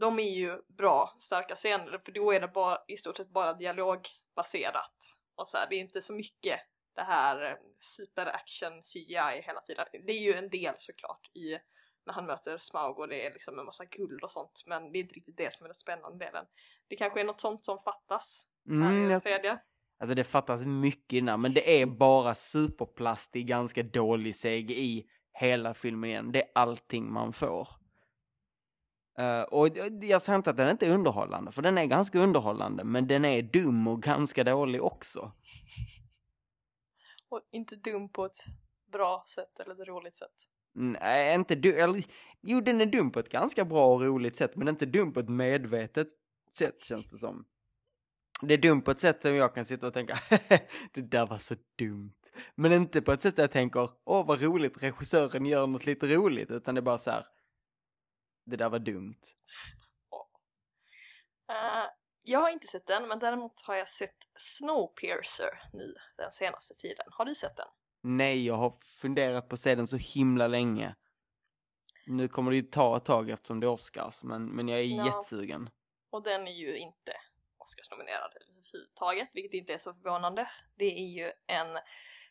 De 0.00 0.18
är 0.18 0.30
ju 0.30 0.58
bra, 0.68 1.16
starka 1.20 1.56
scener, 1.56 2.00
för 2.04 2.12
då 2.12 2.32
är 2.32 2.40
det 2.40 2.48
bara, 2.48 2.78
i 2.88 2.96
stort 2.96 3.16
sett 3.16 3.30
bara 3.30 3.52
dialogbaserat. 3.52 4.96
Och 5.34 5.48
så 5.48 5.56
här, 5.56 5.66
det 5.70 5.76
är 5.76 5.80
inte 5.80 6.02
så 6.02 6.12
mycket 6.12 6.60
det 6.94 7.02
här 7.02 7.50
eh, 7.50 7.56
superaction 7.78 8.82
CGI 8.82 9.42
hela 9.42 9.60
tiden. 9.60 9.86
Det 10.06 10.12
är 10.12 10.20
ju 10.20 10.34
en 10.34 10.48
del 10.48 10.74
såklart 10.78 11.30
i 11.34 11.58
när 12.06 12.14
han 12.14 12.26
möter 12.26 12.58
Smaug 12.58 12.98
och 12.98 13.08
det 13.08 13.26
är 13.26 13.32
liksom 13.32 13.58
en 13.58 13.64
massa 13.64 13.84
guld 13.84 14.24
och 14.24 14.30
sånt, 14.30 14.62
men 14.66 14.92
det 14.92 14.98
är 14.98 15.00
inte 15.00 15.14
riktigt 15.14 15.36
det 15.36 15.54
som 15.54 15.64
är 15.64 15.68
den 15.68 15.74
spännande 15.74 16.24
delen. 16.24 16.44
Det 16.88 16.96
kanske 16.96 17.20
är 17.20 17.24
något 17.24 17.40
sånt 17.40 17.64
som 17.64 17.78
fattas 17.78 18.46
här 18.68 18.92
i 18.92 18.96
Mm, 18.96 19.08
den 19.08 19.20
tredje. 19.20 19.58
Alltså 20.00 20.14
det 20.14 20.24
fattas 20.24 20.62
mycket 20.64 21.12
innan, 21.12 21.40
men 21.40 21.52
det 21.52 21.82
är 21.82 21.86
bara 21.86 22.34
superplastig, 22.34 23.46
ganska 23.46 23.82
dålig 23.82 24.34
CGI 24.34 25.06
hela 25.32 25.74
filmen 25.74 26.10
igen. 26.10 26.32
Det 26.32 26.42
är 26.42 26.48
allting 26.54 27.12
man 27.12 27.32
får. 27.32 27.68
Uh, 29.18 29.42
och 29.42 29.68
jag 30.02 30.22
säger 30.22 30.36
inte 30.36 30.50
att 30.50 30.56
den 30.56 30.68
inte 30.68 30.86
är 30.86 30.94
underhållande, 30.94 31.52
för 31.52 31.62
den 31.62 31.78
är 31.78 31.86
ganska 31.86 32.18
underhållande, 32.18 32.84
men 32.84 33.06
den 33.06 33.24
är 33.24 33.42
dum 33.42 33.88
och 33.88 34.02
ganska 34.02 34.44
dålig 34.44 34.82
också. 34.82 35.32
Och 37.28 37.40
inte 37.52 37.76
dum 37.76 38.08
på 38.08 38.24
ett 38.24 38.44
bra 38.92 39.24
sätt 39.26 39.60
eller 39.60 39.82
ett 39.82 39.88
roligt 39.88 40.16
sätt. 40.16 40.34
Nej, 40.74 41.34
inte 41.34 41.54
dum. 41.54 41.74
Eller, 41.76 42.04
jo, 42.40 42.60
den 42.60 42.80
är 42.80 42.86
dum 42.86 43.10
på 43.10 43.20
ett 43.20 43.28
ganska 43.28 43.64
bra 43.64 43.94
och 43.94 44.00
roligt 44.00 44.36
sätt, 44.36 44.56
men 44.56 44.68
inte 44.68 44.86
dum 44.86 45.12
på 45.12 45.20
ett 45.20 45.28
medvetet 45.28 46.08
sätt 46.58 46.82
känns 46.82 47.10
det 47.10 47.18
som. 47.18 47.44
Det 48.42 48.54
är 48.54 48.58
dumt 48.58 48.82
på 48.82 48.90
ett 48.90 49.00
sätt 49.00 49.22
som 49.22 49.34
jag 49.34 49.54
kan 49.54 49.64
sitta 49.64 49.86
och 49.86 49.94
tänka, 49.94 50.14
det 50.92 51.00
där 51.00 51.26
var 51.26 51.38
så 51.38 51.54
dumt. 51.78 52.14
Men 52.54 52.72
inte 52.72 53.02
på 53.02 53.12
ett 53.12 53.20
sätt 53.20 53.36
där 53.36 53.42
jag 53.42 53.50
tänker, 53.50 53.90
åh 54.04 54.26
vad 54.26 54.42
roligt, 54.42 54.82
regissören 54.82 55.46
gör 55.46 55.66
något 55.66 55.86
lite 55.86 56.06
roligt, 56.06 56.50
utan 56.50 56.74
det 56.74 56.78
är 56.78 56.82
bara 56.82 56.98
så 56.98 57.10
här, 57.10 57.24
det 58.50 58.56
där 58.56 58.68
var 58.68 58.78
dumt. 58.78 59.20
Uh, 61.50 61.86
jag 62.22 62.40
har 62.40 62.50
inte 62.50 62.66
sett 62.66 62.86
den, 62.86 63.08
men 63.08 63.18
däremot 63.18 63.62
har 63.66 63.74
jag 63.74 63.88
sett 63.88 64.16
Snowpiercer 64.34 65.62
nu 65.72 65.94
den 66.16 66.32
senaste 66.32 66.74
tiden. 66.74 67.06
Har 67.10 67.24
du 67.24 67.34
sett 67.34 67.56
den? 67.56 67.66
Nej, 68.02 68.46
jag 68.46 68.54
har 68.54 68.76
funderat 69.00 69.48
på 69.48 69.54
att 69.54 69.60
se 69.60 69.74
den 69.74 69.86
så 69.86 69.96
himla 69.96 70.46
länge. 70.46 70.94
Nu 72.06 72.28
kommer 72.28 72.50
det 72.50 72.56
ju 72.56 72.62
ta 72.62 72.96
ett 72.96 73.04
tag 73.04 73.30
eftersom 73.30 73.60
det 73.60 73.66
är 73.66 73.70
Oscars, 73.70 74.22
men, 74.22 74.46
men 74.46 74.68
jag 74.68 74.80
är 74.80 74.84
ja. 74.84 75.06
jättesugen. 75.06 75.70
Och 76.10 76.22
den 76.22 76.48
är 76.48 76.52
ju 76.52 76.78
inte 76.78 77.12
Oscarsnominerad 77.58 78.32
överhuvudtaget, 78.40 79.28
vilket 79.32 79.54
inte 79.54 79.74
är 79.74 79.78
så 79.78 79.94
förvånande. 79.94 80.50
Det 80.74 80.84
är 80.84 81.08
ju 81.08 81.32
en 81.46 81.78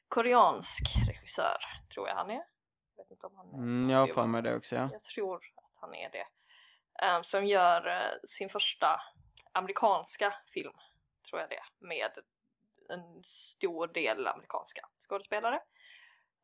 koreansk 0.08 0.84
regissör, 1.08 1.58
tror 1.94 2.08
jag 2.08 2.16
han 2.16 2.30
är. 2.30 2.44
Jag 2.96 3.04
vet 3.04 3.12
inte 3.12 3.26
om 3.26 3.36
han 3.36 3.50
är. 3.50 3.54
Mm, 3.54 3.90
jag 3.90 4.00
har 4.00 4.08
för 4.08 4.26
mig 4.26 4.42
det 4.42 4.56
också, 4.56 4.76
ja. 4.76 4.90
Jag 4.92 5.04
tror 5.04 5.42
han 5.82 5.96
är 5.96 6.10
det. 6.10 6.28
Um, 7.18 7.24
som 7.24 7.46
gör 7.46 7.88
uh, 7.88 8.20
sin 8.24 8.50
första 8.50 9.02
amerikanska 9.52 10.34
film, 10.54 10.74
tror 11.30 11.42
jag 11.42 11.50
det, 11.50 11.64
med 11.80 12.12
en 12.90 13.24
stor 13.24 13.88
del 13.88 14.28
amerikanska 14.28 14.82
skådespelare. 15.00 15.62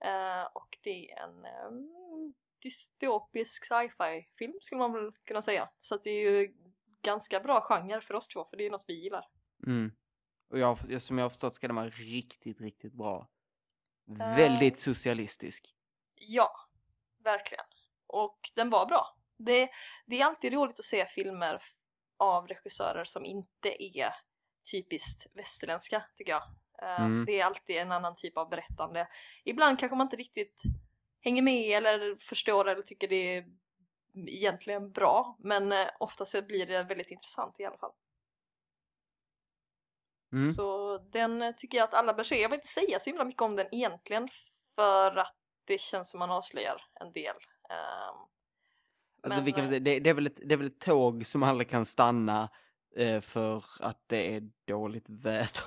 Uh, 0.06 0.44
och 0.54 0.78
det 0.84 1.12
är 1.12 1.24
en 1.24 1.46
um, 1.68 2.34
dystopisk 2.62 3.66
sci-fi 3.66 4.30
film 4.38 4.54
skulle 4.62 4.80
man 4.80 4.94
väl 4.94 5.12
kunna 5.24 5.42
säga. 5.42 5.70
Så 5.80 5.96
att 5.96 6.04
det 6.04 6.10
är 6.10 6.32
ju 6.32 6.54
ganska 7.02 7.40
bra 7.40 7.62
genre 7.62 8.02
för 8.02 8.14
oss 8.14 8.28
två, 8.28 8.46
för 8.50 8.58
det 8.58 8.66
är 8.66 8.72
något 8.72 8.86
vi 8.88 9.04
gillar. 9.04 9.26
Mm. 9.68 9.92
Och 10.50 10.60
jag, 10.60 11.02
som 11.02 11.18
jag 11.18 11.26
har 11.26 11.30
förstått 11.30 11.56
ska 11.56 11.68
den 11.68 11.76
vara 11.76 11.90
riktigt, 11.90 12.62
riktigt 12.62 12.94
bra. 12.94 13.30
Uh, 14.10 14.18
Väldigt 14.18 14.80
socialistisk. 14.80 15.76
Ja, 16.16 16.52
verkligen. 17.24 17.66
Och 18.08 18.40
den 18.56 18.70
var 18.70 18.86
bra. 18.86 19.18
Det, 19.38 19.70
det 20.06 20.22
är 20.22 20.26
alltid 20.26 20.54
roligt 20.54 20.80
att 20.80 20.86
se 20.86 21.06
filmer 21.06 21.62
av 22.18 22.48
regissörer 22.48 23.06
som 23.06 23.26
inte 23.26 23.84
är 23.84 24.16
typiskt 24.72 25.28
västerländska, 25.34 26.04
tycker 26.16 26.32
jag. 26.32 26.44
Uh, 26.84 27.06
mm. 27.06 27.26
Det 27.26 27.40
är 27.40 27.46
alltid 27.46 27.78
en 27.78 27.92
annan 27.92 28.16
typ 28.16 28.38
av 28.38 28.50
berättande. 28.50 29.08
Ibland 29.44 29.80
kanske 29.80 29.96
man 29.96 30.06
inte 30.06 30.16
riktigt 30.16 30.62
hänger 31.22 31.42
med 31.42 31.78
eller 31.78 32.16
förstår 32.20 32.70
eller 32.70 32.82
tycker 32.82 33.08
det 33.08 33.38
är 33.38 33.46
egentligen 34.28 34.92
bra 34.92 35.38
men 35.40 35.72
eh, 35.72 35.88
oftast 36.00 36.48
blir 36.48 36.66
det 36.66 36.84
väldigt 36.84 37.12
intressant 37.12 37.60
i 37.60 37.66
alla 37.66 37.78
fall. 37.78 37.92
Mm. 40.34 40.52
Så 40.52 40.98
den 40.98 41.42
eh, 41.42 41.52
tycker 41.56 41.78
jag 41.78 41.86
att 41.86 41.94
alla 41.94 42.14
bör 42.14 42.24
se. 42.24 42.42
Jag 42.42 42.50
vill 42.50 42.58
inte 42.58 42.68
säga 42.68 43.00
så 43.00 43.10
himla 43.10 43.26
mycket 43.26 43.42
om 43.42 43.56
den 43.56 43.68
egentligen 43.72 44.30
för 44.76 45.18
att 45.18 45.36
det 45.66 45.82
känns 45.82 46.12
som 46.12 46.20
man 46.20 46.32
avslöjar 46.32 46.82
en 46.94 47.12
del. 47.12 47.36
Um, 47.70 48.28
alltså, 49.26 49.40
men, 49.40 49.46
vi 49.46 49.52
kan 49.52 49.68
säga, 49.68 49.80
det, 49.80 50.00
det, 50.00 50.10
är 50.10 50.14
väl 50.14 50.28
ett, 50.28 50.40
det 50.46 50.54
är 50.54 50.58
väl 50.58 50.68
ett 50.68 50.80
tåg 50.80 51.26
som 51.26 51.44
aldrig 51.44 51.70
kan 51.70 51.86
stanna 51.86 52.50
eh, 52.96 53.22
för 53.22 53.64
att 53.80 54.04
det 54.08 54.36
är 54.36 54.44
dåligt 54.68 55.06
väder. 55.10 55.64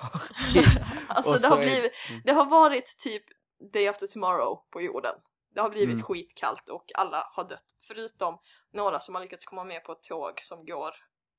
alltså 1.08 1.38
det 1.38 1.48
har, 1.48 1.56
blivit, 1.56 1.92
är... 2.10 2.22
det 2.24 2.32
har 2.32 2.46
varit 2.46 2.98
typ 2.98 3.24
Day 3.72 3.88
After 3.88 4.06
Tomorrow 4.06 4.58
på 4.70 4.82
jorden. 4.82 5.14
Det 5.54 5.60
har 5.60 5.70
blivit 5.70 5.88
mm. 5.88 6.02
skitkallt 6.02 6.68
och 6.68 6.84
alla 6.94 7.28
har 7.32 7.48
dött. 7.48 7.76
Förutom 7.80 8.38
några 8.72 9.00
som 9.00 9.14
har 9.14 9.22
lyckats 9.22 9.46
komma 9.46 9.64
med 9.64 9.84
på 9.84 9.92
ett 9.92 10.02
tåg 10.02 10.40
som 10.40 10.64
går 10.64 10.94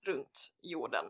runt 0.05 0.51
jorden. 0.61 1.05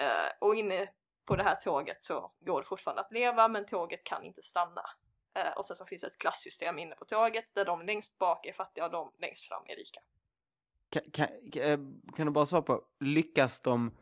Eh, 0.00 0.32
och 0.40 0.54
inne 0.54 0.88
på 1.26 1.36
det 1.36 1.42
här 1.42 1.54
tåget 1.54 2.04
så 2.04 2.32
går 2.40 2.60
det 2.60 2.66
fortfarande 2.66 3.02
att 3.02 3.12
leva 3.12 3.48
men 3.48 3.66
tåget 3.66 4.04
kan 4.04 4.24
inte 4.24 4.42
stanna. 4.42 4.82
Eh, 5.34 5.52
och 5.56 5.64
sen 5.64 5.76
så 5.76 5.86
finns 5.86 6.02
det 6.02 6.06
ett 6.06 6.18
klassystem 6.18 6.78
inne 6.78 6.94
på 6.94 7.04
tåget 7.04 7.54
där 7.54 7.64
de 7.64 7.82
längst 7.82 8.18
bak 8.18 8.46
är 8.46 8.52
fattiga 8.52 8.84
och 8.84 8.90
de 8.90 9.12
längst 9.18 9.48
fram 9.48 9.62
är 9.66 9.76
rika. 9.76 10.00
Kan, 10.90 11.02
kan, 11.10 11.28
eh, 11.62 11.78
kan 12.16 12.26
du 12.26 12.30
bara 12.32 12.46
svara 12.46 12.62
på, 12.62 12.84
lyckas 13.00 13.60
de 13.60 13.96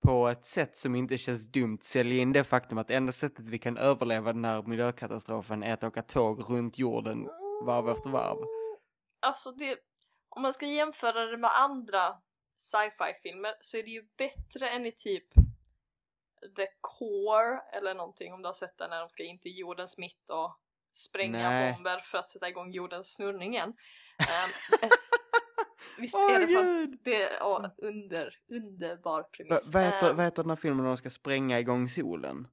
på 0.00 0.28
ett 0.28 0.46
sätt 0.46 0.76
som 0.76 0.94
inte 0.94 1.18
känns 1.18 1.48
dumt 1.48 1.78
sälja 1.82 2.22
in 2.22 2.32
det 2.32 2.44
faktum 2.44 2.78
att 2.78 2.90
enda 2.90 3.12
sättet 3.12 3.44
vi 3.44 3.58
kan 3.58 3.76
överleva 3.76 4.32
den 4.32 4.44
här 4.44 4.62
miljökatastrofen 4.62 5.62
är 5.62 5.74
att 5.74 5.84
åka 5.84 6.02
tåg 6.02 6.50
runt 6.50 6.78
jorden 6.78 7.28
varv 7.64 7.88
efter 7.88 8.10
varv. 8.10 8.38
Alltså 9.20 9.52
det, 9.52 9.78
om 10.28 10.42
man 10.42 10.54
ska 10.54 10.66
jämföra 10.66 11.26
det 11.26 11.36
med 11.36 11.56
andra 11.56 12.16
sci-fi-filmer 12.56 13.54
så 13.60 13.76
är 13.76 13.82
det 13.82 13.90
ju 13.90 14.08
bättre 14.16 14.68
än 14.68 14.86
i 14.86 14.92
typ 14.92 15.34
The 16.56 16.66
Core 16.80 17.60
eller 17.72 17.94
någonting 17.94 18.32
om 18.32 18.42
du 18.42 18.48
har 18.48 18.54
sett 18.54 18.78
den 18.78 18.90
när 18.90 19.00
de 19.00 19.08
ska 19.08 19.24
in 19.24 19.38
till 19.38 19.58
jordens 19.58 19.98
mitt 19.98 20.30
och 20.30 20.60
spränga 20.98 21.50
Nej. 21.50 21.72
bomber 21.72 22.00
för 22.00 22.18
att 22.18 22.30
sätta 22.30 22.48
igång 22.48 22.70
jordens 22.70 23.14
snurrning 23.14 23.54
igen. 23.54 23.68
Um, 24.18 24.80
visst 25.98 26.14
oh, 26.14 26.34
är 26.34 26.40
det 26.40 26.54
fan, 26.54 26.98
det 27.04 27.22
är 27.22 27.40
under, 27.78 28.34
underbar 28.50 29.22
premiss. 29.22 29.70
vad, 29.72 29.82
heter, 29.82 30.10
um, 30.10 30.16
vad 30.16 30.24
heter 30.24 30.42
den 30.42 30.50
här 30.50 30.56
filmen 30.56 30.84
när 30.84 30.90
de 30.90 30.96
ska 30.96 31.10
spränga 31.10 31.60
igång 31.60 31.88
solen? 31.88 32.48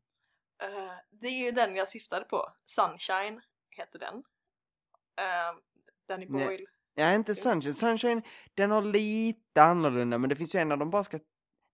Uh, 0.63 0.91
det 1.12 1.27
är 1.27 1.45
ju 1.45 1.51
den 1.51 1.75
jag 1.75 1.89
syftade 1.89 2.25
på. 2.25 2.53
Sunshine 2.63 3.41
heter 3.69 3.99
den. 3.99 4.15
Uh, 4.15 5.60
Danny 6.08 6.25
Boyle. 6.25 6.47
Nej. 6.47 6.65
Ja, 6.95 7.13
inte 7.13 7.36
Sunshine. 7.36 7.73
Sunshine, 7.73 8.21
den 8.53 8.71
har 8.71 8.81
lite 8.81 9.63
annorlunda, 9.63 10.17
men 10.17 10.29
det 10.29 10.36
finns 10.36 10.55
ju 10.55 10.60
en 10.60 10.71
av 10.71 10.77
dem 10.77 10.89
bara 10.89 11.03
ska... 11.03 11.19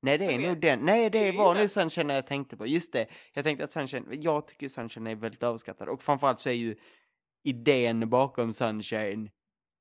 Nej, 0.04 0.18
det 0.18 0.26
är 0.26 0.40
nog 0.40 0.62
den. 0.62 0.80
Nej, 0.80 1.10
det, 1.10 1.32
det 1.32 1.38
var 1.38 1.56
nu 1.56 1.68
Sunshine 1.68 2.10
jag 2.10 2.28
tänkte 2.28 2.58
på. 2.58 2.68
Just 2.68 2.94
det. 2.94 3.08
Jag 3.34 3.44
tänkte 3.44 3.64
att 3.64 3.72
Sunshine, 3.72 4.22
jag 4.22 4.48
tycker 4.48 4.68
Sunshine 4.68 5.08
är 5.08 5.16
väldigt 5.16 5.44
överskattad. 5.44 5.90
Och 5.90 6.04
framförallt 6.04 6.40
så 6.40 6.50
är 6.50 6.54
ju 6.54 6.76
idén 7.44 8.10
bakom 8.10 8.54
Sunshine 8.54 9.30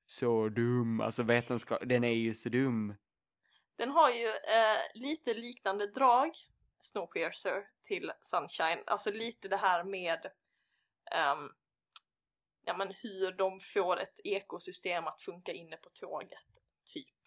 så 0.07 0.49
dum. 0.49 1.01
Alltså 1.01 1.23
vetenskap, 1.23 1.79
den 1.85 2.05
är 2.05 2.13
ju 2.13 2.35
så 2.35 2.49
dum. 2.49 2.95
Den 3.77 3.91
har 3.91 4.11
ju 4.11 4.27
eh, 4.27 4.79
lite 4.95 5.35
liknande 5.35 5.87
drag, 5.87 6.31
Snowpiercer, 6.81 7.65
till 7.85 8.13
Sunshine. 8.23 8.83
Alltså 8.87 9.11
lite 9.11 9.49
det 9.49 9.57
här 9.57 9.85
med 9.85 10.27
um, 11.37 11.53
ja, 12.65 12.77
men 12.77 12.95
hur 13.03 13.33
de 13.33 13.61
får 13.61 14.01
ett 14.01 14.21
ekosystem 14.25 15.07
att 15.07 15.21
funka 15.21 15.53
inne 15.53 15.77
på 15.77 15.91
tåget, 15.91 16.61
typ. 16.95 17.20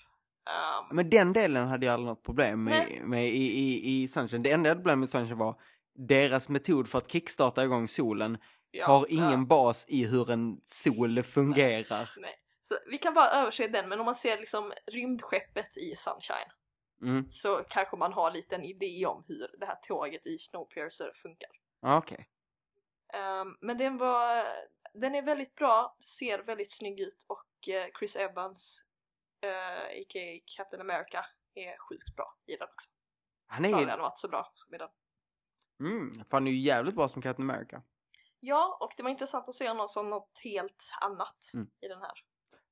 Um, 0.46 0.96
men 0.96 1.10
den 1.10 1.34
delen 1.34 1.68
hade 1.68 1.86
jag 1.86 1.94
aldrig 1.94 2.08
något 2.08 2.24
problem 2.24 2.64
med, 2.64 3.02
med 3.04 3.28
i, 3.28 3.60
i, 3.60 4.04
i 4.04 4.08
Sunshine. 4.08 4.44
Det 4.44 4.52
enda 4.52 4.70
jag 4.70 4.72
hade 4.72 4.82
problem 4.82 5.00
med 5.00 5.10
Sunshine 5.10 5.38
var 5.38 5.62
deras 5.96 6.50
metod 6.50 6.90
för 6.90 6.98
att 6.98 7.12
kickstarta 7.12 7.64
igång 7.64 7.88
solen 7.88 8.38
ja, 8.72 8.88
har 8.88 9.06
ingen 9.10 9.40
ja. 9.40 9.46
bas 9.46 9.86
i 9.88 10.06
hur 10.06 10.32
en 10.32 10.62
sol 10.66 11.24
fungerar. 11.24 11.90
Nej, 11.90 12.22
nej. 12.22 12.40
Så 12.64 12.76
vi 12.90 12.98
kan 12.98 13.14
bara 13.14 13.30
överse 13.30 13.68
den, 13.68 13.90
men 13.90 14.00
om 14.00 14.06
man 14.06 14.16
ser 14.16 14.38
liksom 14.38 14.72
rymdskeppet 14.92 15.78
i 15.78 15.96
Sunshine 15.98 16.52
mm. 17.02 17.30
så 17.30 17.64
kanske 17.70 17.98
man 17.98 18.14
har 18.14 18.32
lite 18.32 18.56
en 18.56 18.64
idé 18.64 19.06
om 19.06 19.24
hur 19.28 19.48
det 19.60 19.66
här 19.66 19.76
tåget 19.76 20.28
i 20.28 20.38
Snowpiercer 20.38 21.12
funkar. 21.16 21.50
Okej. 21.82 21.98
Okay. 21.98 22.26
Um, 23.42 23.58
men 23.62 23.78
den 23.78 23.98
var, 23.98 24.44
den 24.94 25.16
är 25.16 25.22
väldigt 25.22 25.56
bra, 25.56 25.98
ser 26.00 26.40
väldigt 26.40 26.72
snygg 26.72 27.00
ut 27.00 27.26
och 27.28 27.46
uh, 27.68 28.00
Chris 28.00 28.16
Evans, 28.16 28.84
uh, 29.44 29.50
eh, 29.50 30.02
a.k.a. 30.02 30.40
Captain 30.58 30.82
America, 30.82 31.26
är 31.56 31.78
sjukt 31.90 32.16
bra 32.16 32.36
i 32.46 32.56
den 32.56 32.68
också. 32.74 32.90
Han 33.48 33.66
är 33.66 33.70
ju... 33.70 33.86
Han 33.86 34.00
varit 34.00 34.20
så 34.20 34.28
bra 34.28 34.52
som 34.54 34.76
i 34.76 34.78
den. 34.78 34.90
Mm, 35.80 36.14
han 36.30 36.48
är 36.48 36.52
ju 36.52 36.58
jävligt 36.58 36.96
bra 36.96 37.08
som 37.08 37.22
Captain 37.22 37.50
America. 37.50 37.82
Ja, 38.40 38.78
och 38.82 38.92
det 38.98 39.04
var 39.04 39.10
intressant 39.10 39.50
att 39.50 39.56
se 39.56 39.68
honom 39.68 39.88
som 39.88 40.10
något 40.10 40.40
helt 40.44 40.90
annat 41.02 41.52
mm. 41.54 41.68
i 41.82 41.88
den 41.88 42.02
här. 42.02 42.12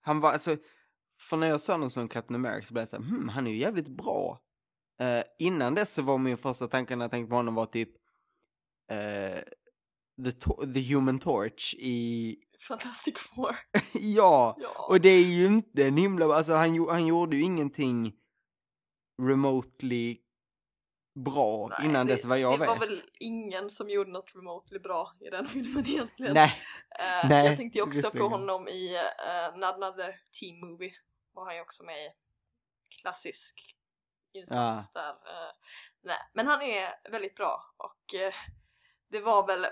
Han 0.01 0.19
var, 0.19 0.31
alltså, 0.31 0.57
för 1.29 1.37
när 1.37 1.47
jag 1.47 1.61
såg 1.61 1.73
honom 1.73 1.89
som 1.89 2.07
Captain 2.07 2.45
America 2.45 2.65
så 2.65 2.73
blev 2.73 2.81
jag 2.81 2.89
såhär, 2.89 3.03
hmm, 3.03 3.29
han 3.29 3.47
är 3.47 3.51
ju 3.51 3.57
jävligt 3.57 3.87
bra. 3.87 4.41
Uh, 5.01 5.23
innan 5.39 5.75
dess 5.75 5.93
så 5.93 6.01
var 6.01 6.17
min 6.17 6.37
första 6.37 6.67
tanke 6.67 6.95
när 6.95 7.05
jag 7.05 7.11
tänkte 7.11 7.29
på 7.29 7.35
honom 7.35 7.55
var 7.55 7.65
typ 7.65 7.89
uh, 8.91 9.41
the, 10.25 10.31
the 10.73 10.93
Human 10.93 11.19
Torch 11.19 11.73
i... 11.73 12.37
Fantastic 12.67 13.19
Four. 13.19 13.55
ja, 13.93 14.57
ja, 14.59 14.85
och 14.89 15.01
det 15.01 15.09
är 15.09 15.23
ju 15.23 15.45
inte 15.45 15.85
en 15.85 15.97
himla... 15.97 16.35
Alltså 16.35 16.53
han, 16.53 16.89
han 16.89 17.05
gjorde 17.07 17.35
ju 17.37 17.43
ingenting 17.43 18.13
remotely 19.21 20.17
bra 21.25 21.67
Nej, 21.67 21.89
innan 21.89 22.05
det, 22.05 22.13
dess 22.13 22.25
vad 22.25 22.39
jag 22.39 22.53
det 22.53 22.57
vet. 22.57 22.67
var 22.67 22.79
väl 22.79 23.01
ingen 23.19 23.69
som 23.69 23.89
gjorde 23.89 24.11
något 24.11 24.35
remotely 24.35 24.79
bra 24.79 25.11
i 25.19 25.29
den 25.29 25.47
filmen 25.47 25.87
egentligen. 25.87 26.33
Nej, 26.33 26.61
Eh, 26.99 27.29
nej, 27.29 27.45
jag 27.45 27.57
tänkte 27.57 27.77
ju 27.77 27.83
också 27.83 28.11
på 28.11 28.27
honom 28.27 28.67
i 28.67 28.95
uh, 28.95 29.57
Not 29.57 29.75
Another 29.75 30.19
Teen 30.39 30.59
Movie. 30.59 30.93
Var 31.33 31.45
han 31.45 31.55
ju 31.55 31.61
också 31.61 31.83
med 31.83 31.95
i. 31.95 32.09
Klassisk 33.01 33.75
insats 34.33 34.93
där. 34.93 35.09
Eh, 35.09 35.51
nej, 36.03 36.17
men 36.33 36.47
han 36.47 36.61
är 36.61 37.11
väldigt 37.11 37.35
bra 37.35 37.73
och 37.77 38.15
eh, 38.15 38.33
det 39.09 39.19
var 39.19 39.47
väl 39.47 39.67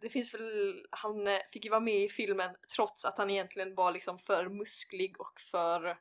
det 0.00 0.08
finns 0.08 0.34
väl, 0.34 0.86
han 0.90 1.26
eh, 1.26 1.38
fick 1.52 1.64
ju 1.64 1.70
vara 1.70 1.80
med 1.80 2.04
i 2.04 2.08
filmen 2.08 2.50
trots 2.76 3.04
att 3.04 3.18
han 3.18 3.30
egentligen 3.30 3.74
var 3.74 3.92
liksom 3.92 4.18
för 4.18 4.48
musklig 4.48 5.20
och 5.20 5.40
för 5.40 5.98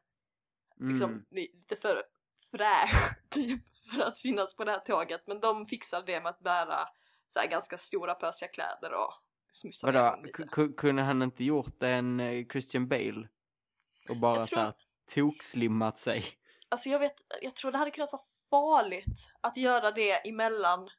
liksom 0.79 1.12
mm. 1.12 1.25
lite 1.31 1.75
för 1.75 2.03
fräsch 2.51 3.15
typ 3.29 3.62
för 3.91 3.99
att 3.99 4.19
finnas 4.19 4.55
på 4.55 4.63
det 4.63 4.71
här 4.71 4.79
tåget 4.79 5.23
men 5.27 5.39
de 5.39 5.65
fixade 5.65 6.12
det 6.12 6.21
med 6.21 6.29
att 6.29 6.39
bära 6.39 6.79
så 7.27 7.41
ganska 7.49 7.77
stora 7.77 8.15
pösiga 8.15 8.49
kläder 8.49 8.93
och 8.93 9.13
smussa 9.51 9.91
Vadå, 9.91 10.21
lite. 10.23 10.43
ku- 10.43 10.49
ku- 10.49 10.75
kunde 10.75 11.01
han 11.01 11.21
inte 11.21 11.43
gjort 11.43 11.83
en 11.83 12.19
eh, 12.19 12.45
Christian 12.51 12.88
Bale? 12.88 13.27
Och 14.09 14.17
bara 14.17 14.38
Jag 14.38 14.47
så 14.47 14.55
tror- 14.55 14.63
här 14.63 14.73
tokslimmat 15.15 15.99
sig? 15.99 16.25
Alltså 16.69 16.89
jag 16.89 16.99
vet, 16.99 17.15
jag 17.41 17.55
tror 17.55 17.71
det 17.71 17.77
hade 17.77 17.91
kunnat 17.91 18.12
vara 18.12 18.23
farligt 18.49 19.31
att 19.41 19.57
göra 19.57 19.91
det 19.91 20.29
emellan. 20.29 20.89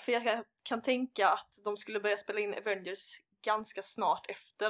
För 0.00 0.12
jag 0.12 0.44
kan, 0.62 0.82
tänka 0.82 1.28
att 1.28 1.58
de 1.64 1.76
skulle 1.76 2.00
börja 2.00 2.16
spela 2.16 2.40
in 2.40 2.54
Avengers 2.54 3.22
ganska 3.42 3.82
snart 3.82 4.30
efter. 4.30 4.66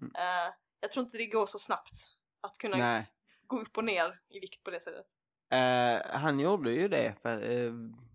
Mm. 0.00 0.12
Eh, 0.14 0.54
jag 0.80 0.90
tror 0.90 1.04
inte 1.04 1.18
det 1.18 1.26
går 1.26 1.46
så 1.46 1.58
snabbt 1.58 1.94
att 2.40 2.58
kunna 2.58 2.76
Nej. 2.76 3.10
gå 3.46 3.60
upp 3.60 3.76
och 3.76 3.84
ner 3.84 4.20
i 4.28 4.40
vikt 4.40 4.64
på 4.64 4.70
det 4.70 4.80
sättet. 4.80 5.06
Eh, 5.50 6.18
han 6.20 6.40
gjorde 6.40 6.72
ju 6.72 6.88
det, 6.88 7.14
för, 7.22 7.50
eh, 7.50 7.72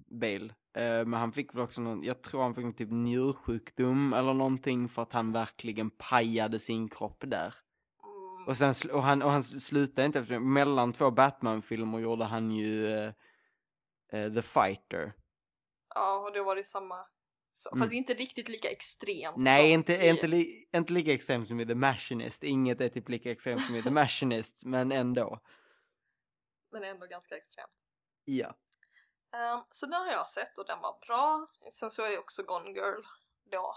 Bale. 0.07 0.53
Men 0.77 1.13
han 1.13 1.31
fick 1.31 1.53
väl 1.53 1.61
också 1.61 1.81
någon, 1.81 2.03
jag 2.03 2.21
tror 2.21 2.41
han 2.43 2.55
fick 2.55 2.63
någon 2.63 2.73
typ 2.73 2.91
njursjukdom 2.91 4.13
eller 4.13 4.33
någonting 4.33 4.89
för 4.89 5.01
att 5.01 5.13
han 5.13 5.31
verkligen 5.31 5.89
pajade 5.89 6.59
sin 6.59 6.89
kropp 6.89 7.23
där. 7.27 7.55
Mm, 8.03 8.47
Och 8.47 8.57
sen, 8.57 8.91
och 8.93 9.03
han, 9.03 9.21
och 9.21 9.31
han 9.31 9.43
slutade 9.43 10.05
inte 10.05 10.39
mellan 10.39 10.93
två 10.93 11.11
Batman-filmer 11.11 11.99
gjorde 11.99 12.25
han 12.25 12.51
ju 12.51 13.11
The 14.11 14.41
Fighter. 14.41 15.13
Ja, 15.95 16.17
och 16.17 16.33
då 16.33 16.43
var 16.43 16.55
det 16.55 16.63
samma. 16.63 17.05
Så, 17.51 17.69
Mm. 17.69 17.79
Fast 17.81 17.93
inte 17.93 18.13
riktigt 18.13 18.49
lika 18.49 18.69
extremt. 18.69 19.37
Nej, 19.37 19.71
inte, 19.71 19.93
i- 19.93 20.09
inte, 20.09 20.27
li, 20.27 20.69
inte 20.75 20.93
lika 20.93 21.13
extremt 21.13 21.47
som 21.47 21.59
i 21.59 21.65
The 21.65 21.75
Machinist. 21.75 22.43
Inget 22.43 22.81
är 22.81 22.89
typ 22.89 23.09
lika 23.09 23.31
extremt 23.31 23.65
som 23.65 23.75
i 23.75 23.83
The 23.83 23.89
Machinist, 24.01 24.65
men 24.65 24.91
ändå. 24.91 25.39
Men 26.71 26.83
ändå 26.83 27.05
ganska 27.05 27.37
extremt. 27.37 27.71
Ja. 28.25 28.47
Ehm, 29.35 29.59
så 29.69 29.85
den 29.85 30.01
har 30.01 30.11
jag 30.11 30.27
sett 30.27 30.57
och 30.59 30.65
den 30.65 30.79
var 30.81 30.99
bra. 31.07 31.47
Sen 31.71 31.91
så 31.91 32.03
är 32.03 32.09
jag 32.09 32.19
också 32.19 32.43
Gone 32.43 32.69
Girl 32.71 33.01
då. 33.51 33.75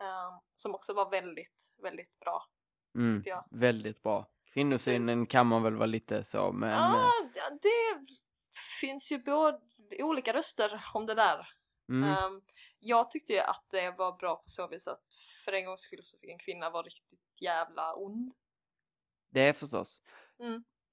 ehm, 0.00 0.40
som 0.54 0.74
också 0.74 0.92
var 0.94 1.10
väldigt, 1.10 1.72
väldigt 1.82 2.20
bra. 2.20 2.46
Mm, 2.94 3.22
jag. 3.24 3.44
väldigt 3.50 4.02
bra. 4.02 4.30
Kvinnosynen 4.52 5.26
kan 5.26 5.46
man 5.46 5.62
väl 5.62 5.74
vara 5.76 5.86
lite 5.86 6.24
så, 6.24 6.52
men... 6.52 6.70
Ja, 6.70 7.12
det- 7.34 7.58
det 7.62 8.04
finns 8.80 9.12
ju 9.12 9.18
både 9.18 9.60
olika 10.02 10.32
röster 10.32 10.84
om 10.94 11.06
det 11.06 11.14
där. 11.14 11.48
mm, 11.88 12.10
Ehm, 12.10 12.42
jag 12.80 13.10
tyckte 13.10 13.32
ju 13.32 13.38
att 13.40 13.64
det 13.70 13.90
var 13.90 14.12
bra 14.12 14.36
på 14.36 14.42
så 14.46 14.68
vis 14.68 14.88
att 14.88 15.02
för 15.44 15.52
en 15.52 15.64
gångs 15.66 15.80
skull 15.80 16.02
så 16.02 16.18
fick 16.18 16.30
en 16.30 16.38
kvinna 16.38 16.70
vara 16.70 16.82
riktigt 16.82 17.20
jävla 17.40 17.94
ond. 17.94 18.32
det 19.30 19.40
är 19.40 19.52
förstås. 19.52 20.02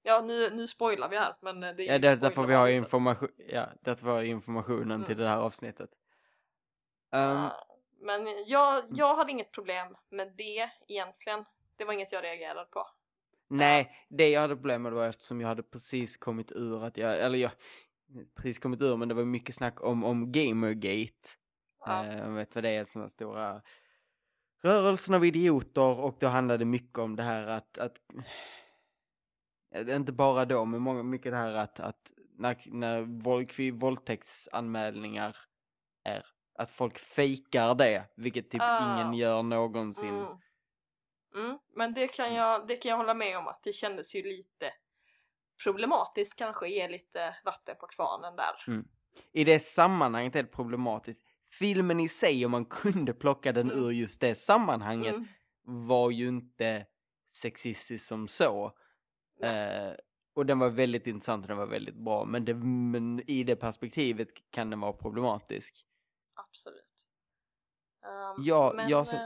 Ja, 0.02 0.20
nu, 0.20 0.50
nu 0.50 0.66
spoilar 0.66 1.08
vi 1.08 1.16
här 1.18 1.34
men 1.40 1.60
det 1.60 1.66
är 1.68 1.80
Ja, 1.80 1.98
det, 1.98 1.98
spoiler 1.98 2.16
därför 2.16 2.46
vi 2.46 2.54
har 2.54 2.68
information, 2.68 3.28
ja, 3.36 3.68
därför 3.80 4.06
var 4.06 4.22
informationen 4.22 5.04
till 5.04 5.14
Mm. 5.14 5.24
det 5.24 5.28
här 5.30 5.40
avsnittet. 5.40 5.90
Um, 7.12 7.20
Ja, 7.20 7.66
Men 8.00 8.26
jag, 8.46 8.84
jag 8.90 9.14
hade 9.16 9.30
inget 9.30 9.52
problem 9.52 9.96
med 10.10 10.34
det 10.36 10.70
egentligen. 10.88 11.44
Det 11.76 11.84
var 11.84 11.92
inget 11.92 12.12
jag 12.12 12.24
reagerade 12.24 12.64
på. 12.70 12.86
Nej, 13.48 14.06
det 14.08 14.28
jag 14.30 14.40
hade 14.40 14.54
problem 14.56 14.82
med 14.82 14.92
var 14.92 15.06
eftersom 15.08 15.40
jag 15.40 15.48
hade 15.48 15.62
precis 15.62 16.16
kommit 16.16 16.52
ur 16.52 16.84
att 16.84 16.96
jag, 16.96 17.20
eller 17.20 17.38
jag, 17.38 17.50
precis 18.34 18.58
kommit 18.58 18.82
ur 18.82 18.96
men 18.96 19.08
det 19.08 19.14
var 19.14 19.24
mycket 19.24 19.54
snack 19.54 19.84
om, 19.84 20.04
om 20.04 20.32
Gamergate. 20.32 21.28
Ja. 21.86 22.06
Eh, 22.06 22.32
vet 22.32 22.54
vad 22.54 22.64
det 22.64 22.70
är, 22.70 22.84
sådana 22.84 23.08
stora 23.08 23.62
rörelsen 24.62 25.14
av 25.14 25.24
idioter 25.24 25.98
och 25.98 26.16
då 26.20 26.26
handlade 26.26 26.58
det 26.58 26.64
mycket 26.64 26.98
om 26.98 27.16
det 27.16 27.22
här 27.22 27.46
att, 27.46 27.78
att 27.78 27.96
eh, 29.74 29.96
inte 29.96 30.12
bara 30.12 30.44
då, 30.44 30.64
men 30.64 30.82
många, 30.82 31.02
mycket 31.02 31.32
det 31.32 31.38
här 31.38 31.54
att, 31.54 31.80
att 31.80 32.12
när, 32.38 32.56
när 32.66 33.02
våld, 33.02 33.50
våldtäktsanmälningar 33.72 35.36
är, 36.04 36.26
att 36.58 36.70
folk 36.70 36.98
fejkar 36.98 37.74
det, 37.74 38.04
vilket 38.16 38.50
typ 38.50 38.62
Ah. 38.62 38.94
ingen 38.94 39.14
gör 39.14 39.42
någonsin. 39.42 40.08
Mm. 40.08 40.38
Mm, 41.34 41.58
men 41.74 41.94
det 41.94 42.08
kan, 42.08 42.34
jag, 42.34 42.66
det 42.66 42.76
kan 42.76 42.90
jag 42.90 42.96
hålla 42.96 43.14
med 43.14 43.38
om 43.38 43.46
att 43.46 43.60
det 43.62 43.72
kändes 43.72 44.14
ju 44.14 44.22
lite 44.22 44.72
problematiskt 45.64 46.36
kanske 46.36 46.68
ge 46.68 46.88
lite 46.88 47.36
vatten 47.44 47.76
på 47.80 47.86
kvarnen 47.86 48.36
där. 48.36 48.84
I 49.32 49.44
det 49.44 49.58
sammanhanget 49.58 50.36
är 50.36 50.42
det 50.42 50.48
problematiskt. 50.48 51.24
Filmen 51.58 52.00
i 52.00 52.08
sig, 52.08 52.44
om 52.44 52.50
man 52.50 52.64
kunde 52.82 53.14
plocka 53.14 53.52
den 53.52 53.70
Mm. 53.70 53.84
ur 53.84 53.90
just 53.90 54.20
det 54.20 54.34
sammanhanget, 54.34 55.14
Mm. 55.14 55.26
var 55.88 56.10
ju 56.10 56.28
inte 56.28 56.86
sexistisk 57.36 58.06
som 58.06 58.28
så. 58.28 58.72
Eh, 59.42 59.92
och 60.34 60.46
den 60.46 60.58
var 60.58 60.70
väldigt 60.70 61.06
intressant 61.06 61.44
och 61.44 61.48
den 61.48 61.56
var 61.56 61.66
väldigt 61.66 61.94
bra, 61.96 62.24
men, 62.24 62.44
det, 62.44 62.54
men 62.54 63.30
i 63.30 63.44
det 63.44 63.56
perspektivet 63.56 64.28
kan 64.50 64.70
den 64.70 64.80
vara 64.80 64.92
problematisk. 64.92 65.86
Absolut. 66.34 67.08
Um, 68.04 68.44
Ja, 68.44 68.72
men, 68.76 68.88
jag 68.88 69.14
eh, 69.14 69.20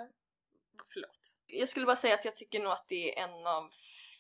Förlåt. 0.93 1.21
Jag 1.47 1.69
skulle 1.69 1.87
bara 1.87 1.97
säga 1.97 2.15
att 2.15 2.25
jag 2.25 2.37
tycker 2.37 2.61
nog 2.61 2.73
att 2.73 2.89
det 2.89 3.19
är 3.19 3.25
en 3.25 3.47
av 3.47 3.71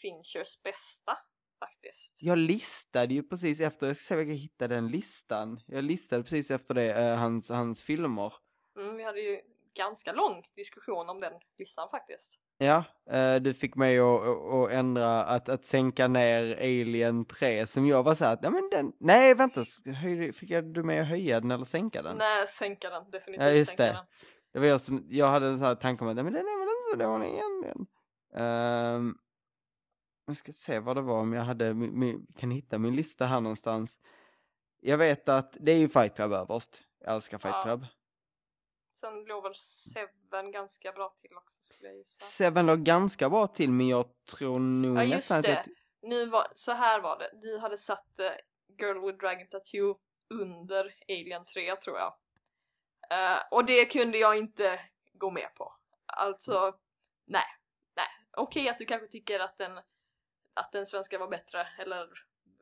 Finchers 0.02 0.62
bästa 0.62 1.18
faktiskt. 1.59 2.23
Jag 2.23 2.38
listade 2.38 3.14
ju 3.14 3.23
precis 3.23 3.61
efter, 3.61 3.87
jag 3.87 3.97
ska 3.97 4.05
se 4.05 4.14
om 4.14 4.19
jag 4.21 4.29
kan 4.29 4.37
hitta 4.37 4.69
den 4.69 4.88
listan. 4.88 5.61
Jag 5.66 5.85
listade 5.85 6.23
precis 6.23 6.51
efter 6.51 6.75
det, 6.75 6.95
eh, 6.95 7.16
hans, 7.16 7.49
hans 7.49 7.83
filmer. 7.83 8.33
Mm, 8.79 8.97
vi 8.97 9.05
hade 9.05 9.21
ju 9.21 9.40
ganska 9.77 10.12
lång 10.12 10.42
diskussion 10.57 11.09
om 11.11 11.21
den 11.21 11.33
listan 11.59 11.88
faktiskt. 11.90 12.38
Ja, 12.59 12.85
eh, 13.11 13.37
du 13.37 13.55
fick 13.55 13.75
mig 13.77 13.99
att, 13.99 14.23
att, 14.55 14.71
ändra, 14.71 15.25
att, 15.25 15.49
att 15.49 15.64
sänka 15.64 16.09
ner 16.09 16.57
Alien 16.57 17.25
3 17.25 17.66
som 17.66 17.87
jag 17.87 18.03
var 18.03 18.14
så 18.14 18.25
att, 18.25 18.42
nej 18.42 18.51
men 18.51 18.71
den, 18.71 18.92
nej 19.01 19.35
vänta, 19.35 19.61
höj, 20.03 20.33
fick 20.33 20.51
jag 20.51 20.64
du 20.75 20.83
mig 20.83 20.99
att 20.99 21.09
höja 21.09 21.40
den 21.40 21.51
eller 21.51 21.64
sänka 21.64 22.03
den? 22.03 22.16
Nej, 22.16 22.47
sänka 22.49 22.90
den. 22.90 23.11
Definitivt 23.11 23.42
Ja, 23.47 23.51
just 23.51 23.71
sänka 23.71 23.83
det. 23.83 23.92
den. 23.92 24.05
Det 24.53 24.59
var 24.59 24.66
jag 24.66 24.81
som, 24.81 25.07
jag 25.11 25.27
hade 25.27 25.47
en 25.47 25.59
sån 25.59 25.66
här 25.66 25.75
tanke 25.75 26.05
om 26.05 26.11
att, 26.11 26.16
nej 26.16 26.25
men 26.25 26.33
den 26.33 26.42
är 26.42 26.59
väl 26.59 26.69
inte 26.69 27.05
så 27.05 27.11
dålig 27.11 27.29
egentligen. 27.29 27.87
Um, 28.97 29.19
jag 30.27 30.37
ska 30.37 30.53
se 30.53 30.79
vad 30.79 30.97
det 30.97 31.03
var 31.03 31.21
om 31.21 31.33
jag 31.33 31.43
hade, 31.45 31.75
min, 31.75 31.99
min, 31.99 32.27
kan 32.39 32.51
hitta 32.51 32.79
min 32.79 32.97
lista 32.97 33.27
här 33.27 33.41
någonstans. 33.41 33.99
Jag 34.81 34.99
vet 34.99 35.29
att 35.29 35.57
det 35.61 35.73
är 35.73 35.77
ju 35.79 35.89
Fight 35.89 36.15
Club 36.17 36.33
överst. 36.33 36.83
Jag 36.99 37.15
älskar 37.15 37.39
Fight 37.39 37.55
Ja. 37.55 37.62
Club. 37.62 37.87
Sen 38.93 39.25
låg 39.25 39.43
väl 39.43 39.55
Seven 39.55 40.51
ganska 40.51 40.93
bra 40.93 41.15
till 41.21 41.37
också 41.37 41.62
skulle 41.62 41.89
jag 41.89 41.97
gissa. 41.97 42.25
Seven 42.25 42.67
låg 42.67 42.79
ganska 42.85 43.31
bra 43.31 43.47
till 43.47 43.71
men 43.73 43.89
jag 43.89 44.07
tror 44.25 44.59
nog 44.59 44.97
Ja 44.97 45.03
just 45.03 45.15
nästan 45.17 45.43
det. 45.43 45.61
att 45.61 45.67
Nu 46.03 46.27
var, 46.27 46.47
så 46.55 46.73
här 46.73 47.01
var 47.01 47.19
det. 47.19 47.31
Du 47.43 47.59
hade 47.59 47.79
satt 47.79 48.21
eh, 48.21 48.31
Girl 48.81 49.07
with 49.07 49.19
Dragon 49.19 49.47
Tattoo 49.49 49.99
under 50.35 50.95
Alien 51.09 51.45
3 51.45 51.77
tror 51.77 51.97
jag. 51.99 52.15
Eh, 53.11 53.43
och 53.51 53.65
det 53.65 53.85
kunde 53.85 54.19
jag 54.19 54.39
inte 54.39 54.81
gå 55.15 55.31
med 55.31 55.55
på. 55.55 55.73
Alltså, 56.07 56.59
Mm. 56.59 56.75
nej. 57.27 57.45
Nej. 57.97 58.07
Okej 58.37 58.69
att 58.69 58.79
du 58.79 58.85
kanske 58.85 59.07
tycker 59.07 59.41
att 59.41 59.59
den, 59.59 59.81
att 60.57 60.73
den 60.73 60.87
svenska 60.87 61.19
var 61.19 61.29
bättre 61.29 61.66
eller 61.79 62.09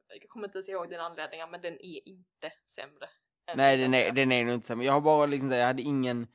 jag 0.09 0.29
kommer 0.29 0.49
inte 0.49 0.59
ens 0.59 0.69
ihåg 0.69 0.91
din 0.91 1.01
anledning 1.01 1.41
men 1.51 1.61
den 1.61 1.75
är 1.75 2.09
inte 2.09 2.53
sämre. 2.67 3.09
Nej, 3.57 3.77
den 3.77 3.95
är, 3.95 4.03
3. 4.03 4.11
den 4.13 4.33
är 4.33 4.45
nog 4.45 4.55
inte 4.55 4.67
samma. 4.67 4.85
Jag 4.85 4.93
har 4.93 5.01
bara 5.01 5.27
liksom, 5.27 5.51
jag 5.51 5.67
hade 5.67 5.83
ingen... 5.83 6.27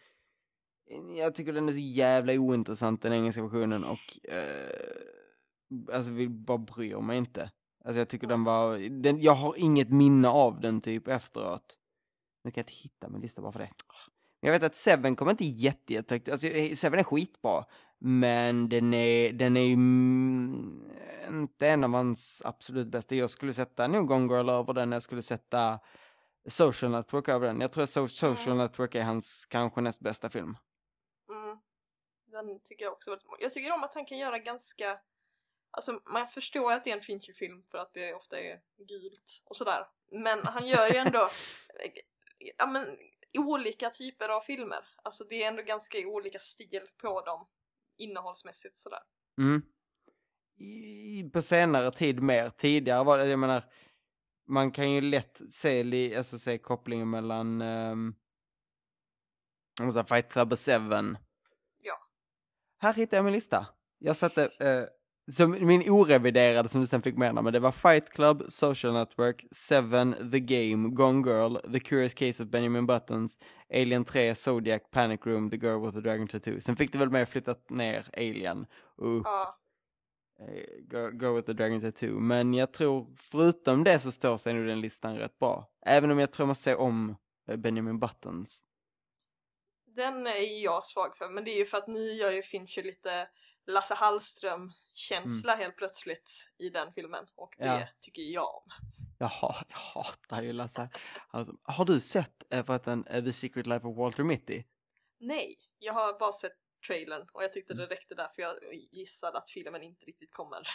Jag 1.17 1.35
tycker 1.35 1.53
den 1.53 1.69
är 1.69 1.73
så 1.73 1.79
jävla 1.79 2.33
ointressant 2.33 3.01
den 3.01 3.13
engelska 3.13 3.43
versionen 3.43 3.83
och... 3.83 4.31
Eh, 4.31 5.95
alltså 5.95 6.11
vill 6.11 6.29
bara 6.29 6.57
bryr 6.57 6.95
mig 6.95 7.17
inte. 7.17 7.51
Alltså 7.85 7.99
jag 7.99 8.09
tycker 8.09 8.27
den 8.27 8.43
var... 8.43 8.77
Den, 9.01 9.21
jag 9.21 9.35
har 9.35 9.57
inget 9.57 9.89
minne 9.89 10.27
av 10.27 10.61
den 10.61 10.81
typ 10.81 11.07
efteråt. 11.07 11.77
Nu 12.43 12.51
kan 12.51 12.61
jag 12.61 12.63
inte 12.63 12.83
hitta 12.83 13.09
min 13.09 13.21
lista 13.21 13.41
bara 13.41 13.51
för 13.51 13.59
det. 13.59 13.71
Men 14.41 14.51
jag 14.51 14.59
vet 14.59 14.63
att 14.63 14.75
Seven 14.75 15.15
kommer 15.15 15.31
inte 15.31 15.45
jätte, 15.45 15.93
jättehögt. 15.93 16.29
Alltså 16.29 16.47
Seven 16.75 16.99
är 16.99 17.03
skitbra. 17.03 17.65
Men 17.99 18.69
den 18.69 18.93
är, 18.93 19.33
den 19.33 19.57
är 19.57 19.73
mm, 19.73 20.91
inte 21.29 21.67
en 21.67 21.83
av 21.83 21.91
hans 21.91 22.41
absolut 22.45 22.87
bästa. 22.87 23.15
Jag 23.15 23.29
skulle 23.29 23.53
sätta 23.53 23.87
nog 23.87 24.07
Gone 24.07 24.33
Girl 24.33 24.49
över 24.49 24.73
den. 24.73 24.91
Jag 24.91 25.03
skulle 25.03 25.21
sätta 25.21 25.79
Social 26.47 26.91
Network 26.91 27.27
över 27.27 27.47
den. 27.47 27.61
Jag 27.61 27.71
tror 27.71 27.83
att 27.83 27.89
So- 27.89 28.07
Social 28.07 28.57
Network 28.57 28.95
är 28.95 29.03
hans 29.03 29.45
kanske 29.45 29.81
näst 29.81 29.99
bästa 29.99 30.29
film. 30.29 30.57
Mm. 31.29 31.57
Den 32.25 32.59
tycker 32.63 32.85
jag 32.85 32.93
också 32.93 33.09
väldigt 33.09 33.27
Jag 33.39 33.53
tycker 33.53 33.73
om 33.73 33.83
att 33.83 33.93
han 33.93 34.05
kan 34.05 34.17
göra 34.17 34.39
ganska 34.39 34.99
Alltså 35.71 36.01
man 36.13 36.27
förstår 36.27 36.71
att 36.71 36.83
det 36.83 36.91
är 36.91 36.95
en 36.95 37.01
Fincher-film 37.01 37.63
för 37.71 37.77
att 37.77 37.93
det 37.93 38.13
ofta 38.13 38.39
är 38.39 38.61
gult 38.77 39.43
och 39.45 39.55
sådär. 39.55 39.87
Men 40.11 40.39
han 40.43 40.67
gör 40.67 40.87
ju 40.87 40.97
ändå 40.97 41.29
ja 42.57 42.65
men 42.65 42.97
olika 43.37 43.89
typer 43.89 44.29
av 44.29 44.41
filmer. 44.41 44.87
Alltså 45.03 45.23
det 45.23 45.43
är 45.43 45.47
ändå 45.47 45.63
ganska 45.63 45.97
olika 45.97 46.39
stil 46.39 46.87
på 46.97 47.21
dem 47.21 47.47
innehållsmässigt 47.99 48.75
sådär. 48.75 48.99
Mm. 49.37 49.61
I, 50.57 51.29
på 51.33 51.41
senare 51.41 51.91
tid 51.91 52.23
mer. 52.23 52.49
Tidigare 52.49 53.03
var 53.03 53.17
det, 53.17 53.27
jag 53.27 53.39
menar, 53.39 53.63
man 54.47 54.71
kan 54.71 54.91
ju 54.91 55.01
lätt 55.01 55.41
se, 55.51 56.15
alltså, 56.17 56.39
se 56.39 56.57
kopplingen 56.57 57.09
mellan 57.09 57.61
um, 57.61 58.15
Fight 60.07 60.31
Club 60.31 60.51
och 60.51 60.59
Seven. 60.59 61.17
Ja. 61.81 62.09
Här 62.77 62.93
hittade 62.93 63.17
jag 63.17 63.25
min 63.25 63.33
lista. 63.33 63.67
Jag 63.97 64.15
satte, 64.15 64.43
uh, 64.45 64.87
som 65.31 65.51
min 65.51 65.89
oreviderade 65.89 66.69
som 66.69 66.81
du 66.81 66.87
sen 66.87 67.01
fick 67.01 67.17
med 67.17 67.35
men 67.35 67.53
det 67.53 67.59
var 67.59 67.71
Fight 67.71 68.09
Club, 68.09 68.43
Social 68.49 68.93
Network, 68.93 69.45
Seven, 69.51 70.31
The 70.31 70.39
Game, 70.39 70.89
Gone 70.89 71.29
Girl, 71.29 71.55
The 71.73 71.79
Curious 71.79 72.13
Case 72.13 72.43
of 72.43 72.49
Benjamin 72.49 72.87
Buttons, 72.87 73.39
Alien 73.73 74.05
3, 74.05 74.35
Zodiac, 74.35 74.81
Panic 74.91 75.25
Room, 75.25 75.49
The 75.49 75.57
Girl 75.57 75.81
with 75.85 75.93
the 75.93 76.01
Dragon 76.01 76.27
Tattoo. 76.27 76.59
Sen 76.59 76.75
fick 76.75 76.93
du 76.93 76.99
väl 76.99 77.09
med 77.09 77.29
flyttat 77.29 77.69
ner 77.69 78.09
Alien 78.17 78.65
och 78.97 79.21
Ja. 79.25 79.57
eh, 80.39 80.63
Girl, 80.91 81.21
Girl 81.21 81.35
with 81.35 81.45
the 81.47 81.53
Dragon 81.53 81.81
Tattoo. 81.81 82.19
Men 82.19 82.53
jag 82.53 82.73
tror, 82.73 83.15
förutom 83.17 83.83
det 83.83 83.99
så 83.99 84.11
står 84.11 84.37
sig 84.37 84.53
nu 84.53 84.67
den 84.67 84.81
listan 84.81 85.15
rätt 85.17 85.39
bra. 85.39 85.69
Även 85.85 86.11
om 86.11 86.19
jag 86.19 86.31
tror 86.31 86.45
man 86.45 86.55
ser 86.55 86.75
om 86.77 87.15
eh, 87.49 87.57
Benjamin 87.57 87.99
Buttons. 87.99 88.63
Den 89.95 90.27
är 90.27 90.63
jag 90.63 90.83
svag 90.85 91.17
för, 91.17 91.29
men 91.29 91.43
det 91.43 91.51
är 91.51 91.57
ju 91.57 91.65
för 91.65 91.77
att 91.77 91.87
nu 91.87 92.11
gör 92.13 92.31
ju 92.31 92.41
Fincher 92.41 92.83
lite 92.83 93.27
Lasse 93.67 93.93
Hallström-känsla 94.99 95.55
helt 95.55 95.75
plötsligt 95.75 96.31
i 96.57 96.69
den 96.69 96.93
filmen 96.93 97.25
och 97.35 97.55
det 97.57 97.65
Ja. 97.65 97.87
tycker 97.99 98.21
jag 98.21 98.55
om. 98.55 98.63
Jaha, 99.17 99.55
jag 99.69 99.77
hatar 99.77 100.41
ju 100.41 100.53
Lasse. 100.53 100.89
Alltså, 101.29 101.55
har 101.63 101.85
du 101.85 101.99
sett 101.99 102.53
eh, 102.53 102.63
förresten 102.65 103.05
eh, 103.07 103.23
The 103.23 103.31
Secret 103.31 103.67
Life 103.67 103.87
of 103.87 103.97
Walter 103.97 104.23
Mitty? 104.23 104.63
Nej, 105.19 105.55
jag 105.79 105.93
har 105.93 106.19
bara 106.19 106.33
sett 106.33 106.51
trailern 106.87 107.27
och 107.33 107.43
jag 107.43 107.53
tyckte 107.53 107.73
det 107.73 107.85
räckte 107.85 108.15
där 108.15 108.27
för 108.35 108.41
jag 108.41 108.55
gissade 108.91 109.37
att 109.37 109.49
filmen 109.49 109.83
inte 109.83 110.05
riktigt 110.05 110.31
kommer 110.31 110.67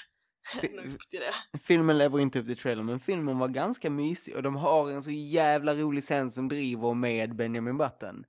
nå 0.71 0.83
upp 0.95 1.09
till 1.09 1.21
det. 1.21 1.59
Filmen 1.59 1.99
lever 1.99 2.21
inte 2.21 2.39
upp 2.39 2.47
till 2.47 2.57
trailern, 2.59 2.87
men 2.87 3.01
filmen 3.01 3.39
var 3.39 3.49
ganska 3.49 3.91
mysig 3.91 4.37
och 4.37 4.43
de 4.43 4.57
har 4.57 4.91
en 4.91 5.03
så 5.03 5.11
jävla 5.11 5.75
rolig 5.75 6.05
scen 6.05 6.31
som 6.31 6.49
driver 6.49 6.95
med 6.95 7.37
Benjamin 7.37 7.79
Button. 7.79 8.25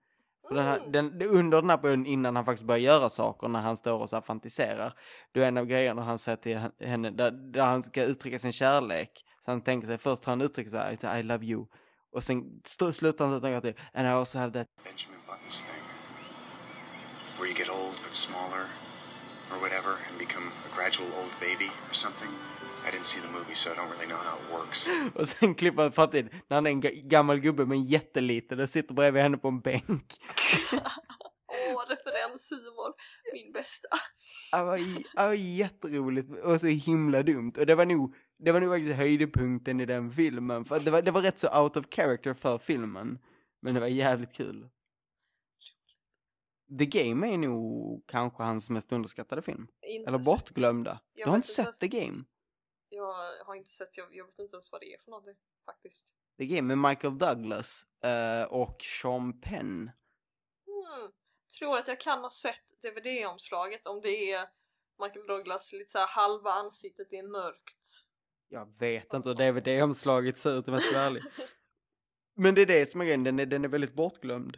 Mm. 0.51 0.55
den 0.55 0.65
här, 0.65 0.79
den, 0.89 1.21
under 1.21 1.61
den 1.61 1.69
här 1.69 1.77
perioden 1.77 2.05
innan 2.05 2.35
han 2.35 2.45
faktiskt 2.45 2.67
börjar 2.67 2.79
göra 2.79 3.09
saker, 3.09 3.47
när 3.47 3.61
han 3.61 3.77
står 3.77 4.01
och 4.01 4.09
så 4.09 4.15
här 4.15 4.21
fantiserar, 4.21 4.93
då 5.31 5.41
är 5.41 5.45
en 5.45 5.57
av 5.57 5.65
grejerna 5.65 6.01
han 6.01 6.19
säger 6.19 6.37
till 6.37 6.57
henne, 6.79 7.09
där, 7.09 7.31
där 7.31 7.61
han 7.61 7.83
ska 7.83 8.03
uttrycka 8.03 8.39
sin 8.39 8.51
kärlek. 8.53 9.25
Så 9.45 9.51
han 9.51 9.61
tänker 9.61 9.87
sig, 9.87 9.97
först 9.97 10.25
har 10.25 10.31
han 10.31 10.41
uttryckt 10.41 10.71
så 10.71 10.77
här, 10.77 11.19
I 11.19 11.23
love 11.23 11.45
you. 11.45 11.65
Och 12.11 12.23
sen 12.23 12.61
slutar 12.93 13.27
han 13.27 13.41
tänka 13.41 13.61
till, 13.61 13.75
and 13.93 14.07
I 14.07 14.09
also 14.09 14.37
have 14.37 14.53
that 14.53 14.67
Benjamin 14.83 15.19
Button's 15.27 15.65
thing. 15.67 15.83
Where 17.37 17.47
you 17.47 17.57
get 17.57 17.69
old 17.69 17.95
but 18.03 18.13
smaller, 18.13 18.65
or 19.51 19.57
whatever, 19.59 19.91
and 20.07 20.17
become 20.19 20.47
a 20.47 20.69
gradual 20.75 21.09
old 21.19 21.33
baby 21.41 21.69
or 21.89 21.93
something. 21.93 22.31
I 22.87 22.91
didn't 22.91 23.03
see 23.05 23.21
the 23.21 23.27
movie, 23.27 23.55
so 23.55 23.71
I 23.71 23.75
don't 23.75 23.89
really 23.91 24.05
know 24.07 24.17
how 24.17 24.37
it 24.37 24.51
works. 24.53 24.89
Och 25.15 25.27
sen 25.27 25.55
klipper 25.55 25.83
han 25.83 25.91
framtid 25.91 26.29
när 26.47 26.57
han 26.57 26.65
är 26.65 26.71
en 26.71 26.81
ga- 26.81 27.07
gammal 27.07 27.39
gubbe 27.39 27.65
men 27.65 27.83
jätteliten 27.83 28.59
och 28.59 28.69
sitter 28.69 28.93
bredvid 28.93 29.21
henne 29.23 29.37
på 29.37 29.47
en 29.47 29.59
bänk. 29.61 29.85
Åh, 31.71 31.83
referenshumor, 31.89 32.93
min 33.33 33.51
bästa. 33.51 33.87
Det 34.51 34.63
var, 34.63 34.77
det 34.77 35.27
var 35.27 35.33
jätteroligt 35.33 36.29
och 36.43 36.61
så 36.61 36.67
himla 36.67 37.23
dumt. 37.23 37.53
Och 37.57 37.65
det 37.65 37.75
var 37.75 37.85
nog, 37.85 38.15
det 38.39 38.51
var 38.51 38.59
nog 38.59 38.73
faktiskt 38.73 38.95
höjdpunkten 38.95 39.79
i 39.81 39.85
den 39.85 40.11
filmen. 40.11 40.65
För 40.65 40.79
det 40.79 40.91
var, 40.91 41.01
det 41.01 41.11
var 41.11 41.21
rätt 41.21 41.39
så 41.39 41.61
out 41.61 41.77
of 41.77 41.85
character 41.91 42.33
för 42.33 42.57
filmen. 42.57 43.19
Men 43.61 43.73
det 43.73 43.79
var 43.79 43.87
jävligt 43.87 44.33
kul. 44.33 44.69
The 46.79 46.85
Game 46.85 47.33
är 47.33 47.37
nog 47.37 48.03
kanske 48.07 48.43
hans 48.43 48.69
mest 48.69 48.91
underskattade 48.91 49.41
film. 49.41 49.67
Inte 49.87 50.07
Eller 50.07 50.19
bortglömda. 50.19 50.99
Du 51.13 51.29
har 51.29 51.35
inte 51.35 51.47
sett 51.47 51.79
The 51.79 51.87
Game? 51.87 52.23
Jag 53.07 53.45
har 53.45 53.55
inte 53.55 53.69
sett, 53.69 53.97
jag, 53.97 54.15
jag 54.15 54.25
vet 54.25 54.39
inte 54.39 54.55
ens 54.55 54.71
vad 54.71 54.81
det 54.81 54.93
är 54.93 54.97
för 54.97 55.11
någonting 55.11 55.35
faktiskt. 55.65 56.13
The 56.37 56.45
Game 56.45 56.75
med 56.75 56.89
Michael 56.89 57.17
Douglas 57.17 57.85
eh, 58.03 58.43
och 58.43 58.81
Sean 59.01 59.41
Penn. 59.41 59.91
Hmm. 60.65 61.11
Tror 61.59 61.77
att 61.77 61.87
jag 61.87 61.99
kan 61.99 62.19
ha 62.19 62.29
sett 62.29 62.81
DVD-omslaget 62.81 63.87
om 63.87 64.01
det 64.01 64.31
är 64.31 64.49
Michael 65.03 65.27
Douglas 65.27 65.73
lite 65.73 65.91
så 65.91 65.97
här 65.97 66.07
halva 66.07 66.49
ansiktet 66.49 67.13
är 67.13 67.23
mörkt. 67.23 68.05
Jag 68.49 68.79
vet 68.79 69.13
inte 69.13 69.29
hur 69.29 69.35
DVD-omslaget 69.35 70.39
ser 70.39 70.59
ut 70.59 70.67
om 70.67 70.73
jag 70.73 70.83
ska 70.83 70.93
vara 70.93 71.05
ärlig. 71.05 71.23
Men 72.35 72.55
det 72.55 72.61
är 72.61 72.65
det 72.65 72.85
som 72.85 73.01
är 73.01 73.05
grejen, 73.05 73.23
den 73.23 73.39
är, 73.39 73.45
den 73.45 73.65
är 73.65 73.69
väldigt 73.69 73.93
bortglömd. 73.93 74.57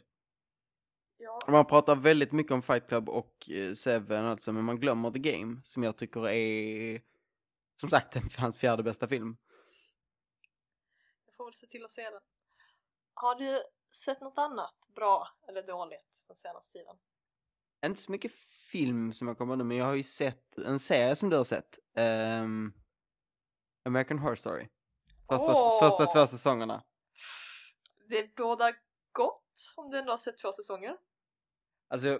Ja. 1.17 1.39
Man 1.47 1.65
pratar 1.65 1.95
väldigt 1.95 2.31
mycket 2.31 2.51
om 2.51 2.61
Fight 2.61 2.87
Club 2.87 3.09
och 3.09 3.49
eh, 3.49 3.73
Seven 3.73 4.25
alltså, 4.25 4.51
men 4.51 4.63
man 4.63 4.79
glömmer 4.79 5.11
The 5.11 5.19
Game, 5.19 5.61
som 5.63 5.83
jag 5.83 5.97
tycker 5.97 6.29
är, 6.29 7.01
som 7.79 7.89
sagt, 7.89 8.15
hans 8.37 8.57
fjärde 8.57 8.83
bästa 8.83 9.07
film. 9.07 9.37
Jag 11.25 11.35
får 11.35 11.45
väl 11.45 11.53
se 11.53 11.67
till 11.67 11.85
att 11.85 11.91
se 11.91 12.09
den. 12.09 12.21
Har 13.13 13.35
du 13.35 13.63
sett 13.95 14.21
något 14.21 14.37
annat 14.37 14.75
bra 14.95 15.27
eller 15.47 15.63
dåligt 15.67 16.25
den 16.27 16.37
senaste 16.37 16.79
tiden? 16.79 16.95
Inte 17.85 18.01
så 18.01 18.11
mycket 18.11 18.31
film 18.71 19.13
som 19.13 19.27
jag 19.27 19.37
kommer 19.37 19.55
nu, 19.55 19.63
men 19.63 19.77
jag 19.77 19.85
har 19.85 19.93
ju 19.93 20.03
sett 20.03 20.57
en 20.57 20.79
serie 20.79 21.15
som 21.15 21.29
du 21.29 21.37
har 21.37 21.43
sett. 21.43 21.79
ehm, 21.97 22.73
American 23.85 24.19
Horror 24.19 24.35
Story. 24.35 24.67
Första, 25.29 25.53
Åh! 25.55 25.79
första 25.79 26.05
två 26.05 26.27
säsongerna. 26.27 26.83
Det 28.09 28.35
bådar 28.35 28.75
gott 29.11 29.73
om 29.75 29.89
du 29.89 29.99
ändå 29.99 30.11
har 30.13 30.17
sett 30.17 30.37
två 30.37 30.51
säsonger. 30.51 30.97
Alltså, 31.87 32.19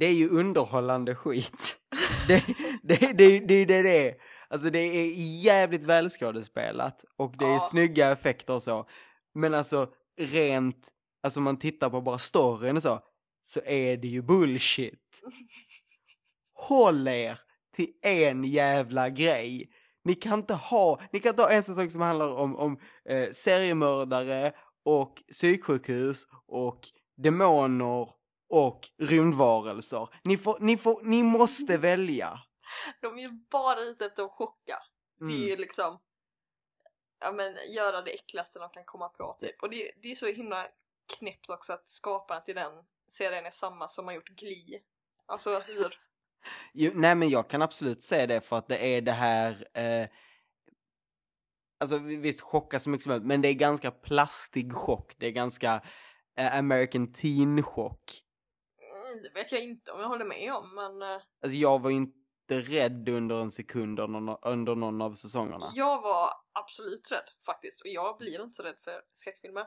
det 0.00 0.06
är 0.06 0.12
ju 0.14 0.28
underhållande 0.28 1.14
skit. 1.14 1.76
det, 2.28 2.44
det, 2.82 2.96
det, 2.96 3.12
det, 3.12 3.38
det, 3.40 3.64
det, 3.64 3.82
det 3.82 4.08
är. 4.08 4.14
Alltså 4.48 4.70
det 4.70 4.78
är 4.78 5.12
jävligt 5.44 5.84
välskådespelat 5.84 7.04
och 7.16 7.36
det 7.38 7.44
är 7.44 7.48
Ja. 7.52 7.60
snygga 7.70 8.10
effekter 8.12 8.54
och 8.54 8.62
så. 8.62 8.88
Men 9.34 9.54
alltså 9.54 9.88
rent, 10.20 10.88
alltså 11.22 11.40
man 11.40 11.58
tittar 11.58 11.90
på 11.90 12.00
bara 12.00 12.18
storyn 12.18 12.76
och 12.76 12.82
så, 12.82 13.00
så 13.44 13.60
är 13.64 13.96
det 13.96 14.08
ju 14.08 14.22
bullshit. 14.22 15.20
Håll 16.54 17.08
er 17.08 17.38
till 17.76 17.88
en 18.02 18.44
jävla 18.44 19.08
grej. 19.10 19.70
Ni 20.04 20.14
kan 20.14 20.38
inte 20.38 20.54
ha, 20.54 21.00
ni 21.12 21.18
kan 21.20 21.30
inte 21.30 21.42
ha 21.42 21.50
en 21.50 21.62
säsong 21.62 21.90
som 21.90 22.00
handlar 22.00 22.34
om, 22.34 22.56
om 22.56 22.78
eh, 23.08 23.30
seriemördare 23.30 24.52
och 24.84 25.22
psyksjukhus 25.30 26.26
och 26.46 26.80
demoner 27.22 28.08
och 28.52 28.80
rymdvarelser. 28.98 30.08
Ni, 30.24 30.36
får, 30.38 30.56
ni, 30.60 30.76
får, 30.76 31.00
ni 31.02 31.22
måste 31.22 31.76
välja. 31.76 32.40
De 33.00 33.18
är 33.18 33.22
ju 33.22 33.30
bara 33.50 33.80
ute 33.80 34.06
efter 34.06 34.22
att 34.22 34.32
chocka. 34.32 34.78
Det 35.18 35.24
är 35.24 35.28
Mm. 35.28 35.42
ju 35.48 35.56
liksom 35.56 35.98
ja, 37.20 37.32
men, 37.32 37.56
göra 37.74 38.02
det 38.02 38.10
äckligaste 38.10 38.58
de 38.58 38.68
kan 38.70 38.84
komma 38.84 39.08
på 39.08 39.36
typ. 39.40 39.62
Och 39.62 39.70
det, 39.70 39.92
det 40.02 40.10
är 40.10 40.14
så 40.14 40.26
himla 40.26 40.66
knäppt 41.18 41.50
också 41.50 41.72
att 41.72 41.90
skaparen 41.90 42.42
till 42.44 42.54
den 42.54 42.72
serien 43.08 43.46
är 43.46 43.50
samma 43.50 43.88
som 43.88 44.06
har 44.06 44.14
gjort 44.14 44.28
Glee. 44.28 44.80
Alltså 45.26 45.50
hur? 45.50 45.98
Jo, 46.72 46.92
nej 46.94 47.14
men 47.14 47.28
jag 47.28 47.48
kan 47.50 47.62
absolut 47.62 48.02
säga 48.02 48.26
det 48.26 48.40
för 48.40 48.56
att 48.58 48.68
det 48.68 48.96
är 48.96 49.00
det 49.00 49.12
här 49.12 49.68
eh, 49.78 50.08
Alltså 51.80 51.98
vi- 51.98 52.16
visst 52.16 52.40
chocka 52.40 52.80
så 52.80 52.90
mycket 52.90 53.02
som 53.02 53.10
möjligt 53.10 53.26
men 53.26 53.40
det 53.42 53.48
är 53.48 53.52
ganska 53.54 53.90
plastig 53.90 54.72
chock. 54.72 55.14
Det 55.18 55.26
är 55.26 55.30
ganska 55.30 55.82
eh, 56.36 56.58
American 56.58 57.12
teen 57.12 57.62
chock. 57.62 58.21
Det 59.22 59.30
vet 59.34 59.52
jag 59.52 59.62
inte 59.62 59.92
om 59.92 60.00
jag 60.00 60.08
håller 60.08 60.24
med 60.24 60.52
om 60.54 60.74
men 60.74 61.02
eh, 61.02 61.22
Alltså 61.42 61.56
jag 61.58 61.82
var 61.82 61.90
ju 61.90 61.96
inte 61.96 62.60
rädd 62.60 63.08
under 63.08 63.40
en 63.42 63.50
sekund 63.50 64.00
under 64.00 64.74
någon, 64.74 65.02
av 65.02 65.14
säsongerna. 65.14 65.72
jag 65.74 66.02
var 66.02 66.28
absolut 66.52 67.12
rädd 67.12 67.30
faktiskt. 67.46 67.80
Och 67.80 67.86
jag 67.86 68.18
blir 68.18 68.42
inte 68.42 68.54
så 68.56 68.62
rädd 68.62 68.78
för 68.84 69.02
skräckfilmer. 69.12 69.66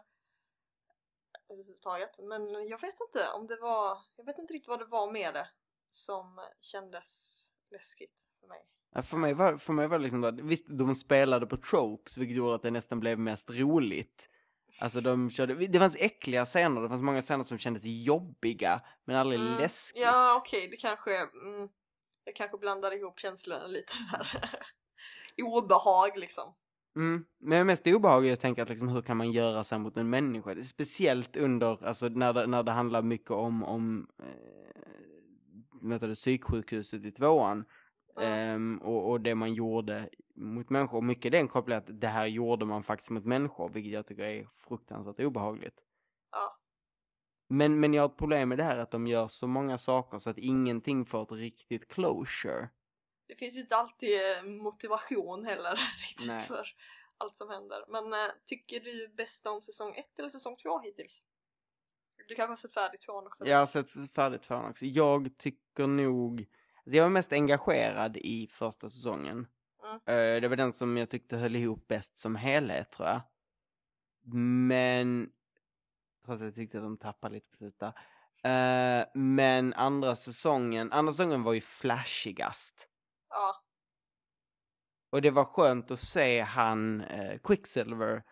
Överhuvudtaget. 1.50 2.20
Men 2.24 2.68
jag 2.68 2.82
vet 2.82 2.96
inte 3.02 3.28
om 3.38 3.48
det 3.48 3.58
var, 3.62 3.98
jag 4.16 4.26
vet 4.26 4.40
inte 4.40 4.54
riktigt 4.54 4.68
vad 4.68 4.80
det 4.80 4.86
var 4.86 5.12
med 5.12 5.34
det 5.34 5.48
som 5.90 6.40
kändes 6.62 7.42
läskigt 7.72 8.26
för 8.40 8.48
mig. 8.48 8.66
Ja, 8.94 9.02
för, 9.02 9.18
mig 9.18 9.34
var, 9.34 9.58
för 9.58 9.74
mig 9.74 9.88
var 9.88 10.00
det 10.00 10.04
liksom, 10.04 10.40
visst 10.44 10.66
de 10.70 10.96
spelade 10.96 11.46
på 11.46 11.58
tropes 11.58 12.18
vilket 12.18 12.38
gjorde 12.38 12.56
att 12.56 12.62
det 12.62 12.72
nästan 12.72 13.00
blev 13.00 13.20
mest 13.20 13.50
roligt. 13.50 14.30
Alltså 14.82 15.02
de 15.02 15.30
körde, 15.30 15.56
det 15.68 15.80
fanns 15.80 15.96
äckliga 16.00 16.46
scener, 16.46 16.82
det 16.82 16.90
fanns 16.90 17.02
många 17.02 17.22
scener 17.22 17.44
som 17.44 17.58
kändes 17.58 17.82
jobbiga 17.86 18.82
men 19.06 19.16
aldrig 19.16 19.40
Mm, 19.42 19.58
läskigt. 19.58 20.02
Ja 20.04 20.36
okej, 20.38 20.68
det 20.72 20.78
kanske, 20.78 21.18
mm, 21.18 21.70
jag 22.26 22.36
kanske 22.36 22.58
blandar 22.58 22.98
ihop 22.98 23.20
känslorna 23.20 23.68
lite 23.68 23.94
där. 24.12 24.60
Obehag 25.44 26.18
liksom. 26.18 26.54
Mm. 26.96 27.26
Men 27.40 27.68
mest 27.68 27.88
obehagligt 27.88 28.30
jag 28.30 28.40
tänker 28.40 28.62
att 28.62 28.70
liksom, 28.70 28.88
hur 28.88 29.02
kan 29.02 29.18
man 29.18 29.32
göra 29.32 29.64
så 29.64 29.80
mot 29.80 29.98
en 29.98 30.10
människa? 30.10 30.56
Speciellt 30.56 31.36
under, 31.36 31.86
alltså 31.86 32.08
när 32.08 32.34
det, 32.34 32.48
när 32.48 32.64
det 32.64 32.72
handlar 32.72 33.02
mycket 33.02 33.32
om, 33.32 33.64
om 33.64 34.08
eh, 34.20 36.00
det, 36.00 36.16
psyksjukhuset 36.16 37.06
i 37.06 37.12
tvåan. 37.12 37.66
Ehm, 38.22 38.78
och, 38.78 39.10
och 39.10 39.22
det 39.22 39.36
man 39.36 39.54
gjorde 39.54 40.10
mot 40.36 40.70
människor. 40.70 41.02
Mycket 41.02 41.32
den 41.32 41.48
kopplar 41.48 41.78
att 41.78 42.02
det 42.02 42.08
här 42.08 42.28
gjorde 42.28 42.66
man 42.66 42.84
faktiskt 42.84 43.10
mot 43.10 43.26
människor, 43.26 43.70
vilket 43.70 43.94
jag 43.94 44.08
tycker 44.08 44.24
är 44.24 44.46
fruktansvärt 44.46 45.20
obehagligt. 45.20 45.80
Ja. 46.32 46.60
Men, 47.48 47.80
men 47.80 47.94
jag 47.94 48.02
har 48.02 48.10
ett 48.10 48.18
problem 48.18 48.50
med 48.50 48.58
det 48.58 48.64
här 48.64 48.78
att 48.78 48.92
de 48.92 49.08
gör 49.08 49.28
så 49.28 49.48
många 49.48 49.78
saker 49.78 50.20
så 50.20 50.30
att 50.30 50.38
ingenting 50.38 51.06
får 51.06 51.22
ett 51.22 51.32
riktigt 51.32 51.88
closure. 51.88 52.70
Det 53.28 53.36
finns 53.36 53.58
ju 53.58 53.62
inte 53.62 53.76
alltid 53.76 54.38
eh, 54.38 54.44
motivation 54.44 55.46
heller 55.46 55.76
riktigt 56.02 56.28
Nej. 56.28 56.46
för 56.46 56.68
allt 57.18 57.38
som 57.38 57.50
händer. 57.50 57.86
Men 57.88 58.14
äh, 58.14 58.20
tycker 58.46 58.80
du 58.80 59.08
bäst 59.08 59.48
om 59.48 59.62
säsong 59.62 59.96
1 59.96 60.20
eller 60.20 60.30
säsong 60.30 60.58
2 60.58 60.80
hittills? 60.80 61.24
Du 62.28 62.36
kanske 62.36 62.52
har 62.52 62.56
sett 62.56 62.74
färdigt 62.74 63.02
tvåan 63.02 63.28
också? 63.28 63.46
Jag 63.46 63.58
har 63.58 63.66
sett 63.66 64.14
färdigt 64.16 64.42
tvåan 64.42 64.70
också. 64.70 64.86
Jag 64.86 65.38
tycker 65.38 65.88
nog... 65.88 66.46
alltså 66.86 66.98
Jag 66.98 67.04
var 67.04 67.10
mest 67.10 67.32
engagerad 67.34 68.18
i 68.18 68.48
första 68.52 68.90
säsongen. 68.90 69.48
Mm. 69.84 69.96
Eh, 70.36 70.42
Det 70.42 70.48
var 70.48 70.56
den 70.56 70.74
som 70.74 70.98
jag 70.98 71.10
tyckte 71.10 71.38
höll 71.38 71.56
ihop 71.56 71.88
bäst 71.88 72.18
som 72.18 72.36
helhet, 72.36 72.92
tror 72.92 73.08
jag. 73.08 73.22
Men... 74.68 75.30
Trots 76.26 76.42
att 76.42 76.46
jag 76.46 76.56
tyckte 76.56 76.78
att 76.78 76.84
de 76.84 76.98
tappade 76.98 77.34
lite 77.36 77.50
på 77.50 77.58
slutet 77.58 77.80
där. 77.80 77.94
Eh, 78.44 79.06
Men 79.14 79.74
andra 79.74 80.16
säsongen, 80.16 80.92
andra 80.92 81.14
säsongen 81.14 81.44
var 81.44 81.54
ju 81.54 81.62
flashigast. 81.62 82.88
Ja, 83.30 83.56
Och 85.12 85.22
det 85.22 85.32
var 85.32 85.46
skönt 85.46 85.92
att 85.92 86.00
se 86.00 86.42
han, 86.42 87.02
eh, 87.02 87.40
Quicksilver. 87.44 88.24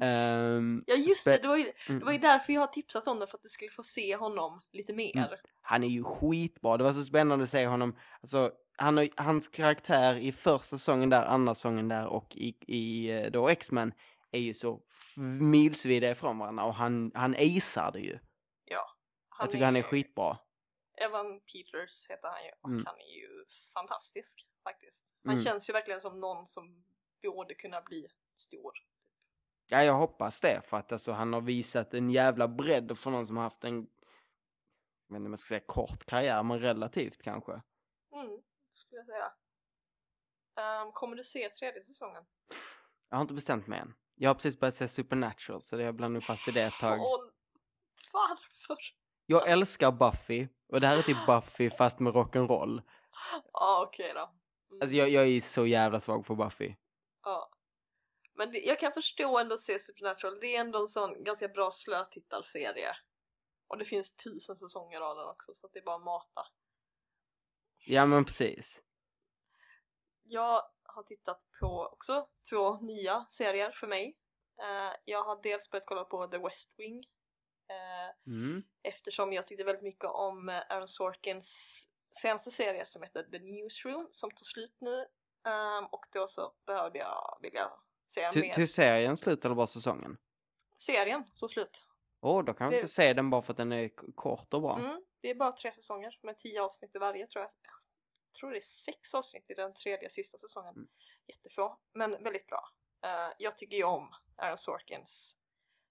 Ehm, 0.00 0.82
ja 0.86 0.94
just 0.94 1.24
det, 1.24 1.38
det 1.42 1.48
var, 1.48 1.56
ju, 1.56 1.72
Mm. 1.88 1.98
det 1.98 2.04
var 2.04 2.12
ju 2.12 2.18
därför 2.18 2.52
jag 2.52 2.60
har 2.60 2.66
tipsat 2.66 3.06
om 3.06 3.18
det, 3.18 3.26
för 3.26 3.36
att 3.38 3.42
du 3.42 3.48
skulle 3.48 3.70
få 3.70 3.82
se 3.82 4.16
honom 4.16 4.60
lite 4.72 4.92
mer. 4.92 5.16
Mm. 5.16 5.28
Han 5.62 5.84
är 5.84 5.88
ju 5.88 6.04
skitbra. 6.04 6.76
Det 6.76 6.84
var 6.84 6.92
så 6.92 7.04
spännande 7.04 7.42
att 7.42 7.50
se 7.50 7.66
honom. 7.66 7.96
Alltså, 8.22 8.52
han 8.76 8.96
har, 8.96 9.08
hans 9.16 9.48
karaktär 9.48 10.16
i 10.18 10.32
första 10.32 10.76
säsongen 10.76 11.10
där, 11.10 11.24
andra 11.24 11.54
säsongen 11.54 11.88
där 11.88 12.06
och 12.06 12.36
i, 12.36 12.54
i 12.66 13.10
eh, 13.10 13.30
då 13.30 13.48
X-Men 13.48 13.92
är 14.30 14.40
ju 14.40 14.54
så 14.54 14.80
milsvida 15.40 16.10
ifrån 16.10 16.38
varandra 16.38 16.64
och 16.64 16.74
han, 16.74 17.12
han 17.14 17.34
acear 17.34 17.92
det 17.92 18.00
ju. 18.00 18.18
Han 19.32 19.44
jag 19.46 19.50
tycker 19.50 19.64
han 19.64 19.76
är 19.76 19.82
skitbra. 19.82 20.38
Evan 21.04 21.40
Peters 21.40 22.06
heter 22.10 22.28
han 22.28 22.44
ju 22.44 22.50
och 22.62 22.68
Mm. 22.70 22.82
han 22.86 22.94
är 22.96 23.14
ju 23.20 23.28
fantastisk 23.74 24.46
faktiskt. 24.64 25.04
Han 25.24 25.32
Mm. 25.34 25.44
känns 25.44 25.68
ju 25.68 25.72
verkligen 25.72 26.00
som 26.00 26.20
någon 26.20 26.46
som 26.46 26.84
borde 27.22 27.54
kunna 27.54 27.80
bli 27.82 28.06
stor. 28.36 28.72
Ja, 29.70 29.84
jag 29.84 29.94
hoppas 29.94 30.40
det 30.40 30.60
för 30.64 30.76
att 30.76 30.92
alltså, 30.92 31.12
han 31.12 31.32
har 31.32 31.40
visat 31.40 31.94
en 31.94 32.10
jävla 32.10 32.48
bredd 32.48 32.98
för 32.98 33.10
någon 33.10 33.26
som 33.26 33.36
har 33.36 33.44
haft 33.44 33.64
en, 33.64 33.74
jag 33.76 33.82
vet 35.14 35.16
inte 35.16 35.26
om 35.26 35.32
jag 35.32 35.38
ska 35.38 35.48
säga 35.48 35.64
kort 35.66 36.04
karriär, 36.04 36.42
men 36.42 36.60
relativt 36.60 37.22
kanske. 37.22 37.52
Mm, 37.52 37.62
skulle 38.70 38.98
jag 39.00 39.06
säga. 39.06 39.32
Ehm, 40.56 40.92
kommer 40.92 41.16
du 41.16 41.24
se 41.24 41.48
tredje 41.48 41.82
säsongen? 41.82 42.22
Jag 43.08 43.16
har 43.16 43.22
inte 43.22 43.34
bestämt 43.34 43.66
mig 43.66 43.78
än. 43.80 43.94
Jag 44.14 44.30
har 44.30 44.34
precis 44.34 44.60
börjat 44.60 44.74
se 44.74 44.88
Supernatural 44.88 45.62
så 45.62 45.76
det 45.76 45.82
jag 45.82 45.94
bland 45.94 46.14
nog 46.14 46.22
fast 46.22 46.48
i 46.48 46.50
det 46.50 46.62
ett 46.62 46.80
tag. 46.80 46.98
Varför? 48.12 48.76
Jag 49.26 49.48
älskar 49.48 49.92
Buffy 49.92 50.48
och 50.68 50.80
det 50.80 50.86
här 50.86 50.98
är 50.98 51.02
typ 51.02 51.26
Buffy 51.26 51.70
fast 51.70 51.98
med 52.00 52.12
rock'n'roll. 52.12 52.82
Ja, 53.52 53.84
okej 53.86 54.12
då. 54.14 54.20
Mm, 54.20 54.82
Alltså 54.82 54.96
jag, 54.96 55.08
jag 55.08 55.28
är 55.28 55.40
så 55.40 55.66
jävla 55.66 56.00
svag 56.00 56.26
för 56.26 56.34
Buffy. 56.34 56.74
Men 58.40 58.52
det, 58.52 58.58
jag 58.58 58.78
kan 58.80 58.92
förstå 58.92 59.38
ändå 59.38 59.58
se 59.58 59.78
Supernatural. 59.78 60.40
Det 60.40 60.56
är 60.56 60.60
ändå 60.60 60.78
en 60.82 60.88
sån 60.88 61.24
ganska 61.24 61.48
bra 61.48 61.70
slötittarserie. 61.70 62.96
Och 63.68 63.78
det 63.78 63.84
finns 63.84 64.16
tusen 64.16 64.56
säsonger 64.56 65.00
av 65.00 65.16
den 65.16 65.28
också 65.28 65.54
så 65.54 65.66
att 65.66 65.72
det 65.72 65.78
är 65.78 65.84
bara 65.84 65.96
att 65.96 66.04
mata. 66.04 66.46
Ja 67.86 68.06
men 68.06 68.24
precis. 68.24 68.82
Jag 70.22 70.62
har 70.82 71.02
tittat 71.02 71.46
på 71.60 71.88
också 71.92 72.28
två 72.50 72.76
nya 72.80 73.26
serier 73.30 73.70
för 73.70 73.86
mig. 73.86 74.18
Eh, 74.62 74.92
jag 75.04 75.24
har 75.24 75.42
dels 75.42 75.70
börjat 75.70 75.86
kolla 75.86 76.04
på 76.04 76.26
The 76.26 76.38
West 76.38 76.74
Wing. 76.76 77.04
eh, 77.68 78.10
Mm. 78.26 78.62
eftersom 78.82 79.32
jag 79.32 79.46
tyckte 79.46 79.64
väldigt 79.64 79.84
mycket 79.84 80.04
om 80.04 80.48
eh, 80.48 80.62
Aaron 80.68 80.88
Sorkins 80.88 81.88
senaste 82.22 82.50
serie 82.50 82.86
som 82.86 83.02
heter 83.02 83.22
The 83.22 83.38
Newsroom 83.38 84.08
som 84.10 84.30
tog 84.30 84.46
slut 84.46 84.76
nu. 84.80 85.06
Ehm, 85.46 85.84
och 85.86 86.06
då 86.12 86.28
så 86.28 86.54
behövde 86.66 86.98
jag 86.98 87.38
vilja 87.42 87.70
se 88.10 88.32
Till, 88.32 88.40
mer. 88.42 88.54
till 88.54 88.68
serien 88.72 89.16
slut 89.16 89.44
eller 89.44 89.54
bara 89.54 89.66
säsongen? 89.66 90.16
Serien 90.76 91.24
tog 91.34 91.50
slut. 91.50 91.86
Åh, 92.20 92.44
då 92.44 92.54
kanske 92.54 92.76
vi 92.76 92.82
Det- 92.82 92.88
ska 92.88 93.02
se 93.02 93.12
den 93.12 93.30
bara 93.30 93.42
för 93.42 93.52
att 93.52 93.56
den 93.56 93.72
är 93.72 93.90
kort 94.14 94.54
och 94.54 94.62
bra. 94.62 94.78
Mm, 94.78 95.04
det 95.22 95.30
är 95.30 95.34
bara 95.34 95.52
tre 95.52 95.72
säsonger 95.72 96.18
med 96.22 96.38
tio 96.38 96.62
avsnitt 96.62 96.94
i 96.94 96.98
varje 96.98 97.26
tror 97.26 97.42
jag. 97.42 97.50
Jag 98.32 98.34
tror 98.40 98.50
det 98.50 98.56
är 98.58 98.60
sex 98.60 99.14
avsnitt 99.14 99.50
i 99.50 99.54
den 99.54 99.74
tredje 99.74 100.10
sista 100.10 100.38
säsongen. 100.38 100.74
Mm. 100.74 100.88
Jättefå, 101.26 101.76
men 101.94 102.10
väldigt 102.22 102.46
bra. 102.46 102.68
Eh, 103.04 103.32
jag 103.38 103.56
tycker 103.56 103.76
ju 103.76 103.84
om 103.84 104.08
Aaron 104.36 104.58
Sorkins 104.58 105.36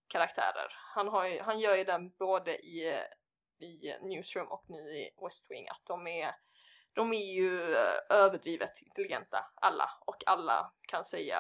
karaktärer. 0.08 0.74
Han, 0.96 1.08
har 1.08 1.28
ju, 1.28 1.40
han 1.40 1.60
gör 1.60 1.76
ju 1.76 1.84
den 1.84 2.10
både 2.10 2.58
i, 2.58 2.94
i 3.60 3.94
Newsroom 4.02 4.48
och 4.48 4.66
nu 4.68 4.78
i 4.80 5.10
West 5.26 5.46
Wing 5.52 5.68
att 5.70 5.82
de 5.86 6.08
är 6.08 6.36
de 6.94 7.14
är 7.14 7.34
ju 7.34 7.74
eh, 7.76 8.00
överdrivet 8.10 8.82
intelligenta 8.82 9.52
alla 9.56 9.90
och 10.06 10.24
alla 10.26 10.74
kan 10.82 11.06
säga 11.06 11.40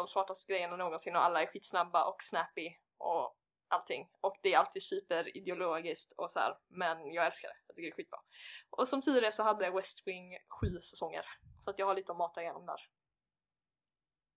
de 0.00 0.06
smartaste 0.06 0.52
grejerna 0.52 0.76
någonsin 0.76 1.16
och 1.16 1.24
alla 1.24 1.42
är 1.42 1.46
skitsnabba 1.46 2.04
och 2.04 2.22
snappy 2.22 2.68
och 2.98 3.36
allting. 3.68 4.08
Och 4.20 4.36
det 4.42 4.54
är 4.54 4.58
alltid 4.58 4.82
superideologiskt 4.82 6.12
och 6.16 6.30
så 6.30 6.38
här. 6.38 6.54
men 6.68 7.12
jag 7.12 7.26
älskar 7.26 7.48
det. 7.48 7.54
Jag 7.66 7.76
tycker 7.76 7.86
det 7.86 7.92
är 7.92 7.96
skitbra. 7.96 8.18
Och 8.70 8.88
som 8.88 9.02
tur 9.02 9.24
är 9.24 9.30
så 9.30 9.42
hade 9.42 9.70
West 9.70 10.06
Wing 10.06 10.36
sju 10.60 10.80
säsonger. 10.82 11.24
Så 11.60 11.70
att 11.70 11.78
jag 11.78 11.86
har 11.86 11.94
lite 11.94 12.12
att 12.12 12.18
mata 12.18 12.42
igenom 12.42 12.66
där. 12.66 12.80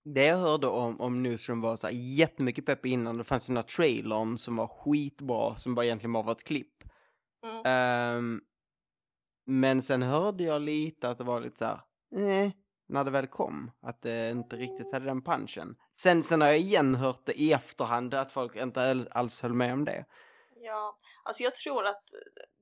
Det 0.06 0.26
jag 0.26 0.38
hörde 0.38 0.68
om, 0.68 1.02
om 1.02 1.24
Newsroom 1.24 1.62
var 1.62 1.76
så 1.76 1.88
här 1.88 1.94
jättemycket 1.94 2.66
pepp 2.66 2.86
innan. 2.86 3.18
Det 3.18 3.24
fanns 3.24 3.50
ju 3.50 3.52
den 3.52 3.58
här 3.58 3.70
trailern 3.70 4.38
som 4.38 4.56
var 4.56 4.68
skitbra, 4.68 5.56
som 5.56 5.76
bara 5.76 5.86
egentligen 5.86 6.14
bara 6.14 6.24
var 6.24 6.32
ett 6.32 6.44
klipp. 6.44 6.84
Mm. 7.46 7.62
Ehm, 7.66 8.42
men 9.46 9.82
sen 9.82 10.02
hörde 10.02 10.44
jag 10.44 10.62
lite 10.62 11.10
att 11.10 11.18
det 11.18 11.24
var 11.24 11.42
lite 11.42 11.58
så 11.58 11.66
här, 11.66 11.82
eh, 12.16 12.52
när 12.94 13.04
det 13.04 13.12
väl 13.12 13.28
kom. 13.28 13.72
Att 13.82 14.02
det 14.02 14.30
inte 14.30 14.56
riktigt 14.56 14.94
hade 14.94 15.06
den 15.06 15.22
punchen. 15.22 15.76
Sen, 15.96 16.24
sen 16.24 16.42
har 16.42 16.48
jag 16.48 16.60
igen 16.60 16.96
hört 16.96 17.26
det 17.26 17.34
i 17.34 17.54
efterhand 17.54 18.14
att 18.14 18.32
folk 18.32 18.56
inte 18.56 19.08
alls 19.12 19.42
höll 19.42 19.54
med 19.54 19.74
om 19.74 19.86
det. 19.86 20.06
Ja, 20.56 20.98
alltså 21.24 21.44
jag 21.44 21.56
tror 21.56 21.86
att 21.86 22.04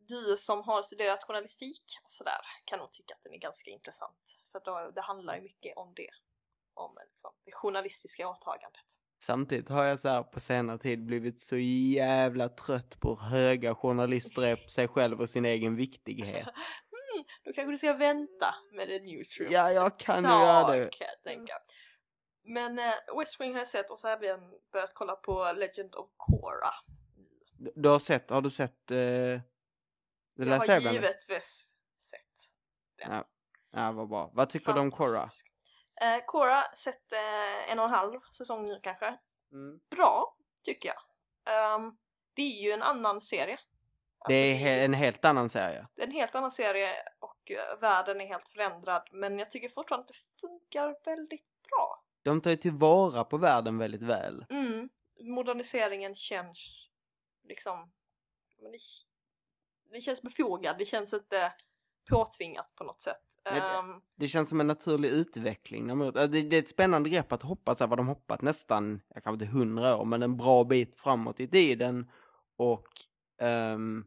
du 0.08 0.38
som 0.38 0.62
har 0.62 0.82
studerat 0.82 1.24
journalistik 1.24 1.84
och 2.04 2.12
sådär 2.12 2.42
kan 2.66 2.80
nog 2.80 2.92
tycka 2.92 3.14
att 3.14 3.24
den 3.24 3.34
är 3.34 3.38
ganska 3.38 3.72
intressant. 3.72 4.40
För 4.52 4.62
då, 4.66 4.92
det 4.96 5.02
handlar 5.02 5.36
ju 5.36 5.42
mycket 5.42 5.78
om 5.78 5.94
det. 5.96 6.10
Om 6.74 6.98
liksom, 7.12 7.32
det 7.46 7.52
journalistiska 7.52 8.30
åtagandet. 8.30 8.86
Samtidigt 9.24 9.70
har 9.70 9.84
jag 9.84 10.00
så 10.00 10.10
här 10.10 10.24
på 10.24 10.40
senare 10.40 10.78
tid 10.78 11.06
blivit 11.06 11.40
så 11.40 11.58
jävla 11.58 12.50
trött 12.50 13.00
på 13.00 13.16
hur 13.16 13.30
höga 13.30 13.76
journalister 13.76 14.42
är 14.42 14.56
på 14.56 14.70
sig 14.70 14.88
själv 14.88 15.22
och 15.22 15.30
sin 15.30 15.46
egen 15.46 15.76
viktighet. 15.76 16.48
Då 17.44 17.54
kanske 17.54 17.72
du 17.72 17.78
ska 17.78 17.94
vänta 17.94 18.56
med 18.72 18.88
the 18.88 19.00
newsroom. 19.00 19.52
Ja, 19.52 19.72
jag 19.72 20.00
kan 20.00 20.24
ju 20.24 20.30
göra 20.30 20.68
det. 20.78 20.90
kan 20.92 21.08
jag 21.08 21.24
tänka. 21.24 21.54
Men 22.44 22.80
eh, 22.80 22.94
West 23.20 23.42
Wing 23.42 23.52
har 23.54 23.60
jag 23.60 23.68
sett 23.68 23.90
och 23.92 24.00
så 24.00 24.08
har 24.08 24.12
jag 24.12 24.24
även 24.26 24.52
börjat 24.72 24.92
kolla 24.94 25.16
på 25.16 25.52
Legend 25.56 25.96
of 25.96 26.10
Korra. 26.18 26.74
Du- 27.58 27.74
Du 27.76 27.90
har 27.90 28.00
sett, 28.00 28.30
har 28.30 28.42
du 28.42 28.50
sett 28.50 28.72
uh, 28.92 28.98
The 28.98 29.42
Jag 30.36 30.48
Last 30.48 30.68
har 30.68 30.76
Airbender? 30.76 30.94
givetvis 31.02 31.76
sett. 32.00 32.20
Ja. 32.98 33.28
ja, 33.72 33.92
vad 33.92 34.10
bra. 34.10 34.32
Vad 34.34 34.50
tycker 34.50 34.74
du 34.74 34.80
om 34.80 34.92
Korra? 34.92 35.08
Fantastisk. 35.08 35.48
Eh, 36.02 36.26
Korra, 36.26 36.64
sett 36.76 37.12
eh, 37.14 37.72
en 37.72 37.80
och 37.80 37.86
en 37.86 37.92
halv 37.92 38.20
säsong 38.38 38.66
nu 38.66 38.80
kanske. 38.84 39.06
Mm. 39.52 39.80
Bra, 39.90 40.38
tycker 40.64 40.90
jag. 40.90 41.02
Ehm, 41.56 41.92
det 42.34 42.42
är 42.42 42.64
ju 42.64 42.72
en 42.72 42.82
annan 42.84 43.22
serie. 43.22 43.60
Det 44.28 44.34
är 44.36 44.52
Alltså, 44.54 44.66
he- 44.68 44.86
en 44.86 44.94
helt 44.94 45.26
annan 45.26 45.50
serie. 45.50 45.88
det 45.96 46.02
är 46.02 46.08
en 46.08 46.12
helt 46.14 46.36
annan 46.36 46.52
serie 46.52 46.90
och 47.20 47.52
eh, 47.52 47.80
världen 47.82 48.22
är 48.22 48.26
helt 48.26 48.48
förändrad. 48.50 49.10
Men 49.12 49.40
jag 49.40 49.52
tycker 49.52 49.70
fortfarande 49.70 50.02
att 50.02 50.08
det 50.08 50.48
funkar 50.48 50.96
väldigt 51.06 51.46
bra. 51.70 52.04
De 52.24 52.42
tar 52.42 52.52
ju 52.52 52.58
tillvara 52.58 53.24
på 53.24 53.38
världen 53.38 53.78
väldigt 53.78 54.02
väl. 54.02 54.46
Mm. 54.50 54.90
Moderniseringen 55.20 56.16
känns 56.16 56.92
liksom... 57.48 57.92
Men 58.62 58.72
det, 58.72 58.78
det 59.92 60.02
känns 60.02 60.22
befogad, 60.22 60.76
det 60.78 60.86
känns 60.86 61.14
inte 61.14 61.54
påtvingat 62.10 62.76
på 62.76 62.84
något 62.84 63.02
sätt. 63.02 63.22
Nej, 63.46 63.62
det- 64.16 64.28
känns 64.28 64.50
som 64.50 64.60
en 64.60 64.68
naturlig 64.68 65.10
utveckling. 65.10 65.90
Äh, 65.90 66.12
Det, 66.14 66.28
det 66.28 66.56
är 66.58 66.60
ett 66.62 66.70
spännande 66.70 67.10
grepp 67.10 67.32
att 67.32 67.44
hoppa 67.44 67.76
så 67.76 67.84
här, 67.84 67.90
vad 67.90 68.00
de 68.00 68.08
hoppat 68.08 68.42
nästan, 68.42 69.02
jag 69.14 69.24
kanske 69.24 69.44
inte 69.46 69.58
hundra 69.58 69.98
år, 69.98 70.06
men 70.06 70.24
en 70.24 70.38
bra 70.38 70.64
bit 70.64 71.02
framåt 71.02 71.40
i 71.40 71.48
tiden. 71.48 72.12
Och 72.58 72.88
um, 73.42 74.06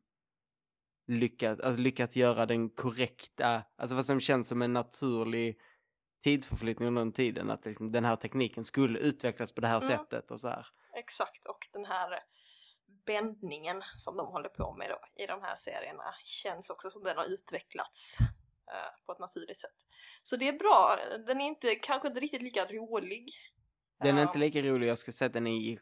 lyckat, 1.07 1.61
alltså 1.61 1.81
lyckats 1.81 2.17
göra 2.17 2.47
den 2.47 2.71
korrekta, 2.71 3.63
alltså 3.77 3.97
vad 3.97 4.07
som 4.07 4.21
känns 4.21 4.49
som 4.49 4.63
en 4.63 4.73
naturlig 4.73 5.61
tidsförflyttning 6.25 6.89
under 6.89 7.03
den 7.03 7.13
tiden. 7.13 7.51
Att 7.51 7.65
liksom, 7.65 7.93
den 7.93 8.05
här 8.05 8.17
tekniken 8.17 8.65
skulle 8.65 8.99
utvecklas 8.99 9.53
på 9.53 9.61
det 9.61 9.67
här 9.69 9.83
Mm. 9.83 9.89
sättet 9.89 10.31
och 10.31 10.41
så 10.41 10.49
här. 10.49 10.67
Exakt, 10.97 11.47
och 11.47 11.69
den 11.73 11.85
här 11.85 12.21
bändningen 13.07 13.83
som 13.97 14.17
de 14.17 14.27
håller 14.27 14.49
på 14.49 14.75
med 14.75 14.91
då 14.91 15.23
i 15.25 15.27
de 15.27 15.43
här 15.43 15.57
serierna 15.57 16.15
känns 16.25 16.71
också 16.71 16.91
som 16.91 17.03
den 17.03 17.17
har 17.17 17.25
utvecklats 17.25 18.17
eh, 18.73 19.05
på 19.07 19.13
ett 19.13 19.19
naturligt 19.19 19.61
sätt. 19.61 19.77
Så 20.23 20.37
det 20.37 20.49
är 20.49 20.59
bra. 20.59 20.99
Den 21.27 21.41
är 21.41 21.47
inte, 21.47 21.75
kanske 21.75 22.09
inte 22.09 22.21
riktigt 22.21 22.43
lika 22.43 22.65
rolig. 22.65 23.31
Den 24.01 24.19
är 24.19 24.23
inte 24.23 24.39
lika 24.39 24.63
rolig, 24.63 24.89
jag 24.89 24.99
skulle 24.99 25.13
säga 25.13 25.27
att 25.27 25.33
den 25.33 25.47
är, 25.47 25.79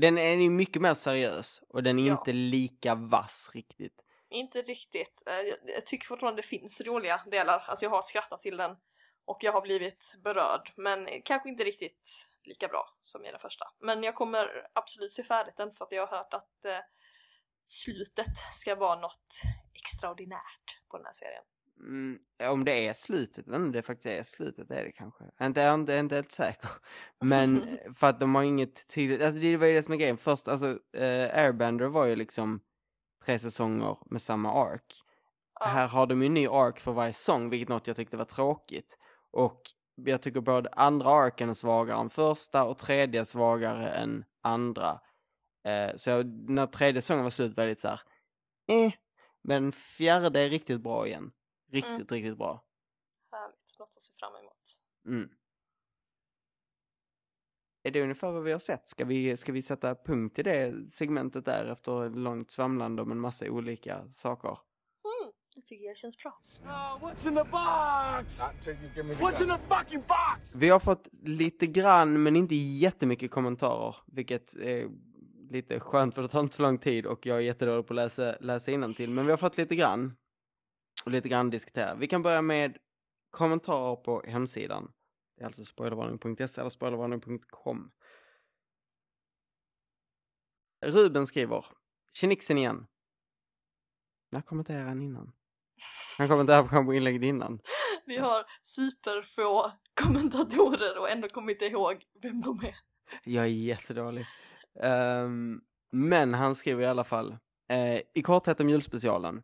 den 0.00 0.18
är 0.18 0.50
mycket 0.50 0.82
mer 0.82 0.94
seriös 0.94 1.62
och 1.68 1.82
den 1.82 1.98
är 1.98 2.06
Ja. 2.06 2.12
inte 2.18 2.32
lika 2.32 2.94
vass 2.94 3.50
riktigt. 3.54 3.94
Inte 4.30 4.62
riktigt. 4.62 5.22
Eh, 5.26 5.34
Jag, 5.34 5.58
jag 5.76 5.86
tycker 5.86 6.06
fortfarande 6.06 6.42
det 6.42 6.46
finns 6.46 6.80
roliga 6.80 7.22
delar. 7.30 7.58
Alltså 7.68 7.84
jag 7.84 7.90
har 7.90 8.02
skrattat 8.02 8.40
till 8.42 8.56
den 8.56 8.76
och 9.24 9.38
jag 9.40 9.52
har 9.52 9.60
blivit 9.60 10.14
berörd. 10.24 10.72
Men 10.76 11.08
kanske 11.24 11.48
inte 11.48 11.64
riktigt 11.64 12.28
lika 12.44 12.68
bra 12.68 12.88
som 13.00 13.24
i 13.24 13.30
den 13.30 13.40
första. 13.40 13.64
Men 13.80 14.02
jag 14.02 14.14
kommer 14.14 14.66
absolut 14.72 15.12
se 15.14 15.22
färdigt 15.24 15.56
den 15.56 15.72
för 15.72 15.84
att 15.84 15.92
jag 15.92 16.06
har 16.06 16.16
hört 16.16 16.34
att 16.34 16.64
eh, 16.64 16.78
slutet 17.66 18.36
ska 18.52 18.74
vara 18.74 19.00
något 19.00 19.40
extraordinärt 19.74 20.88
på 20.88 20.96
den 20.96 21.06
här 21.06 21.12
serien. 21.12 21.44
Mm, 21.82 22.18
om 22.42 22.64
det 22.64 22.86
är 22.86 22.94
slutet, 22.94 23.48
om 23.48 23.72
det 23.72 23.82
faktiskt 23.82 24.06
är 24.06 24.22
slutet, 24.22 24.68
det 24.68 24.74
är 24.74 24.84
det 24.84 24.92
kanske. 24.92 25.24
Inte, 25.42 25.60
jag 25.60 25.90
är 25.90 26.00
inte, 26.00 26.14
helt 26.14 26.32
säker. 26.32 26.70
Men 27.20 27.78
för 27.94 28.06
att 28.06 28.20
de 28.20 28.34
har 28.34 28.42
inget 28.42 28.88
tydligt, 28.88 29.22
alltså 29.22 29.40
det 29.40 29.56
var 29.56 29.66
ju 29.66 29.72
det 29.72 29.82
som 29.82 29.94
är 29.94 29.98
grejen. 29.98 30.16
Först, 30.16 30.48
alltså 30.48 30.78
eh, 30.96 31.38
Airbender 31.38 31.86
var 31.86 32.04
ju 32.04 32.16
liksom 32.16 32.60
tre 33.24 33.38
säsonger 33.38 33.96
med 34.06 34.22
samma 34.22 34.52
ark. 34.52 34.86
Ja. 35.60 35.66
Här 35.66 35.88
har 35.88 36.06
de 36.06 36.22
ju 36.22 36.26
en 36.26 36.34
ny 36.34 36.46
ark 36.46 36.80
för 36.80 36.92
varje 36.92 37.12
säsong, 37.12 37.50
vilket 37.50 37.68
något 37.68 37.86
jag 37.86 37.96
tyckte 37.96 38.16
var 38.16 38.24
tråkigt. 38.24 38.98
Och 39.30 39.60
jag 39.94 40.22
tycker 40.22 40.40
både 40.40 40.68
andra 40.72 41.10
arken 41.10 41.50
är 41.50 41.54
svagare 41.54 42.00
än 42.00 42.10
första 42.10 42.64
och 42.64 42.78
tredje 42.78 43.20
är 43.20 43.24
svagare 43.24 43.90
än 43.90 44.24
andra. 44.42 45.00
Eh, 45.64 45.96
så 45.96 46.10
jag, 46.10 46.50
när 46.50 46.66
tredje 46.66 47.02
säsongen 47.02 47.22
var 47.22 47.30
slut 47.30 47.56
var 47.56 47.64
jag 47.64 47.68
lite 47.68 47.80
så 47.80 47.88
här, 47.88 48.00
eh. 48.68 48.92
Men 49.44 49.72
fjärde 49.72 50.40
är 50.40 50.48
riktigt 50.48 50.80
bra 50.80 51.06
igen. 51.06 51.32
Riktigt, 51.72 51.92
Mm. 51.92 52.06
riktigt 52.08 52.38
bra. 52.38 52.64
Härligt, 53.32 53.78
något 53.78 53.88
att 53.96 54.02
se 54.02 54.12
fram 54.18 54.32
emot. 54.36 54.82
Mm. 55.06 55.28
Är 57.82 57.90
det 57.90 58.02
ungefär 58.02 58.32
vad 58.32 58.42
vi 58.42 58.52
har 58.52 58.58
sett? 58.58 58.88
Ska 58.88 59.04
vi, 59.04 59.36
ska 59.36 59.52
vi 59.52 59.62
sätta 59.62 59.94
punkt 59.94 60.38
i 60.38 60.42
det 60.42 60.90
segmentet 60.90 61.44
där 61.44 61.64
efter 61.64 62.10
långt 62.10 62.50
svamlande 62.50 63.02
om 63.02 63.10
en 63.10 63.20
massa 63.20 63.50
olika 63.50 64.08
saker? 64.12 64.48
Mm, 64.48 65.32
det 65.54 65.60
tycker 65.62 65.84
jag 65.84 65.96
känns 65.96 66.18
bra. 66.18 66.40
what's 67.00 67.28
in 67.28 67.34
the 67.34 67.44
box? 67.44 68.40
What's 69.20 69.42
in 69.42 69.48
the 69.48 69.74
fucking 69.74 70.00
box? 70.00 70.54
Vi 70.54 70.68
har 70.68 70.80
fått 70.80 71.08
lite 71.22 71.66
grann, 71.66 72.22
men 72.22 72.36
inte 72.36 72.54
jättemycket 72.54 73.30
kommentarer, 73.30 73.96
vilket 74.06 74.54
är 74.54 74.88
lite 75.50 75.80
skönt 75.80 76.14
för 76.14 76.22
det 76.22 76.28
tar 76.28 76.40
inte 76.40 76.56
så 76.56 76.62
lång 76.62 76.78
tid 76.78 77.06
och 77.06 77.26
jag 77.26 77.36
är 77.36 77.40
jättedålig 77.40 77.86
på 77.86 77.92
att 77.92 77.96
läsa, 77.96 78.36
läsa 78.40 78.92
till. 78.92 79.10
Men 79.10 79.24
vi 79.24 79.30
har 79.30 79.36
fått 79.36 79.58
lite 79.58 79.76
grann 79.76 80.16
och 81.04 81.10
lite 81.10 81.28
grann 81.28 81.50
diskutera. 81.50 81.94
Vi 81.94 82.06
kan 82.08 82.22
börja 82.22 82.42
med 82.42 82.78
kommentarer 83.30 83.96
på 83.96 84.22
hemsidan. 84.26 84.92
Det 85.36 85.42
är 85.42 85.46
alltså 85.46 85.64
spoilervarning.se 85.64 86.60
eller 86.60 86.70
spoilervarning.com. 86.70 87.90
Ruben 90.84 91.26
skriver, 91.26 91.64
Tjenixen 92.14 92.58
igen. 92.58 92.86
När 94.30 94.40
kommenterade 94.40 94.84
han 94.84 95.02
innan? 95.02 95.32
Han 96.18 96.28
kommenterade 96.28 96.84
på 96.84 96.94
inlägget 96.94 97.22
innan. 97.22 97.60
Vi 98.06 98.16
har 98.18 98.44
superfå 98.62 99.72
kommentatorer 100.02 100.98
och 100.98 101.10
ändå 101.10 101.28
kommer 101.28 101.52
inte 101.52 101.64
ihåg 101.64 102.04
vem 102.22 102.40
de 102.40 102.60
är. 102.60 102.74
Jag 103.24 103.44
är 103.44 103.48
jättedålig. 103.48 104.26
Ehm, 104.82 105.60
men 105.92 106.34
han 106.34 106.54
skriver 106.54 106.82
i 106.82 106.86
alla 106.86 107.04
fall. 107.04 107.36
eh, 107.68 108.00
I 108.14 108.22
korthet 108.22 108.60
om 108.60 108.68
julspecialen. 108.68 109.42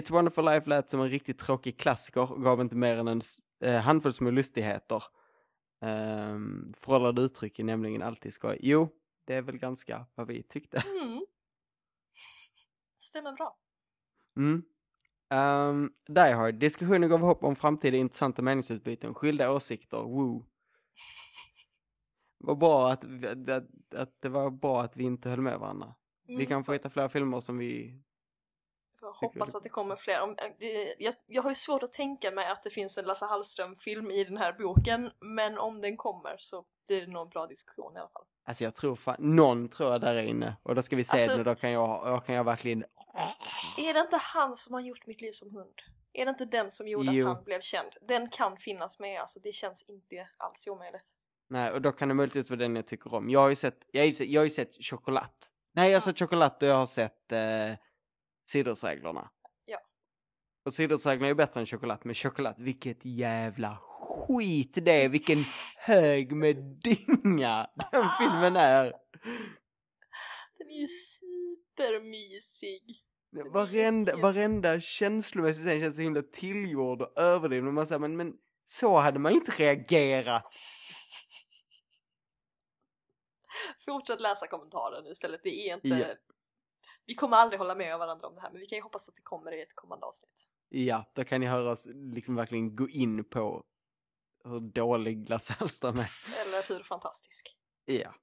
It's 0.00 0.10
wonderful 0.12 0.44
life 0.44 0.68
lät 0.68 0.88
som 0.90 1.00
en 1.00 1.08
riktigt 1.08 1.38
tråkig 1.38 1.78
klassiker 1.78 2.32
och 2.32 2.42
gav 2.42 2.60
inte 2.60 2.76
mer 2.76 2.96
än 2.96 3.08
en 3.08 3.20
eh, 3.64 3.80
handfull 3.80 4.12
små 4.12 4.30
lustigheter. 4.30 5.02
Um, 5.80 6.74
föråldrade 6.80 7.22
uttryck 7.22 7.58
är 7.58 7.64
nämligen 7.64 8.02
alltid 8.02 8.32
skoj. 8.32 8.58
Jo, 8.60 8.88
det 9.24 9.34
är 9.34 9.42
väl 9.42 9.58
ganska 9.58 10.06
vad 10.14 10.26
vi 10.26 10.42
tyckte. 10.42 10.76
Mm. 11.02 11.26
Stämmer 12.98 13.32
bra. 13.32 13.58
Mm. 14.36 14.62
Um, 15.34 15.92
Die 16.08 16.32
Hard. 16.32 16.54
Diskussionen 16.54 17.10
gav 17.10 17.20
hopp 17.20 17.44
om 17.44 17.56
framtida 17.56 17.96
intressanta 17.96 18.42
meningsutbyten, 18.42 19.14
skilda 19.14 19.52
åsikter, 19.52 19.96
woo. 20.02 20.44
Vad 22.38 22.58
bra 22.58 22.90
att, 22.92 23.04
vi- 23.04 23.26
att, 23.52 23.94
att 23.94 24.16
det 24.20 24.28
var 24.28 24.50
bra 24.50 24.82
att 24.82 24.96
vi 24.96 25.04
inte 25.04 25.30
höll 25.30 25.40
med 25.40 25.58
varandra. 25.58 25.94
Vi 26.26 26.34
Mm. 26.34 26.46
kan 26.46 26.64
få 26.64 26.72
hitta 26.72 26.90
fler 26.90 27.08
filmer 27.08 27.40
som 27.40 27.58
vi... 27.58 28.02
Hoppas 29.22 29.54
att 29.54 29.62
det 29.62 29.68
kommer 29.68 29.96
fler. 29.96 30.22
Om, 30.22 30.30
eh, 30.30 30.50
det, 30.58 30.94
jag, 30.98 31.14
jag 31.26 31.42
har 31.42 31.50
ju 31.50 31.54
svårt 31.54 31.82
att 31.82 31.92
tänka 31.92 32.30
mig 32.30 32.46
att 32.46 32.62
det 32.62 32.70
finns 32.70 32.98
en 32.98 33.04
Lasse 33.04 33.24
Hallström-film 33.24 34.10
i 34.10 34.24
den 34.24 34.36
här 34.36 34.52
boken, 34.52 35.10
men 35.20 35.58
om 35.58 35.80
den 35.80 35.96
kommer 35.96 36.36
så 36.38 36.64
blir 36.86 37.00
det 37.00 37.12
nog 37.12 37.22
en 37.22 37.28
bra 37.28 37.46
diskussion 37.46 37.96
i 37.96 37.98
alla 37.98 38.08
fall. 38.08 38.24
Alltså 38.44 38.64
jag 38.64 38.74
tror 38.74 38.96
fan, 38.96 39.16
någon 39.18 39.68
tror 39.68 39.92
jag 39.92 40.00
där 40.00 40.14
är 40.14 40.22
inne. 40.22 40.56
Och 40.62 40.74
då 40.74 40.82
ska 40.82 40.96
vi 40.96 41.04
se 41.04 41.16
Alltså- 41.16 41.36
det, 41.36 41.44
då 41.44 41.54
kan 41.54 41.70
jag, 41.70 42.06
då 42.06 42.20
kan 42.20 42.34
jag 42.34 42.44
verkligen... 42.44 42.84
Är 43.78 43.94
det 43.94 44.00
inte 44.00 44.16
han 44.16 44.56
som 44.56 44.74
har 44.74 44.80
gjort 44.80 45.06
Mitt 45.06 45.20
liv 45.20 45.32
som 45.32 45.50
hund? 45.56 45.74
Är 46.12 46.24
det 46.24 46.28
inte 46.30 46.44
den 46.44 46.70
som 46.70 46.88
gjorde 46.88 47.12
Jo. 47.12 47.28
att 47.28 47.34
han 47.36 47.44
blev 47.44 47.60
känd? 47.60 47.88
Den 48.08 48.28
kan 48.28 48.56
finnas 48.56 48.98
med, 48.98 49.20
alltså 49.20 49.40
det 49.40 49.52
känns 49.52 49.82
inte 49.88 50.28
alls 50.36 50.66
omöjligt. 50.66 51.16
Nej, 51.48 51.70
och 51.72 51.82
då 51.82 51.92
kan 51.92 52.08
det 52.08 52.14
möjligtvis 52.14 52.50
vara 52.50 52.58
den 52.60 52.76
jag 52.76 52.86
tycker 52.86 53.14
om. 53.14 53.30
Jag 53.30 53.40
har 53.40 53.48
ju 53.48 53.56
sett, 53.56 53.78
jag 53.92 54.02
har 54.02 54.06
ju 54.06 54.12
sett, 54.12 54.28
jag 54.28 54.40
har 54.40 54.44
ju 54.44 54.50
sett 54.50 54.84
Choklad. 54.84 55.28
Nej, 55.72 55.90
jag 55.90 55.96
har 55.96 56.00
sett 56.00 56.18
Choklad 56.18 56.52
och 56.60 56.68
jag 56.68 56.74
har 56.74 56.86
sett 56.86 57.32
eh, 57.32 57.38
Sidosreglerna. 58.48 59.30
Ja. 59.64 59.78
Och 60.66 60.74
Sidosreglerna 60.74 61.28
är 61.28 61.34
bättre 61.34 61.60
än 61.60 61.66
Choklad, 61.66 61.98
men 62.04 62.14
Choklad, 62.14 62.54
vilket 62.58 63.04
jävla 63.04 63.78
skit 63.82 64.78
det 64.82 65.04
är, 65.04 65.08
vilken 65.08 65.38
hög 65.76 66.32
med 66.32 66.56
dynga 66.56 67.70
den 67.92 68.10
filmen 68.18 68.56
är. 68.56 68.92
Den 70.58 70.70
är 70.70 70.80
ju 70.80 70.88
supermysig. 70.88 73.04
Varenda, 73.52 74.16
varenda 74.16 74.80
känslomässig 74.80 75.64
scen 75.64 75.80
känns 75.80 75.96
så 75.96 76.02
himla 76.02 76.22
tillgjord 76.22 77.02
och 77.02 77.18
överdriven. 77.18 77.74
Man 77.74 77.86
säger, 77.86 77.98
men, 77.98 78.16
men 78.16 78.34
så 78.68 78.96
hade 78.96 79.18
man 79.18 79.32
inte 79.32 79.52
reagerat. 79.52 80.54
Fortsätt 83.84 84.20
läsa 84.20 84.46
kommentaren 84.46 85.06
istället, 85.06 85.40
det 85.42 85.68
är 85.68 85.74
inte... 85.74 85.88
Ja. 85.88 86.06
Vi 87.06 87.14
kommer 87.14 87.36
aldrig 87.36 87.58
hålla 87.58 87.74
med 87.74 87.98
varandra 87.98 88.28
om 88.28 88.34
det 88.34 88.40
här, 88.40 88.50
men 88.50 88.60
vi 88.60 88.66
kan 88.66 88.76
ju 88.76 88.82
hoppas 88.82 89.08
att 89.08 89.14
det 89.14 89.22
kommer 89.22 89.52
i 89.52 89.62
ett 89.62 89.74
kommande 89.74 90.06
avsnitt. 90.06 90.48
Ja, 90.68 91.12
då 91.14 91.24
kan 91.24 91.40
ni 91.40 91.46
höra 91.46 91.70
oss 91.70 91.86
liksom 91.94 92.36
verkligen 92.36 92.76
gå 92.76 92.88
in 92.88 93.24
på 93.24 93.64
hur 94.44 94.60
dålig 94.60 95.28
Lasse 95.28 95.52
Hallström 95.58 95.98
är. 95.98 96.10
Eller 96.46 96.68
hur 96.68 96.82
fantastisk. 96.82 97.56
Ja. 97.84 98.14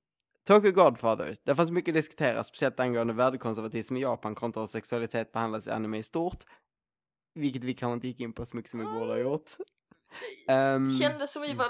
Tokyo 0.44 0.72
Godfathers. 0.72 1.40
Det 1.40 1.56
fanns 1.56 1.72
mycket 1.72 1.92
att 1.92 1.96
diskutera, 1.96 2.44
speciellt 2.44 2.80
angående 2.80 3.14
värdekonservatism 3.14 3.98
i 3.98 4.02
Japan 4.02 4.36
kontra 4.36 4.62
hur 4.62 4.68
sexualitet 4.68 5.32
behandlas 5.32 5.68
i 5.68 5.72
anime 5.72 5.98
i 5.98 6.04
stort. 6.04 6.44
Vilket 7.34 7.64
vi 7.64 7.74
kanske 7.74 7.94
inte 7.94 8.08
gick 8.08 8.20
in 8.20 8.34
på 8.34 8.46
så 8.46 8.56
mycket 8.58 8.72
som 8.72 8.80
vi 8.80 8.86
borde 8.86 9.12
ha 9.12 9.18
gjort. 9.18 9.52
Ehm, 10.48 11.00
Kändes 11.00 11.34
som 11.34 11.42
vi 11.42 11.54
var... 11.54 11.68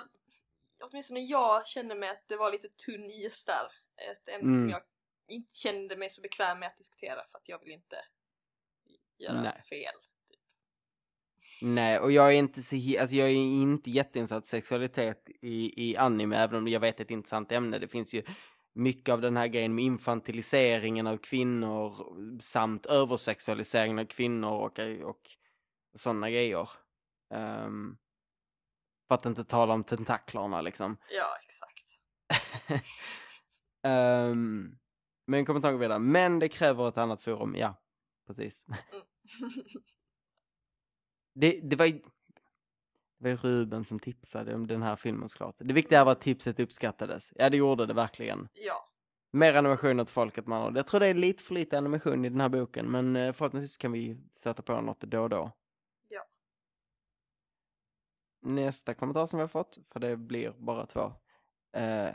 Åtminstone 0.89 1.19
jag 1.19 1.67
kände 1.67 1.95
mig 1.95 2.09
att 2.09 2.23
det 2.27 2.35
var 2.37 2.51
lite 2.51 2.67
tunn 2.69 3.09
is 3.11 3.45
där. 3.45 3.71
Ett 4.11 4.29
ämne 4.29 4.41
som 4.53 4.53
Mm. 4.53 4.69
jag 4.69 4.81
inte 5.29 5.55
kände 5.55 5.97
mig 5.97 6.09
så 6.09 6.21
bekväm 6.21 6.59
med 6.59 6.67
att 6.67 6.77
diskutera 6.77 7.15
för 7.31 7.37
att 7.37 7.49
jag 7.49 7.59
vill 7.59 7.71
inte 7.71 7.95
göra 9.17 9.41
Nej. 9.41 9.61
fel. 9.69 9.93
Nej, 11.61 11.99
och 11.99 12.11
jag 12.11 12.33
är 12.33 12.37
inte 12.37 12.61
så, 12.61 12.75
alltså 12.75 13.15
jag 13.15 13.29
är 13.29 13.33
inte 13.33 13.91
jätteinsatt 13.91 14.45
sexualitet 14.45 15.29
i, 15.41 15.89
i 15.89 15.97
anime, 15.97 16.37
även 16.37 16.57
om 16.57 16.67
jag 16.67 16.79
vet 16.79 16.89
att 16.89 16.97
det 16.97 17.01
är 17.01 17.05
ett 17.05 17.11
intressant 17.11 17.51
ämne. 17.51 17.79
Det 17.79 17.87
finns 17.87 18.13
ju 18.13 18.23
mycket 18.73 19.13
av 19.13 19.21
den 19.21 19.37
här 19.37 19.47
grejen 19.47 19.75
med 19.75 19.85
infantiliseringen 19.85 21.07
av 21.07 21.17
kvinnor 21.17 21.93
samt 22.41 22.85
översexualiseringen 22.85 23.99
av 23.99 24.05
kvinnor 24.05 24.51
och, 24.51 24.79
och 25.03 25.21
sådana 25.95 26.29
grejer. 26.29 26.69
Ehm, 27.33 27.97
för 29.07 29.15
att 29.15 29.25
inte 29.25 29.43
tala 29.43 29.73
om 29.73 29.83
tentaklarna 29.83 30.61
liksom. 30.61 30.97
Ja, 31.09 31.37
exakt. 31.43 31.85
Ehm, 33.83 34.77
men 35.29 35.45
kommentar 35.45 35.71
går 35.71 35.79
vidare. 35.79 35.99
Men 35.99 36.39
det 36.39 36.49
kräver 36.49 36.87
ett 36.87 36.97
annat 36.97 37.21
forum, 37.21 37.55
ja. 37.55 37.75
Precis. 38.27 38.65
Mm. 38.67 38.79
Det, 41.33 41.59
det 41.63 41.75
var 41.75 41.85
ju 41.85 42.01
det 43.19 43.29
var 43.29 43.37
Ruben 43.37 43.85
som 43.85 43.99
tipsade 43.99 44.55
om 44.55 44.67
den 44.67 44.81
här 44.81 44.95
filmen 44.95 45.29
såklart. 45.29 45.55
Det 45.59 45.73
viktiga 45.73 46.03
var 46.05 46.11
att 46.11 46.21
tipset 46.21 46.59
uppskattades. 46.59 47.33
Ja, 47.35 47.49
det 47.49 47.57
gjorde 47.57 47.85
det 47.85 47.93
verkligen. 47.93 48.49
ja. 48.53 48.85
Mer 49.31 49.53
animation 49.53 49.99
åt 49.99 50.09
folket 50.09 50.47
man 50.47 50.61
har. 50.61 50.71
Jag 50.75 50.87
tror 50.87 50.99
det 50.99 51.07
är 51.07 51.13
lite 51.13 51.43
för 51.43 51.53
lite 51.53 51.77
animation 51.77 52.25
i 52.25 52.29
den 52.29 52.41
här 52.41 52.49
boken, 52.49 52.91
men 52.91 53.15
eh, 53.15 53.33
förhoppningsvis 53.33 53.77
kan 53.77 53.91
vi 53.91 54.17
sätta 54.37 54.61
på 54.61 54.81
något 54.81 54.99
då 54.99 55.21
och 55.21 55.29
då. 55.29 55.51
Ja. 56.07 56.25
Nästa 58.41 58.93
kommentar 58.93 59.27
som 59.27 59.37
vi 59.37 59.41
har 59.41 59.47
fått, 59.47 59.77
för 59.89 59.99
det 59.99 60.17
blir 60.17 60.53
bara 60.57 60.85
två. 60.85 61.13
Eh, 61.73 62.09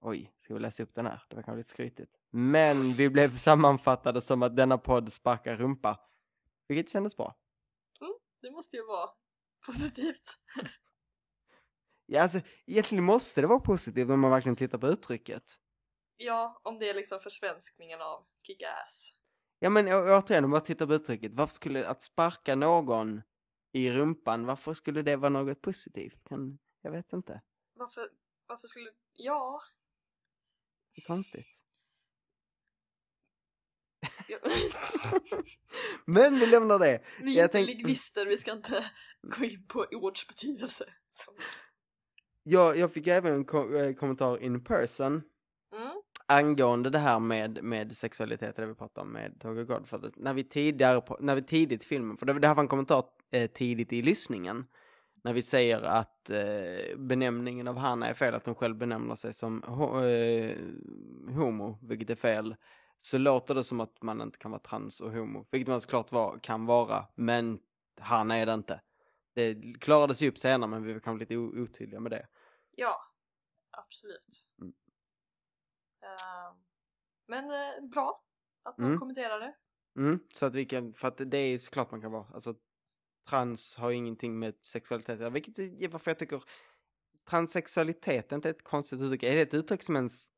oj, 0.00 0.32
ska 0.40 0.54
vi 0.54 0.60
läsa 0.60 0.82
upp 0.82 0.94
den 0.94 1.06
här? 1.06 1.22
Det 1.28 1.36
var 1.36 1.42
kanske 1.42 1.58
lite 1.58 1.70
skrytigt. 1.70 2.17
Men 2.40 2.92
vi 2.92 3.10
blev 3.10 3.28
sammanfattade 3.28 4.20
som 4.20 4.42
att 4.42 4.56
denna 4.56 4.78
podd 4.78 5.12
sparkar 5.12 5.56
rumpa. 5.56 6.00
Vilket 6.68 6.90
kändes 6.90 7.16
bra. 7.16 7.36
Det 8.42 8.50
måste 8.50 8.76
ju 8.76 8.86
vara 8.86 9.10
positivt. 9.66 10.38
Ja, 12.06 12.22
alltså 12.22 12.40
egentligen 12.66 13.04
måste 13.04 13.40
det 13.40 13.46
vara 13.46 13.60
positivt 13.60 14.10
om 14.10 14.20
man 14.20 14.30
verkligen 14.30 14.56
tittar 14.56 14.78
på 14.78 14.86
uttrycket. 14.86 15.42
Ja, 16.16 16.60
om 16.64 16.78
det 16.78 16.88
är 16.88 16.94
liksom 16.94 17.20
försvenskningen 17.20 18.00
av 18.00 18.26
kick-ass. 18.42 19.10
Ja 19.58 19.70
men 19.70 19.86
återigen, 19.88 20.44
om 20.44 20.50
man 20.50 20.62
tittar 20.62 20.86
på 20.86 20.94
uttrycket, 20.94 21.32
varför 21.34 21.54
skulle 21.54 21.88
att 21.88 22.02
sparka 22.02 22.54
någon 22.54 23.22
i 23.72 23.90
rumpan, 23.90 24.46
varför 24.46 24.74
skulle 24.74 25.02
det 25.02 25.16
vara 25.16 25.30
något 25.30 25.60
positivt? 25.60 26.24
Kan, 26.24 26.58
jag 26.82 26.90
vet 26.90 27.12
inte. 27.12 27.42
Varför, 27.74 28.08
varför 28.46 28.66
skulle... 28.66 28.90
Ja. 29.12 29.62
Det 30.94 31.02
är 31.02 31.06
konstigt. 31.06 31.57
Jag- 34.28 34.40
Men 36.06 36.38
vi 36.38 36.46
lämnar 36.46 36.78
det. 36.78 37.00
vi 37.22 37.32
är 37.32 37.36
Jag 37.36 37.44
inte 37.44 37.52
tänk- 37.52 37.66
lingvister, 37.68 38.26
vi 38.26 38.38
ska 38.38 38.52
inte 38.52 38.90
gå 39.38 39.44
in 39.44 39.66
på 39.68 39.86
ords 39.92 40.28
betydelse. 40.28 40.84
Så. 41.10 41.30
Jag, 42.42 42.76
jag 42.76 42.92
fick 42.92 43.06
även 43.06 43.32
en 43.34 43.44
ko- 43.44 43.74
eh, 43.74 43.94
kommentar 43.94 44.42
in 44.42 44.64
person 44.64 45.22
Mm. 45.76 45.90
angående 46.26 46.90
det 46.90 46.98
här 46.98 47.20
med, 47.20 47.62
med 47.64 47.96
sexualitet, 47.96 48.56
det 48.56 48.66
vi 48.66 48.74
pratade 48.74 49.06
om 49.06 49.12
med 49.12 49.40
Toga 49.40 49.64
Godfather. 49.64 50.10
När 50.16 50.34
vi 50.34 50.44
tidigare, 50.44 51.00
på- 51.00 51.16
när 51.20 51.34
vi 51.34 51.42
tidigt 51.42 51.84
i 51.84 51.86
filmen, 51.86 52.16
för 52.16 52.26
det, 52.26 52.32
det 52.38 52.48
här 52.48 52.54
var 52.54 52.62
en 52.62 52.68
kommentar 52.68 53.04
eh, 53.32 53.50
tidigt 53.50 53.92
i 53.92 54.02
lyssningen, 54.02 54.66
när 55.24 55.32
vi 55.32 55.42
säger 55.42 55.82
att 55.82 56.30
eh, 56.30 56.96
benämningen 56.98 57.68
av 57.68 57.76
Hanna 57.76 58.08
är 58.08 58.14
fel, 58.14 58.34
att 58.34 58.46
hon 58.46 58.54
själv 58.54 58.76
benämner 58.76 59.14
sig 59.14 59.34
som 59.34 59.62
ho, 59.66 60.04
eh, 60.04 60.56
homo, 61.34 61.78
vilket 61.82 62.10
är 62.10 62.14
fel, 62.16 62.56
så 63.00 63.18
låter 63.18 63.54
det 63.54 63.64
som 63.64 63.80
att 63.80 64.02
man 64.02 64.20
inte 64.20 64.38
kan 64.38 64.50
vara 64.50 64.60
trans 64.60 65.00
och 65.00 65.12
homo, 65.12 65.46
vilket 65.50 65.68
man 65.68 65.80
såklart 65.80 66.12
var, 66.12 66.38
kan 66.38 66.66
vara, 66.66 67.06
men 67.14 67.60
Hanna 68.00 68.36
är 68.36 68.46
det 68.46 68.54
inte. 68.54 68.80
Det 69.34 69.80
klarades 69.80 70.22
ju 70.22 70.28
upp 70.28 70.38
senare, 70.38 70.70
men 70.70 70.82
vi 70.82 70.92
var 70.92 71.00
kanske 71.00 71.20
lite 71.20 71.36
otydliga 71.36 72.00
med 72.00 72.12
det. 72.12 72.28
Ja, 72.76 73.00
absolut. 73.70 74.48
Mm. 74.60 74.72
Ehm, 76.02 76.56
men 77.26 77.50
eh, 77.50 77.88
bra 77.90 78.24
att 78.62 78.78
man 78.78 78.86
Mm. 78.86 78.98
kommenterar 78.98 79.40
det. 79.40 79.54
Mm, 79.96 80.20
så 80.34 80.46
att 80.46 80.54
vi 80.54 80.64
kan, 80.64 80.94
för 80.94 81.08
att 81.08 81.30
det 81.30 81.38
är 81.38 81.58
såklart 81.58 81.90
man 81.90 82.00
kan 82.00 82.12
vara, 82.12 82.26
alltså 82.34 82.54
trans 83.28 83.76
har 83.76 83.90
ingenting 83.90 84.38
med 84.38 84.54
sexualitet 84.62 85.32
vilket 85.32 85.58
är 85.58 85.88
varför 85.88 86.10
jag 86.10 86.18
tycker 86.18 86.42
transsexualitet 87.30 88.32
är 88.32 88.36
inte 88.36 88.50
ett 88.50 88.64
konstigt 88.64 89.00
uttryck, 89.02 89.22
är 89.22 89.34
det 89.34 89.40
ett 89.40 89.54
uttryck 89.54 89.82
som 89.82 89.96
ens, 89.96 90.28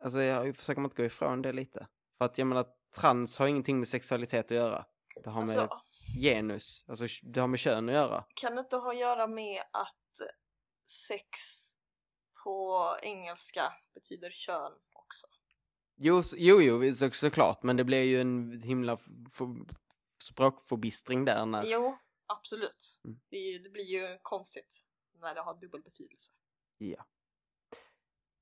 alltså 0.00 0.22
jag 0.22 0.56
försöker 0.56 0.80
man 0.80 0.90
inte 0.90 1.02
gå 1.02 1.06
ifrån 1.06 1.42
det 1.42 1.52
lite. 1.52 1.86
För 2.18 2.24
att 2.24 2.38
jag 2.38 2.46
menar, 2.46 2.66
trans 2.96 3.36
har 3.38 3.46
ingenting 3.46 3.78
med 3.78 3.88
sexualitet 3.88 4.44
att 4.44 4.50
göra. 4.50 4.84
Det 5.24 5.30
har 5.30 5.46
med 5.46 5.58
Alltså, 5.58 5.80
genus, 6.20 6.84
alltså 6.88 7.06
det 7.22 7.40
har 7.40 7.48
med 7.48 7.58
kön 7.58 7.88
att 7.88 7.94
göra. 7.94 8.24
kan 8.34 8.54
det 8.54 8.60
inte 8.60 8.76
ha 8.76 8.90
att 8.90 8.98
göra 8.98 9.26
med 9.26 9.60
att 9.60 9.96
sex 10.86 11.26
på 12.44 12.86
engelska 13.02 13.72
betyder 13.94 14.30
kön 14.30 14.72
också? 14.92 15.26
Jo, 15.96 16.22
jo, 16.36 16.60
jo 16.60 16.94
så, 16.94 17.10
såklart, 17.10 17.62
men 17.62 17.76
det 17.76 17.84
blir 17.84 18.02
ju 18.02 18.20
en 18.20 18.62
himla 18.62 18.98
språkförbistring 20.22 21.24
där 21.24 21.46
när... 21.46 21.64
Jo, 21.66 21.98
absolut. 22.26 23.00
Mm. 23.04 23.20
Det, 23.28 23.36
ju, 23.36 23.58
det 23.58 23.70
blir 23.70 23.84
ju 23.84 24.18
konstigt 24.22 24.84
när 25.20 25.34
det 25.34 25.40
har 25.40 25.60
dubbel 25.60 25.82
betydelse. 25.82 26.32
Ja. 26.78 27.06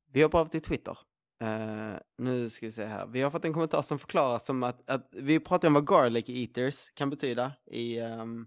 Vi 0.06 0.22
hoppar 0.22 0.40
över 0.40 0.50
till 0.50 0.62
Twitter. 0.62 0.98
Eh, 1.40 1.96
nu 2.18 2.50
ska 2.50 2.66
vi 2.66 2.72
se 2.72 2.84
här. 2.84 3.06
Vi 3.06 3.22
har 3.22 3.30
fått 3.30 3.44
en 3.44 3.52
kommentar 3.52 3.82
som 3.82 3.98
förklarar 3.98 4.38
som 4.38 4.62
att, 4.62 4.90
att 4.90 5.08
vi 5.12 5.40
pratar 5.40 5.68
om 5.68 5.74
vad 5.74 5.88
garlic 5.88 6.24
eaters 6.28 6.90
kan 6.94 7.10
betyda 7.10 7.52
i 7.66 8.00
um, 8.00 8.46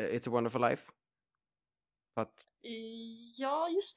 It's 0.00 0.28
a 0.28 0.30
wonderful 0.30 0.60
life. 0.60 0.92
Att, 2.14 2.46
Ja, 3.38 3.68
just 3.68 3.96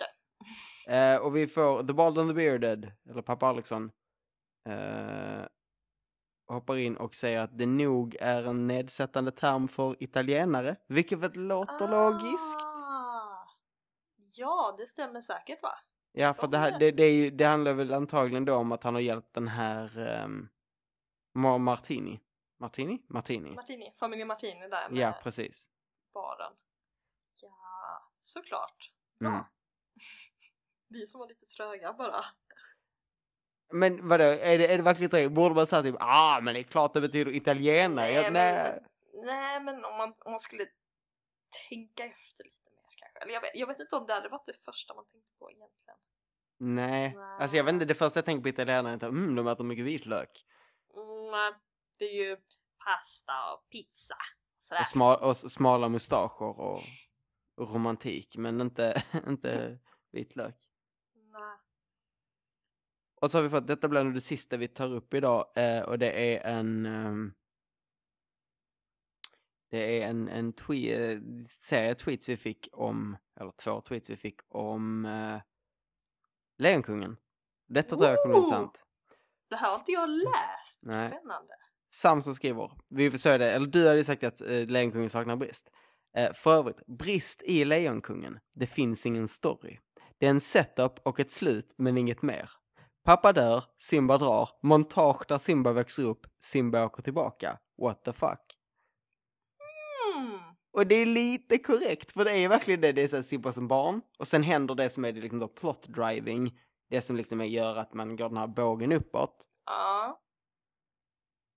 det. 0.88 0.94
eh, 0.96 1.18
och 1.22 1.36
vi 1.36 1.48
får 1.48 1.84
The 1.84 1.94
Bald 1.94 2.18
and 2.18 2.30
the 2.30 2.34
Bearded, 2.34 2.92
eller 3.10 3.22
pappa 3.22 3.48
Alexson, 3.48 3.92
eh, 4.70 5.46
hoppar 6.48 6.78
in 6.78 6.98
och 6.98 7.16
säger 7.16 7.40
att 7.42 7.58
det 7.58 7.66
nog 7.66 8.16
är 8.20 8.44
en 8.44 8.68
nedsättande 8.68 9.32
term 9.32 9.68
för 9.68 10.04
italienare, 10.04 10.76
vilket 10.88 11.20
väl 11.20 11.34
låter 11.34 11.88
logiskt. 11.88 12.58
Ah. 12.58 13.48
Ja, 14.36 14.76
det 14.78 14.86
stämmer 14.86 15.22
säkert 15.22 15.64
va? 15.64 15.74
Ja, 16.12 16.34
för 16.34 16.48
det, 16.48 16.58
här, 16.58 16.80
det, 16.80 16.92
det, 16.92 17.04
är 17.04 17.12
ju, 17.12 17.30
det 17.30 17.46
handlar 17.46 17.74
väl 17.74 17.94
antagligen 17.94 18.46
då 18.46 18.56
om 18.56 18.72
att 18.72 18.84
han 18.84 18.94
har 18.94 19.02
hjälpt 19.02 19.34
den 19.34 19.48
här 19.48 20.00
um, 20.24 20.50
Martini. 21.64 22.20
Martini? 22.60 23.04
Martini. 23.10 23.52
Martini, 23.52 23.94
familjen 24.00 24.28
Martini 24.28 24.68
där 24.68 24.90
med 24.90 25.00
Ja, 25.04 25.20
precis. 25.24 25.70
baren. 26.14 26.54
Ja, 27.42 28.10
såklart. 28.20 28.92
Bra. 29.20 29.30
Mm. 29.30 29.44
Vi 30.90 31.08
som 31.08 31.20
var 31.20 31.28
lite 31.28 31.46
tröga 31.46 31.94
bara. 31.94 32.26
Men 33.74 34.08
vadå, 34.08 34.24
är 34.24 34.58
det, 34.58 34.68
är 34.74 34.78
det 34.78 34.84
verkligen 34.84 35.10
det? 35.10 35.30
Borde 35.30 35.56
man 35.56 35.68
säga 35.68 35.82
typ, 35.84 35.96
ah 36.00 36.42
men 36.42 36.54
det 36.54 36.60
är 36.60 36.64
klart 36.64 36.94
det 36.94 37.02
betyder 37.02 37.36
italienare. 37.36 38.06
Nej, 38.12 38.32
men- 38.32 38.80
nej. 39.26 39.60
Men 39.64 39.86
om 39.86 39.98
man, 39.98 40.14
om 40.20 40.32
man 40.32 40.40
skulle 40.40 40.66
tänka 41.70 42.06
efter 42.06 42.44
lite. 42.44 42.61
Eller 43.22 43.34
jag 43.34 43.42
vet, 43.42 43.52
jag 43.54 43.68
vet 43.68 43.80
inte 43.80 43.96
om 43.96 44.08
det 44.08 44.14
hade 44.14 44.30
varit 44.30 44.46
det 44.46 44.64
första 44.66 44.94
man 44.94 45.06
tänkte 45.06 45.34
på 45.40 45.52
egentligen. 45.52 45.98
nej. 46.58 47.16
Nej. 47.16 47.38
Alltså 47.40 47.58
jag 47.58 47.64
vet 47.64 47.74
inte, 47.74 47.86
det 47.86 47.96
första 47.96 48.18
jag 48.18 48.26
tänker 48.26 48.44
på 48.44 48.50
italienare 48.50 48.92
är 48.92 48.94
inte, 48.94 49.06
mm 49.06 49.36
de 49.36 49.48
äter 49.48 49.64
mycket 49.64 49.86
vitlök. 49.86 50.46
Mm, 50.94 51.54
det 52.00 52.06
är 52.06 52.30
ju 52.30 52.38
pasta 52.86 53.54
och 53.54 53.70
pizza. 53.70 54.16
Sådär. 54.60 54.82
Och, 54.82 54.88
sma, 54.88 55.18
och 55.18 55.38
smala 55.38 55.90
mustascher 55.90 56.60
och, 56.60 56.80
och 57.56 57.74
romantik, 57.74 58.38
men 58.38 58.62
inte, 58.62 59.04
inte 59.28 59.80
vitlök. 60.12 60.56
Nej. 61.16 61.58
Och 63.22 63.32
så 63.32 63.38
har 63.38 63.44
vi 63.44 63.50
fått, 63.50 63.68
detta 63.68 63.88
blir 63.88 64.04
nog 64.04 64.14
det 64.14 64.22
sista 64.22 64.58
vi 64.58 64.68
tar 64.68 64.94
upp 64.94 65.14
idag 65.14 65.52
eh, 65.56 65.82
och 65.82 66.00
det 66.00 66.36
är 66.36 66.58
en 66.58 66.86
ehm, 66.86 67.34
Det 69.72 70.02
är 70.02 70.08
en, 70.08 70.28
en 70.28 70.54
twe- 70.54 71.12
eh, 71.12 71.20
serie 71.50 71.96
tweets 71.96 72.30
vi 72.30 72.38
fick 72.38 72.70
om, 72.72 73.18
eller 73.40 73.52
två 73.52 73.82
tweets 73.82 74.10
vi 74.10 74.16
fick 74.16 74.40
om 74.50 75.06
eh, 75.06 75.42
Lejonkungen. 76.58 77.18
Detta 77.68 77.98
tror 77.98 78.10
jag 78.10 78.24
kommer 78.24 78.36
bli 78.36 78.44
intressant. 78.44 78.82
Det 79.50 79.56
här 79.56 79.70
har 79.70 79.78
inte 79.78 79.92
jag 79.92 80.10
läst. 80.10 80.80
Nej. 80.82 81.10
Spännande. 81.10 81.54
Sam 81.94 82.22
som 82.22 82.36
skriver, 82.36 82.72
vi 82.90 83.10
det, 83.10 83.52
eller 83.52 83.68
du 83.68 83.88
hade 83.88 83.98
ju 83.98 84.04
sagt 84.04 84.24
att 84.24 84.42
eh, 84.42 84.68
Lejonkungen 84.68 85.10
saknar 85.10 85.36
brist. 85.36 85.72
Eh, 86.18 86.34
för 86.34 86.54
övrigt, 86.54 86.86
brist 86.86 87.42
i 87.42 87.66
Lejonkungen, 87.66 88.40
det 88.54 88.68
finns 88.68 89.06
ingen 89.06 89.28
story. 89.28 89.80
Det 90.18 90.26
är 90.26 90.30
en 90.30 90.42
setup 90.42 91.00
och 91.04 91.20
ett 91.20 91.32
slut, 91.32 91.74
men 91.78 91.98
inget 91.98 92.22
mer. 92.22 92.50
Pappa 93.04 93.34
dör, 93.34 93.64
Simba 93.78 94.18
drar, 94.18 94.50
montage 94.64 95.26
där 95.28 95.38
Simba 95.38 95.72
växer 95.72 96.04
upp, 96.04 96.28
Simba 96.44 96.86
åker 96.86 97.04
tillbaka. 97.04 97.60
What 97.78 98.04
the 98.04 98.14
fuck? 98.14 98.51
Och 100.74 100.88
det 100.88 100.96
är 100.96 101.06
lite 101.06 101.58
korrekt, 101.58 102.12
för 102.12 102.26
det 102.26 102.32
är 102.32 102.50
verkligen 102.50 102.82
det, 102.82 102.92
det 102.92 103.02
är 103.02 103.08
så 103.08 103.16
här 103.16 103.24
Simba 103.24 103.52
som 103.52 103.68
barn, 103.68 104.02
och 104.20 104.28
sen 104.28 104.44
händer 104.44 104.76
det 104.76 104.90
som 104.90 105.06
är 105.06 105.12
det 105.12 105.22
liksom 105.22 105.40
då 105.40 105.48
plot 105.48 105.84
driving, 105.84 106.60
det 106.90 107.02
som 107.02 107.16
liksom 107.16 107.46
gör 107.46 107.76
att 107.76 107.94
man 107.94 108.16
går 108.16 108.30
den 108.30 108.38
här 108.38 108.48
bågen 108.48 108.92
uppåt. 108.92 109.48
Ja. 109.66 110.22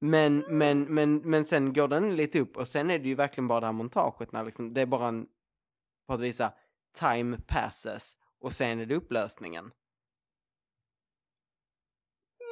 Men, 0.00 0.38
men, 0.38 0.94
men, 0.94 1.16
men 1.16 1.44
sen 1.44 1.72
går 1.72 1.88
den 1.88 2.16
lite 2.16 2.40
upp 2.40 2.56
och 2.56 2.68
sen 2.68 2.90
är 2.90 2.98
det 2.98 3.08
ju 3.08 3.14
verkligen 3.14 3.48
bara 3.48 3.60
det 3.60 3.66
här 3.66 3.72
montaget 3.72 4.32
när 4.32 4.44
liksom, 4.44 4.74
det 4.74 4.80
är 4.80 4.86
bara 4.86 5.08
en, 5.08 5.26
för 6.06 6.14
att 6.14 6.20
visa, 6.20 6.52
time 6.98 7.38
passes 7.48 8.18
och 8.40 8.52
sen 8.52 8.80
är 8.80 8.86
det 8.86 8.94
upplösningen. 8.94 9.72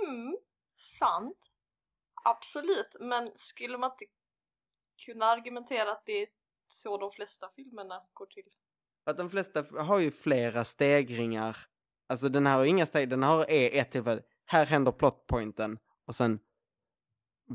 Mm. 0.06 0.36
Sant. 0.74 1.38
Absolut. 2.24 2.96
Men 3.00 3.30
skulle 3.36 3.78
man 3.78 3.90
inte 3.90 4.04
kunna 5.06 5.26
argumentera 5.26 5.92
att 5.92 6.06
det 6.06 6.22
är 6.22 6.28
så 6.72 6.98
de 6.98 7.10
flesta 7.10 7.48
filmerna 7.56 8.02
går 8.12 8.26
till? 8.26 8.50
Att 9.04 9.18
de 9.18 9.30
flesta 9.30 9.64
har 9.82 9.98
ju 9.98 10.10
flera 10.10 10.64
stegringar, 10.64 11.56
alltså 12.08 12.28
den 12.28 12.46
här 12.46 12.56
har 12.56 12.64
inga 12.64 12.86
steg, 12.86 13.08
den 13.08 13.22
har 13.22 13.50
är 13.50 13.80
ett 13.80 13.90
tillfälle, 13.90 14.22
här 14.44 14.66
händer 14.66 14.92
plotpointen 14.92 15.78
och 16.06 16.14
sen 16.14 16.40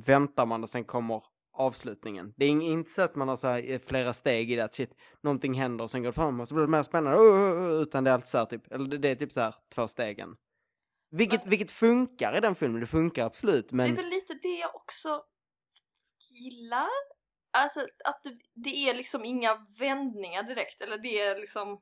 väntar 0.06 0.46
man 0.46 0.64
och 0.64 0.70
sen 0.70 0.86
kommer 0.86 1.24
avslutningen. 1.54 2.34
Det 2.38 2.46
är 2.46 2.50
inte 2.50 2.92
så 2.92 3.02
att 3.02 3.16
man 3.16 3.28
har 3.28 3.38
så 3.38 3.48
här 3.48 3.72
eh, 3.72 3.80
flera 3.80 4.14
steg 4.14 4.52
i 4.52 4.56
det, 4.56 4.64
att 4.64 4.76
shit, 4.76 4.96
någonting 5.22 5.54
händer 5.54 5.84
och 5.84 5.92
sen 5.92 6.04
går 6.04 6.10
det 6.10 6.14
fram 6.14 6.40
och 6.40 6.48
så 6.48 6.56
blir 6.56 6.62
det 6.66 6.72
mer 6.72 6.84
spännande, 6.84 7.18
oh, 7.18 7.24
oh, 7.24 7.62
oh, 7.62 7.82
utan 7.82 8.04
det 8.04 8.10
är 8.10 8.14
alltid 8.14 8.28
så 8.28 8.38
här 8.38 8.46
typ, 8.46 8.72
eller 8.72 8.88
det, 8.88 8.98
det 8.98 9.10
är 9.10 9.16
typ 9.16 9.32
så 9.32 9.40
här 9.40 9.56
två 9.76 9.88
stegen. 9.88 10.36
Vilket, 11.12 11.42
Men- 11.44 11.50
vilket 11.50 11.72
funkar 11.72 12.38
i 12.38 12.40
den 12.40 12.56
filmen, 12.56 12.82
det 12.82 12.88
funkar 12.88 13.26
absolut, 13.26 13.70
Det 13.70 13.76
men 13.76 13.92
är 13.92 13.96
väl 13.96 14.10
lite 14.10 14.34
det 14.34 14.60
jag 14.62 14.76
också 14.76 15.24
gillar. 16.34 17.17
Att, 17.66 17.78
att 18.06 18.24
det, 18.24 18.38
det 18.54 18.90
är 18.90 18.94
liksom 18.94 19.26
inga 19.26 19.66
vändningar 19.80 20.44
direkt. 20.44 20.82
Eller 20.82 20.98
det 20.98 21.20
är 21.22 21.36
liksom... 21.40 21.82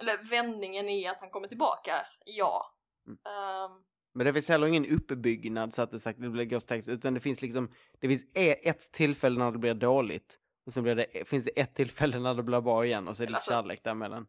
Eller 0.00 0.16
vändningen 0.30 0.88
är 0.88 1.10
att 1.10 1.20
han 1.20 1.30
kommer 1.30 1.48
tillbaka, 1.48 2.06
ja. 2.24 2.74
Mm. 3.06 3.18
Ehm, 3.26 3.84
Men 4.14 4.26
det 4.26 4.32
finns 4.32 4.48
heller 4.48 4.66
ingen 4.66 4.86
uppbyggnad 4.86 5.74
så 5.74 5.82
att 5.82 5.90
det 5.90 6.00
sagt 6.00 6.20
det 6.20 6.28
blir 6.30 6.44
ghost 6.44 6.68
text, 6.68 6.88
utan 6.88 7.14
det 7.14 7.20
finns 7.20 7.42
liksom, 7.42 7.72
det 8.00 8.08
finns 8.08 8.24
e- 8.34 8.68
ett 8.68 8.92
tillfälle 8.92 9.38
när 9.38 9.52
det 9.52 9.58
blir 9.58 9.74
dåligt 9.74 10.38
Och 10.66 10.72
sen 10.72 10.82
blir 10.82 10.94
det, 10.94 11.28
finns 11.28 11.44
det 11.44 11.60
ett 11.60 11.74
tillfälle 11.74 12.18
när 12.18 12.34
det 12.34 12.42
blir 12.42 12.60
bra 12.60 12.84
igen 12.86 13.08
och 13.08 13.16
så 13.16 13.22
är 13.22 13.26
det 13.26 13.34
Alltså- 13.34 13.50
kärlek 13.50 13.84
däremellan. 13.84 14.26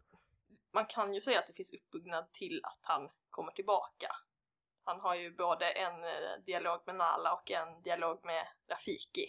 Man 0.73 0.85
kan 0.85 1.13
ju 1.13 1.21
säga 1.21 1.39
att 1.39 1.47
det 1.47 1.53
finns 1.53 1.73
uppbyggnad 1.73 2.31
till 2.33 2.61
att 2.63 2.79
han 2.81 3.09
kommer 3.29 3.51
tillbaka. 3.51 4.07
Han 4.83 4.99
har 4.99 5.15
ju 5.15 5.35
både 5.35 5.71
en 5.71 6.03
eh, 6.03 6.43
dialog 6.45 6.79
med 6.85 6.95
Nala 6.95 7.33
och 7.33 7.51
en 7.51 7.81
dialog 7.81 8.19
med 8.25 8.47
Rafiki 8.71 9.25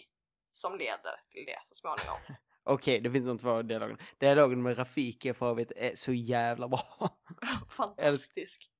som 0.51 0.77
leder 0.77 1.19
till 1.29 1.45
det 1.45 1.59
så 1.63 1.75
småningom. 1.75 2.17
Okej, 2.63 3.01
det 3.01 3.11
finns 3.11 3.25
de 3.25 3.37
två 3.37 3.61
dialogerna. 3.61 3.99
Dialogen 4.17 4.63
med 4.63 4.77
Rafiki 4.77 5.29
är 5.29 5.33
för 5.33 5.49
övrigt 5.49 5.71
är 5.75 5.95
så 5.95 6.13
jävla 6.13 6.67
bra. 6.67 7.19
Fantastisk. 7.69 8.71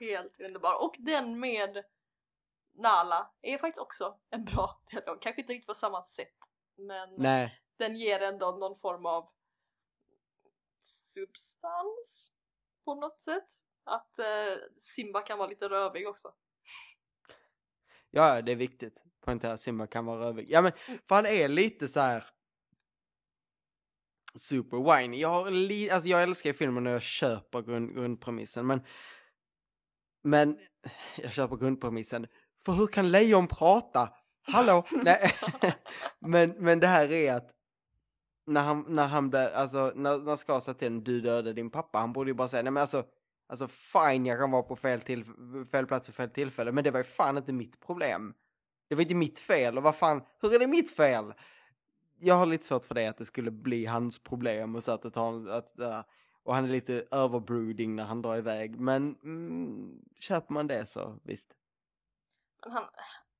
Helt 0.00 0.40
underbar. 0.40 0.84
Och 0.84 0.94
den 0.98 1.40
med 1.40 1.84
Nala 2.74 3.30
är 3.42 3.58
faktiskt 3.58 3.80
också 3.80 4.18
en 4.30 4.44
bra 4.44 4.82
dialog. 4.90 5.22
Kanske 5.22 5.40
inte 5.40 5.52
riktigt 5.52 5.66
på 5.66 5.74
samma 5.74 6.02
sätt. 6.02 6.38
Men 6.76 7.14
Nej, 7.18 7.60
den 7.76 7.96
ger 7.96 8.20
ändå 8.20 8.50
någon 8.50 8.78
form 8.78 9.06
av 9.06 9.30
substans 10.78 12.32
på 12.84 12.94
något 12.94 13.22
sätt. 13.22 13.48
Att 13.84 14.18
eh, 14.18 14.56
Simba 14.76 15.20
kan 15.20 15.38
vara 15.38 15.48
lite 15.48 15.68
rövig 15.68 16.08
också. 16.08 16.34
ja 18.10 18.42
det 18.42 18.52
är 18.52 18.56
viktigt. 18.56 19.02
Poängtera 19.24 19.52
att 19.52 19.60
Simba 19.60 19.86
kan 19.86 20.04
vara 20.04 20.20
rövig. 20.26 20.46
Ja 20.50 20.62
men, 20.62 20.72
för 21.08 21.14
han 21.14 21.26
är 21.26 21.48
lite 21.48 21.88
så 21.88 22.00
här 22.00 22.24
super 24.34 24.96
whiny. 24.96 25.20
Jag 25.20 25.28
har 25.28 25.50
li- 25.50 25.90
alltså 25.90 26.08
jag 26.08 26.22
älskar 26.22 26.50
ju 26.50 26.54
filmen 26.54 26.84
när 26.84 26.90
jag 26.90 27.02
köper 27.02 27.62
grund- 27.62 27.94
grundpremissen 27.94 28.66
men 28.66 28.80
men 30.22 30.58
jag 31.16 31.32
köper 31.32 31.56
grundpremissen. 31.56 32.26
För 32.66 32.72
hur 32.72 32.86
kan 32.86 33.10
lejon 33.10 33.48
prata? 33.48 34.08
Hallå? 34.42 34.84
Nej. 35.04 35.32
men, 36.20 36.50
men 36.50 36.80
det 36.80 36.86
här 36.86 37.12
är 37.12 37.34
att 37.34 37.50
när 38.46 38.62
han, 38.62 38.84
när 38.88 39.06
han 39.08 39.30
blir, 39.30 39.50
alltså 39.54 39.92
när, 39.94 40.18
när 40.18 40.36
Scar 40.36 40.60
sa 40.60 40.74
till 40.74 40.88
honom, 40.88 41.04
du 41.04 41.20
dödade 41.20 41.52
din 41.52 41.70
pappa, 41.70 41.98
han 41.98 42.12
borde 42.12 42.30
ju 42.30 42.34
bara 42.34 42.48
säga, 42.48 42.62
nej 42.62 42.72
men 42.72 42.80
alltså, 42.80 43.04
alltså 43.48 43.68
fine 43.68 44.26
jag 44.26 44.38
kan 44.40 44.50
vara 44.50 44.62
på 44.62 44.76
fel, 44.76 45.00
till, 45.00 45.24
fel 45.70 45.86
plats 45.86 46.08
och 46.08 46.14
fel 46.14 46.30
tillfälle, 46.30 46.72
men 46.72 46.84
det 46.84 46.90
var 46.90 47.00
ju 47.00 47.04
fan 47.04 47.36
inte 47.36 47.52
mitt 47.52 47.80
problem. 47.80 48.34
Det 48.88 48.94
var 48.94 49.02
inte 49.02 49.14
mitt 49.14 49.38
fel, 49.38 49.76
och 49.78 49.84
vad 49.84 49.96
fan, 49.96 50.22
hur 50.40 50.54
är 50.54 50.58
det 50.58 50.66
mitt 50.66 50.96
fel? 50.96 51.34
Jag 52.20 52.34
har 52.34 52.46
lite 52.46 52.64
svårt 52.64 52.84
för 52.84 52.94
det, 52.94 53.06
att 53.06 53.18
det 53.18 53.24
skulle 53.24 53.50
bli 53.50 53.86
hans 53.86 54.22
problem 54.22 54.74
och 54.74 54.84
så 54.84 54.92
att 54.92 55.02
det 55.02 55.10
tar, 55.10 55.48
att, 55.48 55.72
och 56.42 56.54
han 56.54 56.64
är 56.64 56.68
lite 56.68 57.06
överbrooding 57.10 57.96
när 57.96 58.04
han 58.04 58.22
drar 58.22 58.36
iväg, 58.36 58.80
men 58.80 59.16
mm, 59.22 60.00
köper 60.20 60.52
man 60.52 60.66
det 60.66 60.86
så 60.86 61.18
visst. 61.22 61.54
Men 62.62 62.72
han, 62.72 62.84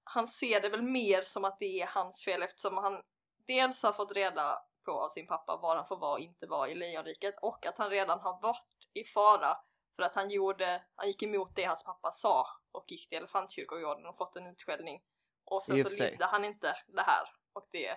han 0.04 0.26
ser 0.26 0.60
det 0.60 0.68
väl 0.68 0.82
mer 0.82 1.22
som 1.22 1.44
att 1.44 1.58
det 1.58 1.80
är 1.80 1.86
hans 1.86 2.24
fel 2.24 2.42
eftersom 2.42 2.76
han 2.76 3.02
dels 3.46 3.82
har 3.82 3.92
fått 3.92 4.12
reda 4.12 4.58
på 4.84 4.92
av 4.92 5.08
sin 5.08 5.26
pappa 5.26 5.56
var 5.56 5.76
han 5.76 5.86
får 5.86 5.96
vara 5.96 6.12
och 6.12 6.20
inte 6.20 6.46
vara 6.46 6.70
i 6.70 6.74
Lejonriket 6.74 7.34
och 7.42 7.66
att 7.66 7.78
han 7.78 7.90
redan 7.90 8.20
har 8.20 8.42
varit 8.42 8.88
i 8.94 9.04
fara 9.04 9.56
för 9.96 10.02
att 10.02 10.14
han 10.14 10.30
gjorde, 10.30 10.82
han 10.94 11.08
gick 11.08 11.22
emot 11.22 11.56
det 11.56 11.64
hans 11.64 11.84
pappa 11.84 12.10
sa 12.12 12.46
och 12.72 12.84
gick 12.88 13.08
till 13.08 13.18
elefantkyrkogården 13.18 14.06
och 14.06 14.16
fått 14.16 14.36
en 14.36 14.46
utskällning. 14.46 15.02
Och 15.56 15.64
sen 15.64 15.84
så 15.84 16.04
lydde 16.04 16.24
han 16.24 16.44
inte 16.44 16.76
det 16.86 17.02
här 17.02 17.22
och 17.52 17.66
det 17.72 17.96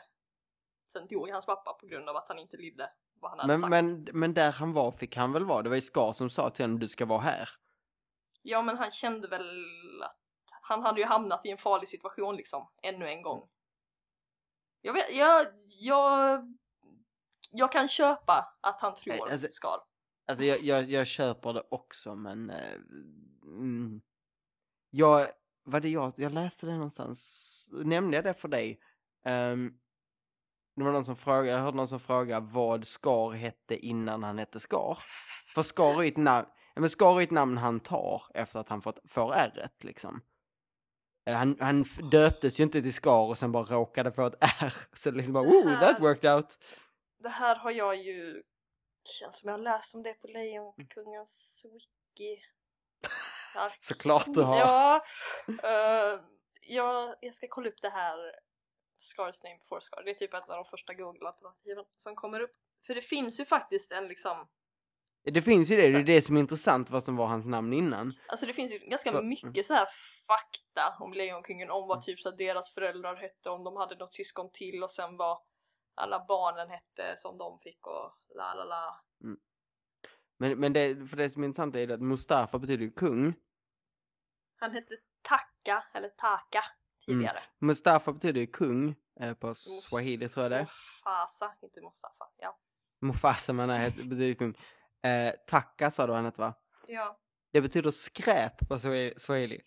Sen 0.91 1.07
dog 1.07 1.29
hans 1.29 1.45
pappa 1.45 1.73
på 1.73 1.85
grund 1.85 2.09
av 2.09 2.15
att 2.15 2.27
han 2.27 2.39
inte 2.39 2.57
lydde 2.57 2.89
vad 3.19 3.31
han 3.31 3.39
hade 3.39 3.53
Men, 3.53 3.59
sagt. 3.59 3.69
men, 3.69 4.19
men 4.19 4.33
där 4.33 4.51
han 4.51 4.73
var 4.73 4.91
fick 4.91 5.15
han 5.15 5.31
väl 5.33 5.45
vara, 5.45 5.61
det 5.61 5.69
var 5.69 5.75
ju 5.75 5.81
Scar 5.81 6.13
som 6.13 6.29
sa 6.29 6.49
till 6.49 6.63
honom, 6.63 6.79
du 6.79 6.87
ska 6.87 7.05
vara 7.05 7.19
här. 7.19 7.49
Ja 8.41 8.61
men 8.61 8.77
han 8.77 8.91
kände 8.91 9.27
väl 9.27 9.63
att 10.03 10.17
han 10.61 10.83
hade 10.83 10.99
ju 11.01 11.05
hamnat 11.05 11.45
i 11.45 11.49
en 11.49 11.57
farlig 11.57 11.89
situation 11.89 12.35
liksom, 12.35 12.69
ännu 12.83 13.07
en 13.07 13.21
gång. 13.21 13.49
Jag 14.81 14.93
vet, 14.93 15.15
jag, 15.15 15.47
jag, 15.67 16.43
jag 17.51 17.71
kan 17.71 17.87
köpa 17.87 18.57
att 18.61 18.81
han 18.81 18.95
tror 18.95 19.13
Nej, 19.13 19.31
alltså- 19.31 19.47
Scar. 19.51 19.79
Alltså 20.27 20.45
jag, 20.45 20.59
jag, 20.59 20.89
jag 20.89 21.07
köper 21.07 21.53
det 21.53 21.63
också 21.69 22.15
men... 22.15 22.49
Eh, 22.49 22.73
mm. 23.43 24.01
Jag, 24.89 25.27
vad 25.67 25.81
det 25.81 25.89
jag, 25.89 26.13
jag 26.15 26.33
läste 26.33 26.65
det 26.65 26.73
någonstans, 26.73 27.69
nämnde 27.71 28.17
jag 28.17 28.23
det 28.23 28.33
för 28.33 28.47
dig? 28.47 28.79
Ehm, 29.25 29.73
det 30.75 30.83
var 30.83 30.91
någon 30.91 31.05
som 31.05 31.15
frågade, 31.15 31.47
jag 31.47 31.59
hörde 31.59 31.77
någon 31.77 31.87
som 31.87 31.99
frågade 31.99 32.47
vad 32.49 32.87
Scar 32.87 33.31
hette 33.31 33.77
innan 33.77 34.23
han 34.23 34.37
hette 34.37 34.59
Scar. 34.59 34.97
För 35.55 35.63
Scar 35.63 36.03
är 36.03 36.07
ett 36.07 36.17
namn, 36.17 36.47
men 36.75 36.89
Scar 36.89 37.19
är 37.19 37.23
ett 37.23 37.31
namn 37.31 37.57
han 37.57 37.79
tar 37.79 38.21
efter 38.33 38.59
att 38.59 38.69
han 38.69 38.81
fått, 38.81 38.99
får 39.11 39.33
ärret 39.33 39.83
liksom. 39.83 40.21
Eh, 41.25 41.35
Han, 41.35 41.57
han 41.59 41.85
döptes 42.11 42.59
ju 42.59 42.63
inte 42.63 42.81
till 42.81 42.93
Scar 42.93 43.27
och 43.27 43.37
sen 43.37 43.51
bara 43.51 43.63
råkade 43.63 44.11
få 44.11 44.25
ett 44.25 44.35
R. 44.61 44.73
Så 44.93 45.11
det 45.11 45.17
liksom 45.17 45.33
bara, 45.33 45.47
oh, 45.47 45.79
that 45.79 46.01
worked 46.01 46.33
out. 46.35 46.57
Det 47.19 47.29
här 47.29 47.55
har 47.55 47.71
jag 47.71 47.95
ju, 47.95 48.43
känns 49.19 49.39
som 49.39 49.49
jag 49.49 49.57
har 49.57 49.63
läst 49.63 49.95
om 49.95 50.03
det 50.03 50.13
på 50.13 50.27
Lejonkungens 50.27 51.65
wiki. 51.73 52.41
Ark. 53.57 53.77
Såklart 53.79 54.25
du 54.33 54.41
har. 54.41 54.57
Ja, 54.57 55.03
eh, 55.47 56.19
jag, 56.61 57.15
jag 57.21 57.33
ska 57.33 57.47
kolla 57.49 57.69
upp 57.69 57.81
det 57.81 57.89
här 57.89 58.17
Scars 58.97 59.43
name 59.43 59.57
before 59.57 59.81
Scar. 59.81 60.03
Det 60.03 60.11
är 60.11 60.15
typ 60.15 60.33
ett 60.33 60.49
av 60.49 60.55
de 60.55 60.65
första 60.65 60.93
Google-alternativen 60.93 61.85
som 61.95 62.15
kommer 62.15 62.39
upp. 62.39 62.51
För 62.87 62.95
det 62.95 63.01
finns 63.01 63.39
ju 63.39 63.45
faktiskt 63.45 63.91
en 63.91 64.07
liksom, 64.07 64.47
Det 65.23 65.41
finns 65.41 65.71
ju 65.71 65.75
det, 65.75 65.91
det 65.91 65.97
är 65.99 66.03
det 66.03 66.21
som 66.21 66.35
är 66.35 66.39
intressant 66.39 66.89
vad 66.89 67.03
som 67.03 67.15
var 67.15 67.27
hans 67.27 67.45
namn 67.45 67.73
innan. 67.73 68.13
alltså 68.27 68.45
det 68.45 68.53
finns 68.53 68.71
ju 68.73 68.77
ganska 68.77 69.11
För- 69.11 69.21
mycket 69.23 69.65
så 69.65 69.73
här 69.73 69.87
fakta 70.27 70.95
om 70.99 71.13
Lejonkungen, 71.13 71.71
om 71.71 71.87
vad 71.87 72.01
typ 72.03 72.19
så 72.19 72.31
deras 72.31 72.73
föräldrar 72.73 73.15
hette, 73.15 73.49
om 73.49 73.63
de 73.63 73.75
hade 73.77 73.95
något 73.95 74.13
syskon 74.13 74.49
till 74.53 74.83
och 74.83 74.91
sen 74.91 75.17
vad 75.17 75.37
alla 75.95 76.25
barnen 76.27 76.69
hette 76.69 77.13
som 77.17 77.37
de 77.37 77.59
fick 77.59 77.87
och 77.87 78.13
la 78.35 78.53
la 78.53 78.63
la. 78.63 78.99
Men, 80.39 80.59
men 80.59 80.73
det, 80.73 81.09
för 81.09 81.17
det 81.17 81.29
som 81.29 81.43
är 81.43 81.47
intressant 81.47 81.75
är 81.75 81.91
att 81.91 82.01
Mustafa 82.01 82.59
betyder 82.59 82.83
ju 82.83 82.91
kung. 82.91 83.33
Han 84.59 84.71
hette 84.71 84.93
Taka, 85.21 85.83
eller 85.93 86.09
Taka 86.09 86.63
tidigare. 87.05 87.43
Mustafa 87.61 88.13
betyder 88.13 88.39
ju 88.41 88.47
kung 88.47 88.95
eh, 89.19 89.33
på 89.33 89.53
swahili 89.55 90.29
tror 90.29 90.43
jag 90.43 90.51
det. 90.51 90.59
Mufasa, 90.59 91.51
inte 91.63 91.81
Mustafa. 91.81 92.25
Ja. 92.37 92.57
Mufasa 93.01 93.53
menar 93.53 93.81
jag, 93.83 93.93
betyder 93.93 94.33
kung. 94.33 94.57
Eh, 95.11 95.33
Taka 95.47 95.91
sa 95.91 96.07
du 96.07 96.13
han 96.13 96.25
hette 96.25 96.41
va? 96.41 96.53
ja. 96.87 97.17
Det 97.53 97.61
betyder 97.61 97.91
skräp 97.91 98.67
på 98.69 98.75
swa- 98.75 99.13
swahili. 99.17 99.61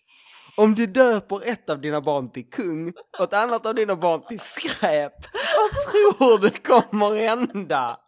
Om 0.56 0.74
du 0.74 0.86
döper 0.86 1.42
ett 1.48 1.70
av 1.70 1.80
dina 1.80 2.00
barn 2.00 2.30
till 2.32 2.50
kung 2.50 2.92
och 3.18 3.24
ett 3.24 3.32
annat 3.32 3.66
av 3.66 3.74
dina 3.74 3.96
barn 3.96 4.22
till 4.28 4.40
skräp, 4.40 5.12
vad 5.32 5.70
tror 5.92 6.38
du 6.38 6.50
kommer 6.50 7.14
hända? 7.26 8.00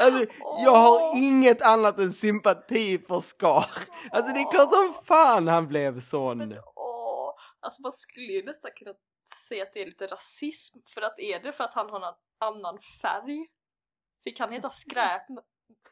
Alltså, 0.00 0.34
jag 0.64 0.74
har 0.74 1.16
inget 1.16 1.62
annat 1.62 1.98
än 1.98 2.12
sympati 2.12 2.98
för 2.98 3.20
Scar. 3.20 3.66
Alltså 4.10 4.32
det 4.32 4.40
är 4.40 4.50
klart 4.50 4.74
som 4.74 4.94
fan 5.04 5.48
han 5.48 5.68
blev 5.68 6.00
sån. 6.00 6.38
Men 6.38 6.58
åh, 6.76 7.34
alltså 7.60 7.82
man 7.82 7.92
skulle 7.92 8.32
ju 8.32 8.44
nästan 8.44 8.70
kunna 8.76 8.94
säga 9.48 9.62
att 9.62 9.72
det 9.72 9.82
är 9.82 9.86
lite 9.86 10.06
rasism 10.06 10.78
för 10.94 11.02
att 11.02 11.18
är 11.18 11.40
det 11.40 11.52
för 11.52 11.64
att 11.64 11.74
han 11.74 11.90
har 11.90 12.08
en 12.08 12.14
annan 12.38 12.78
färg? 13.02 13.46
Fick 14.24 14.40
han 14.40 14.52
heta 14.52 14.70
skräp 14.70 15.22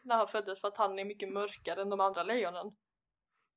när 0.02 0.16
han 0.16 0.28
föddes 0.28 0.60
för 0.60 0.68
att 0.68 0.76
han 0.76 0.98
är 0.98 1.04
mycket 1.04 1.32
mörkare 1.32 1.82
än 1.82 1.90
de 1.90 2.00
andra 2.00 2.22
lejonen? 2.22 2.66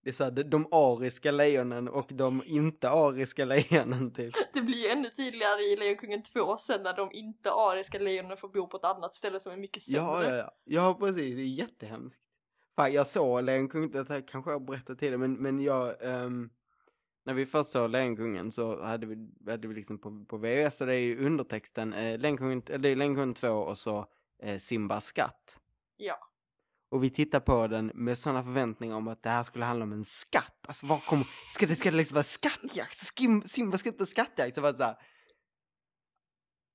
Det 0.07 0.11
är 0.11 0.13
så 0.13 0.23
här, 0.23 0.31
de- 0.31 0.67
ariska 0.71 1.31
lejonen 1.31 1.87
och 1.87 2.05
de 2.09 2.41
inte 2.45 2.89
ariska 2.89 3.45
lejonen 3.45 4.13
typ. 4.13 4.33
Det 4.53 4.61
blir 4.61 4.77
ju 4.77 4.87
ännu 4.87 5.09
tydligare 5.09 5.61
i 5.61 5.75
Lejonkungen 5.75 6.23
2 6.23 6.57
sen 6.57 6.83
när 6.83 6.93
de 6.93 7.11
inte 7.11 7.51
ariska 7.51 7.99
lejonen 7.99 8.37
får 8.37 8.49
bo 8.49 8.67
på 8.67 8.77
ett 8.77 8.85
annat 8.85 9.15
ställe 9.15 9.39
som 9.39 9.51
är 9.51 9.57
mycket 9.57 9.83
sämre. 9.83 9.99
Ja, 10.01 10.23
ja, 10.23 10.35
ja. 10.35 10.51
Ja, 10.63 10.97
precis. 10.99 11.35
Det 11.35 11.41
är 11.41 11.45
jättehemskt. 11.45 12.19
Fan, 12.75 12.93
jag 12.93 13.07
såg 13.07 13.43
Lejonkungen, 13.43 13.91
det 13.91 14.09
här 14.09 14.27
kanske 14.27 14.51
jag 14.51 14.65
berättat 14.65 14.99
till 14.99 15.11
det, 15.11 15.17
men, 15.17 15.33
men 15.33 15.59
jag, 15.59 15.95
ehm, 16.01 16.49
när 17.25 17.33
vi 17.33 17.45
först 17.45 17.69
såg 17.69 17.89
Lejonkungen 17.89 18.51
så 18.51 18.83
hade 18.83 19.05
vi, 19.05 19.15
hade 19.51 19.67
vi 19.67 19.75
liksom 19.75 19.97
på, 19.97 20.25
på 20.29 20.37
VHS, 20.37 20.77
så 20.77 20.85
det 20.85 20.95
är 20.95 20.99
ju 20.99 21.25
undertexten, 21.25 21.93
eh, 21.93 22.19
Lejonkungen, 22.19 22.61
det 22.65 22.89
är 22.89 22.95
Lejonkungen 22.95 23.33
2 23.33 23.49
och 23.49 23.77
så 23.77 24.05
eh, 24.43 24.57
Simbas 24.57 25.05
skatt. 25.05 25.59
Ja. 25.97 26.19
Och 26.89 27.03
vi 27.03 27.09
tittar 27.09 27.39
på 27.39 27.67
den 27.67 27.91
med 27.93 28.17
sådana 28.17 28.43
förväntningar 28.43 28.95
om 28.95 29.07
att 29.07 29.23
det 29.23 29.29
här 29.29 29.43
skulle 29.43 29.65
handla 29.65 29.83
om 29.83 29.91
en 29.91 30.05
skatt. 30.05 30.65
Alltså 30.67 30.85
vad 30.85 31.03
kommer, 31.05 31.25
ska 31.53 31.65
det, 31.65 31.75
ska 31.75 31.91
det 31.91 31.97
liksom 31.97 32.15
vara 32.15 32.23
skattjakt? 32.23 32.97
Skim, 32.97 33.43
Simba 33.45 33.77
ska 33.77 33.89
inte 33.89 33.99
på 33.99 34.05
skattjakt? 34.05 34.55
Så 34.55 34.61
var 34.61 34.71
det 34.71 34.77
så 34.77 34.83
här, 34.83 34.95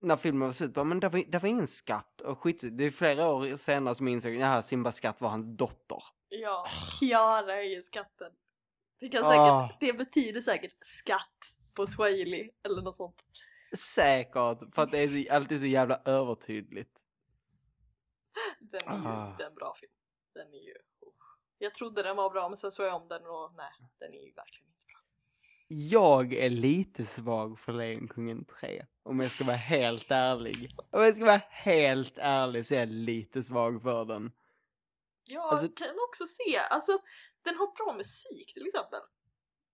när 0.00 0.16
filmen 0.16 0.48
var 0.48 0.52
slut, 0.52 0.74
bara, 0.74 0.84
men 0.84 1.00
det 1.00 1.08
var, 1.08 1.22
det 1.28 1.38
var 1.38 1.48
ingen 1.48 1.66
skatt. 1.68 2.20
Och 2.20 2.38
skit, 2.42 2.64
det 2.78 2.84
är 2.84 2.90
flera 2.90 3.28
år 3.28 3.56
senare 3.56 3.94
som 3.94 4.06
jag 4.06 4.12
insåg 4.12 4.42
att 4.42 4.66
Simbas 4.66 4.96
skatt 4.96 5.20
var 5.20 5.28
hans 5.28 5.46
dotter. 5.56 6.02
Ja, 6.28 6.62
Kiara 7.00 7.56
är 7.56 7.76
ju 7.76 7.82
skatten. 7.82 8.32
Det, 9.00 9.08
kan 9.08 9.22
säkert, 9.24 9.80
det 9.80 9.92
betyder 9.92 10.40
säkert 10.40 10.76
skatt 10.80 11.56
på 11.74 11.86
swahili 11.86 12.50
eller 12.64 12.82
något 12.82 12.96
sånt. 12.96 13.24
Säkert, 13.76 14.74
för 14.74 14.82
att 14.82 14.90
det 14.90 14.98
är 14.98 15.08
så, 15.08 15.34
alltid 15.34 15.60
så 15.60 15.66
jävla 15.66 16.02
övertydligt. 16.04 16.98
Den 18.60 18.80
är 18.94 18.98
ju 18.98 19.08
Ah. 19.08 19.30
inte 19.30 19.44
en 19.44 19.54
bra 19.54 19.74
film. 19.80 19.92
Den 20.34 20.46
är 20.54 20.66
ju... 20.66 20.74
oh. 21.00 21.12
Jag 21.58 21.74
trodde 21.74 22.02
den 22.02 22.16
var 22.16 22.30
bra 22.30 22.48
men 22.48 22.56
sen 22.56 22.72
såg 22.72 22.86
jag 22.86 23.02
om 23.02 23.08
den 23.08 23.26
och 23.26 23.52
nej, 23.56 23.70
den 23.98 24.08
är 24.14 24.18
ju 24.26 24.32
verkligen 24.32 24.68
inte 24.68 24.84
bra. 24.86 24.98
jag 25.68 26.32
är 26.34 26.50
lite 26.50 27.04
svag 27.06 27.58
för 27.58 27.72
Lejonkungen 27.72 28.44
3. 28.44 28.86
Om 29.04 29.20
jag 29.20 29.30
ska 29.30 29.44
vara 29.44 29.56
helt 29.56 30.10
ärlig. 30.10 30.70
Om 30.90 31.02
jag 31.02 31.14
ska 31.16 31.24
vara 31.24 31.40
helt 31.50 32.18
ärlig 32.18 32.66
så 32.66 32.74
är 32.74 32.78
jag 32.78 32.88
lite 32.88 33.42
svag 33.42 33.82
för 33.82 34.04
den. 34.04 34.32
Jag 35.24 35.42
Alltså- 35.42 35.68
kan 35.68 35.94
också 36.08 36.24
se, 36.26 36.58
alltså 36.70 36.92
den 37.44 37.56
har 37.56 37.84
bra 37.84 37.96
musik 37.96 38.52
till 38.54 38.66
exempel. 38.66 39.00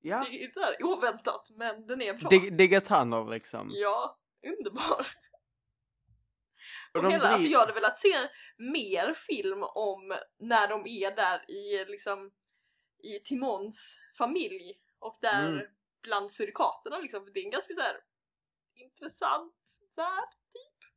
Ja. 0.01 0.25
Det 0.25 0.37
är 0.37 0.41
ju 0.41 0.47
där 0.49 0.85
oväntat 0.85 1.49
men 1.51 1.87
den 1.87 2.03
är 2.03 2.15
bra. 2.15 2.29
Dig- 2.29 2.51
Degatanov 2.51 3.31
liksom. 3.31 3.71
Ja, 3.73 4.19
underbar. 4.59 5.07
Och 6.95 7.05
Och 7.05 7.13
hela, 7.13 7.25
alltså 7.25 7.39
blir- 7.41 7.53
jag 7.53 7.61
hade 7.61 7.73
velat 7.73 7.99
se 7.99 8.15
mer 8.59 9.15
film 9.15 9.63
om 9.63 10.17
när 10.39 10.69
de 10.69 10.87
är 10.87 11.17
där 11.17 11.51
i 11.51 11.85
liksom 11.85 12.31
i 13.03 13.19
Timons 13.19 13.97
familj 14.19 14.75
och 14.99 15.19
där 15.21 15.49
Mm. 15.49 15.67
bland 16.03 16.33
surikaterna 16.33 16.99
liksom, 16.99 17.25
för 17.25 17.33
det 17.33 17.41
är 17.41 17.45
en 17.45 17.51
ganska 17.51 17.75
så 17.75 17.81
här 17.81 17.97
intressant 18.75 19.55
värld 19.97 20.29
typ. 20.53 20.89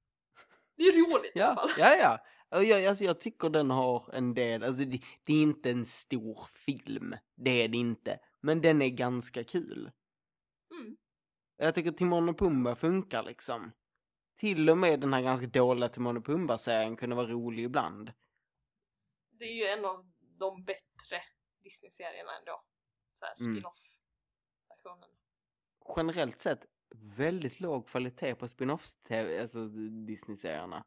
Det 0.78 0.84
är 0.84 0.92
roligt 0.92 1.32
i 1.36 1.39
alla 1.39 1.50
Ja, 1.50 1.56
fall. 1.56 1.72
ja, 1.78 1.96
ja. 1.96 2.20
Jag, 2.64 2.86
alltså 2.86 3.04
jag 3.04 3.20
tycker 3.20 3.50
den 3.50 3.70
har 3.72 4.10
en 4.14 4.34
del, 4.34 4.64
alltså 4.64 4.84
det, 4.86 5.02
det 5.24 5.34
är 5.34 5.42
inte 5.44 5.70
en 5.72 5.86
stor 5.86 6.48
film. 6.54 7.16
Det 7.36 7.64
är 7.64 7.68
det 7.68 7.78
inte. 7.78 8.20
Men 8.42 8.62
den 8.62 8.82
är 8.82 8.89
ganska 8.89 9.44
kul. 9.44 9.92
Mm. 10.72 10.98
Jag 11.58 11.76
tycker 11.76 11.92
Timon 11.92 12.30
och 12.30 12.38
Pumba 12.39 12.76
funkar 12.76 13.24
liksom. 13.24 13.72
Till 14.42 14.70
och 14.70 14.78
med 14.78 15.00
den 15.00 15.14
här 15.14 15.22
ganska 15.22 15.48
dåliga 15.48 15.89
Timon 15.89 16.18
och 16.18 16.26
Pumba-serien 16.26 16.96
kunde 16.96 17.16
vara 17.16 17.28
rolig 17.28 17.64
ibland. 17.64 18.14
Det 19.30 19.46
är 19.46 19.54
ju 19.54 19.66
en 19.66 19.86
av 19.86 20.12
de 20.20 20.64
bättre 20.64 21.22
Disney-serierna 21.64 22.32
ändå. 22.39 22.64
Så 23.14 23.26
här 23.26 23.34
Mm. 23.42 23.56
spin-off-versionen. 23.56 25.10
Generellt 25.98 26.39
sett 26.39 26.66
väldigt 27.18 27.60
låg 27.60 27.88
kvalitet 27.88 28.36
på 28.36 28.48
spin-offs, 28.48 28.98
alltså 29.42 29.68
Disney-serierna. 30.08 30.86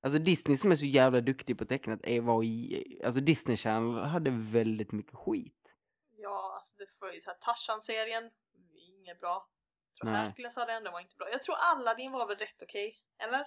Alltså 0.00 0.18
Disney 0.18 0.56
som 0.56 0.72
är 0.72 0.76
så 0.76 0.86
jävla 0.86 1.20
duktig 1.20 1.58
på 1.58 1.64
tecknat 1.64 2.00
är 2.02 2.20
var 2.20 2.44
i, 2.44 3.00
alltså 3.04 3.20
Disney 3.20 3.56
Channel 3.56 4.04
hade 4.04 4.30
väldigt 4.30 4.92
mycket 4.92 5.14
skit. 5.14 5.74
Ja, 6.16 6.52
alltså 6.56 6.76
det 6.76 6.86
var 7.00 7.12
ju 7.12 7.20
så 7.20 7.30
här 7.30 7.38
Tarzan-serien, 7.38 8.30
inget 8.74 9.20
bra. 9.20 9.48
Jag 10.00 10.06
tror 10.06 10.10
Nej. 10.12 10.22
Hercules 10.22 10.56
hade 10.56 10.72
ändå 10.72 10.90
var 10.90 11.00
inte 11.00 11.16
bra. 11.16 11.30
Jag 11.30 11.42
tror 11.42 11.56
Aladdin 11.58 12.12
var 12.12 12.26
väl 12.26 12.36
rätt 12.36 12.62
okej, 12.62 12.96
eller? 13.18 13.46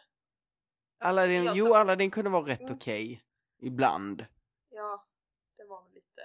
Aladdin, 1.03 1.43
Jag 1.43 1.55
jo 1.57 1.65
som- 1.65 1.73
Aladdin 1.75 2.11
kunde 2.11 2.29
vara 2.29 2.47
rätt 2.47 2.59
Mm. 2.61 2.75
okej. 2.75 3.23
Ibland. 3.61 4.25
Ja, 4.69 5.07
det 5.57 5.63
var 5.65 5.83
väl 5.83 5.93
lite 5.93 6.21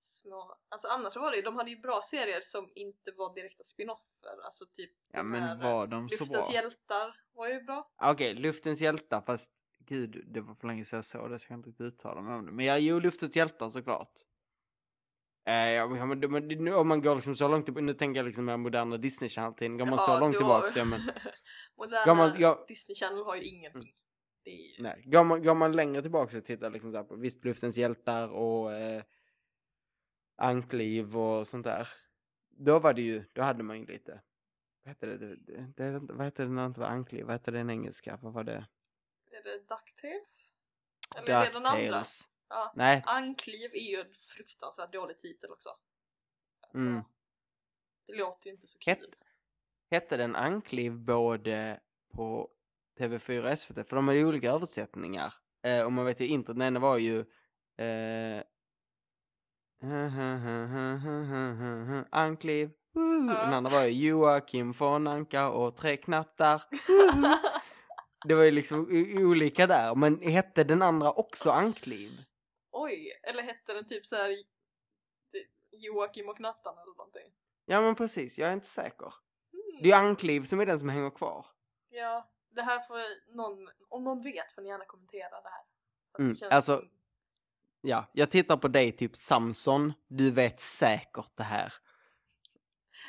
små... 0.00 0.58
Alltså 0.68 0.88
annars 0.88 1.16
var 1.16 1.30
det 1.30 1.36
ju, 1.36 1.42
de 1.42 1.56
hade 1.56 1.70
ju 1.70 1.76
bra 1.78 2.00
serier 2.02 2.40
som 2.42 2.70
inte 2.74 3.12
var 3.12 3.34
direkta 3.34 3.64
spin-offer. 3.64 4.42
Alltså 4.44 4.66
typ 4.66 4.90
Ja 5.12 5.22
men 5.22 5.42
här, 5.42 5.56
var 5.56 5.86
de 5.86 6.08
så 6.08 6.12
Luftens 6.14 6.46
bra? 6.48 6.54
hjältar 6.54 7.20
var 7.32 7.48
ju 7.48 7.62
bra. 7.62 7.90
Okej, 8.02 8.34
Luftens 8.34 8.80
hjältar 8.80 9.20
fast 9.20 9.52
gud 9.78 10.24
det 10.26 10.40
var 10.40 10.54
för 10.54 10.66
länge 10.66 10.84
sedan 10.84 10.96
jag 10.96 11.04
såg 11.04 11.30
det 11.30 11.38
så 11.38 11.42
jag 11.44 11.48
kan 11.48 11.70
inte 11.70 11.82
uttala 11.82 12.20
mig 12.22 12.34
om 12.34 12.46
det. 12.46 12.52
Men 12.52 12.64
ja, 12.64 12.78
jo 12.78 12.98
Luftens 13.00 13.36
hjältar 13.36 13.70
såklart. 13.70 14.12
Eh, 15.48 15.72
ja, 15.72 15.86
men, 16.06 16.18
men, 16.32 16.48
nu, 16.48 16.74
om 16.74 16.88
man 16.88 17.02
går 17.02 17.14
liksom 17.14 17.36
så 17.36 17.48
långt 17.48 17.64
tillbaka, 17.64 17.84
nu 17.84 17.94
tänker 17.94 18.18
jag 18.18 18.26
liksom 18.26 18.44
mer 18.44 18.56
moderna 18.56 18.96
Disney 18.96 19.28
Channel-tiden, 19.30 19.78
går 19.78 19.86
man 19.86 19.98
så 19.98 20.10
Ja, 20.10 20.20
långt 20.20 20.34
då- 20.34 20.38
tillbaka 20.38 20.68
så 20.68 20.84
men 20.84 21.00
Moderna 21.78 22.14
man- 22.14 22.40
ja- 22.40 22.64
Disney 22.68 22.94
Channel 22.94 23.24
har 23.24 23.36
ju 23.36 23.42
ingenting. 23.42 23.82
Mm. 23.82 23.94
Det 24.44 24.50
är 24.50 24.76
ju... 24.76 24.82
Nej, 24.82 25.02
går 25.06 25.24
man, 25.24 25.42
går 25.42 25.54
man 25.54 25.72
längre 25.72 26.02
tillbaka 26.02 26.38
och 26.38 26.44
tittar 26.44 26.70
liksom 26.70 26.92
så 26.92 27.04
på 27.04 27.16
visst 27.16 27.44
Luftens 27.44 27.78
hjältar 27.78 28.28
och 28.28 28.72
eh, 28.72 29.02
Ankliv 30.36 31.16
och 31.16 31.48
sånt 31.48 31.64
där. 31.64 31.88
Då 32.50 32.78
var 32.78 32.92
det 32.94 33.02
ju, 33.02 33.24
då 33.32 33.42
hade 33.42 33.62
man 33.62 33.78
ju 33.80 33.86
lite, 33.86 34.20
vad 34.84 34.88
hette 34.88 35.06
det, 35.06 35.18
det, 35.18 35.36
det, 35.36 35.90
det 35.90 36.12
vad 36.12 36.24
hette 36.24 36.42
det 36.42 36.48
när 36.48 36.62
det 36.62 36.66
inte 36.66 36.80
var 36.80 36.86
Ankliv, 36.86 37.24
vad 37.24 37.32
hette 37.32 37.50
det 37.50 37.58
en 37.60 37.70
engelska, 37.70 38.18
vad 38.22 38.32
var 38.32 38.44
det? 38.44 38.66
Är 39.30 39.42
det 39.44 39.58
DuckTales? 39.58 40.54
Eller 41.16 41.34
är 41.40 41.44
det 41.44 41.50
den 41.52 41.66
andra? 41.66 42.04
Ja. 42.48 42.72
Nej, 42.76 43.02
Ankliv 43.06 43.70
är 43.74 43.90
ju 43.90 44.00
en 44.00 44.12
fruktansvärt 44.36 44.92
dålig 44.92 45.18
titel 45.18 45.50
också. 45.50 45.68
Alltså, 46.62 46.78
Mm. 46.84 47.02
Det 48.06 48.14
låter 48.14 48.46
ju 48.46 48.52
inte 48.54 48.66
så 48.68 48.78
Het- 48.86 48.98
kul. 48.98 49.14
hette 49.90 50.16
den 50.16 50.36
Ankliv 50.36 50.92
både 50.98 51.80
på 52.14 52.50
TV4 52.98 53.52
och 53.52 53.58
SVT? 53.58 53.88
För 53.88 53.96
de 53.96 54.08
har 54.08 54.14
ju 54.14 54.26
olika 54.26 54.50
översättningar. 54.50 55.34
Eh, 55.62 55.82
och 55.84 55.92
man 55.92 56.04
vet 56.04 56.20
ju 56.20 56.26
inte, 56.28 56.52
den 56.52 56.62
ena 56.62 56.80
var 56.80 56.98
ju 56.98 57.20
eh, 57.76 58.42
Ankliv. 62.10 62.70
Ja. 62.94 63.00
Den 63.44 63.54
andra 63.54 63.70
var 63.70 63.84
ju 63.84 64.08
Joakim 64.08 64.72
von 64.72 65.06
Anka 65.06 65.50
och 65.50 65.76
Tre 65.76 65.96
knattar. 65.96 66.62
Woo! 66.88 67.28
Det 68.28 68.34
var 68.34 68.42
ju 68.44 68.50
liksom 68.50 68.88
olika 69.18 69.66
där. 69.66 69.94
Men 69.94 70.20
hette 70.22 70.64
den 70.64 70.82
andra 70.82 71.12
också 71.12 71.50
Ankliv? 71.50 72.10
Oj, 72.82 73.20
eller 73.22 73.42
hette 73.42 73.74
den 73.74 73.88
typ 73.88 74.06
så 74.06 74.16
här 74.16 74.36
Joakim 75.72 76.28
och 76.28 76.36
knattarna 76.36 76.82
eller 76.82 76.94
någonting? 76.96 77.32
Ja 77.66 77.80
men 77.80 77.94
precis, 77.94 78.38
jag 78.38 78.48
är 78.48 78.52
inte 78.52 78.66
säker. 78.66 79.14
Hmm. 79.52 79.82
Det 79.82 79.84
är 79.84 79.86
ju 79.86 79.92
Ankliv 79.92 80.42
som 80.42 80.60
är 80.60 80.66
den 80.66 80.78
som 80.78 80.88
hänger 80.88 81.10
kvar. 81.10 81.46
Ja, 81.88 82.30
det 82.50 82.62
här 82.62 82.80
får 82.80 83.00
någon, 83.36 83.68
om 83.88 84.04
någon 84.04 84.22
vet 84.22 84.52
får 84.52 84.62
ni 84.62 84.68
gärna 84.68 84.84
kommentera 84.84 85.40
det 85.42 85.48
här. 85.48 85.62
Det 86.16 86.22
Mm, 86.22 86.36
alltså- 86.54 86.76
som- 86.78 86.90
Ja, 87.80 88.04
jag 88.12 88.30
tittar 88.30 88.56
på 88.56 88.68
dig 88.68 88.92
typ 88.96 89.16
Samson, 89.16 89.92
du 90.08 90.30
vet 90.30 90.60
säkert 90.60 91.30
det 91.36 91.42
här. 91.42 91.72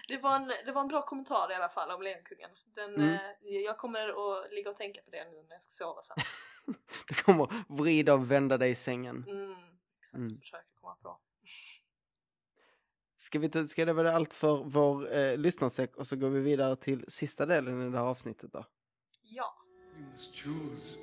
det, 0.07 0.17
var 0.17 0.35
en, 0.35 0.47
det 0.65 0.71
var 0.71 0.81
en 0.81 0.87
bra 0.87 1.01
kommentar 1.05 1.51
i 1.51 1.55
alla 1.55 1.69
fall 1.69 1.91
om 1.91 2.01
Lejonkungen. 2.01 2.49
Den, 2.65 2.95
Mm. 2.95 3.13
eh, 3.13 3.21
jag 3.41 3.77
kommer 3.77 4.09
att 4.43 4.51
ligga 4.51 4.69
och 4.69 4.75
tänka 4.77 5.01
på 5.01 5.09
det 5.09 5.25
nu 5.31 5.43
när 5.43 5.55
jag 5.55 5.63
ska 5.63 5.71
sova 5.71 6.01
sen. 6.01 6.17
Du 7.07 7.13
kommer 7.23 7.65
vrida 7.69 8.13
och 8.13 8.31
vända 8.31 8.57
dig 8.57 8.71
i 8.71 8.75
sängen. 8.75 9.25
Mm, 9.27 9.51
exakt, 9.99 10.13
Mm. 10.15 10.37
försöka 10.37 10.63
komma 10.81 10.95
på. 10.95 11.19
Ska, 13.17 13.39
vi 13.39 13.49
ta, 13.49 13.67
ska 13.67 13.85
det 13.85 13.93
vara 13.93 14.15
allt 14.15 14.33
för 14.33 14.63
vår 14.63 15.17
eh, 15.17 15.37
lyssnarsäck 15.37 15.95
och 15.97 16.07
så 16.07 16.15
går 16.15 16.29
vi 16.29 16.39
vidare 16.41 16.75
till 16.75 17.05
sista 17.07 17.45
delen 17.45 17.87
i 17.87 17.91
det 17.91 17.97
här 17.97 18.05
avsnittet 18.05 18.51
då. 18.53 18.65
Ja, 19.21 19.55
You 19.97 20.05
must 20.13 20.35
choose. 20.35 20.99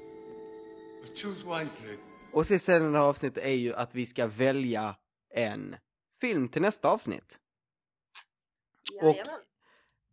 Choose 1.14 1.60
wisely. 1.60 1.96
Och 2.32 2.46
sista 2.46 2.72
delen 2.72 2.88
i 2.88 2.92
det 2.92 2.98
här 2.98 3.06
avsnittet 3.06 3.44
är 3.44 3.50
ju 3.54 3.74
att 3.74 3.94
vi 3.94 4.06
ska 4.06 4.26
välja 4.26 4.96
en 5.34 5.76
film 6.20 6.48
till 6.48 6.62
nästa 6.62 6.88
avsnitt. 6.88 7.38
Och- 9.02 9.08
jajamän. 9.08 9.40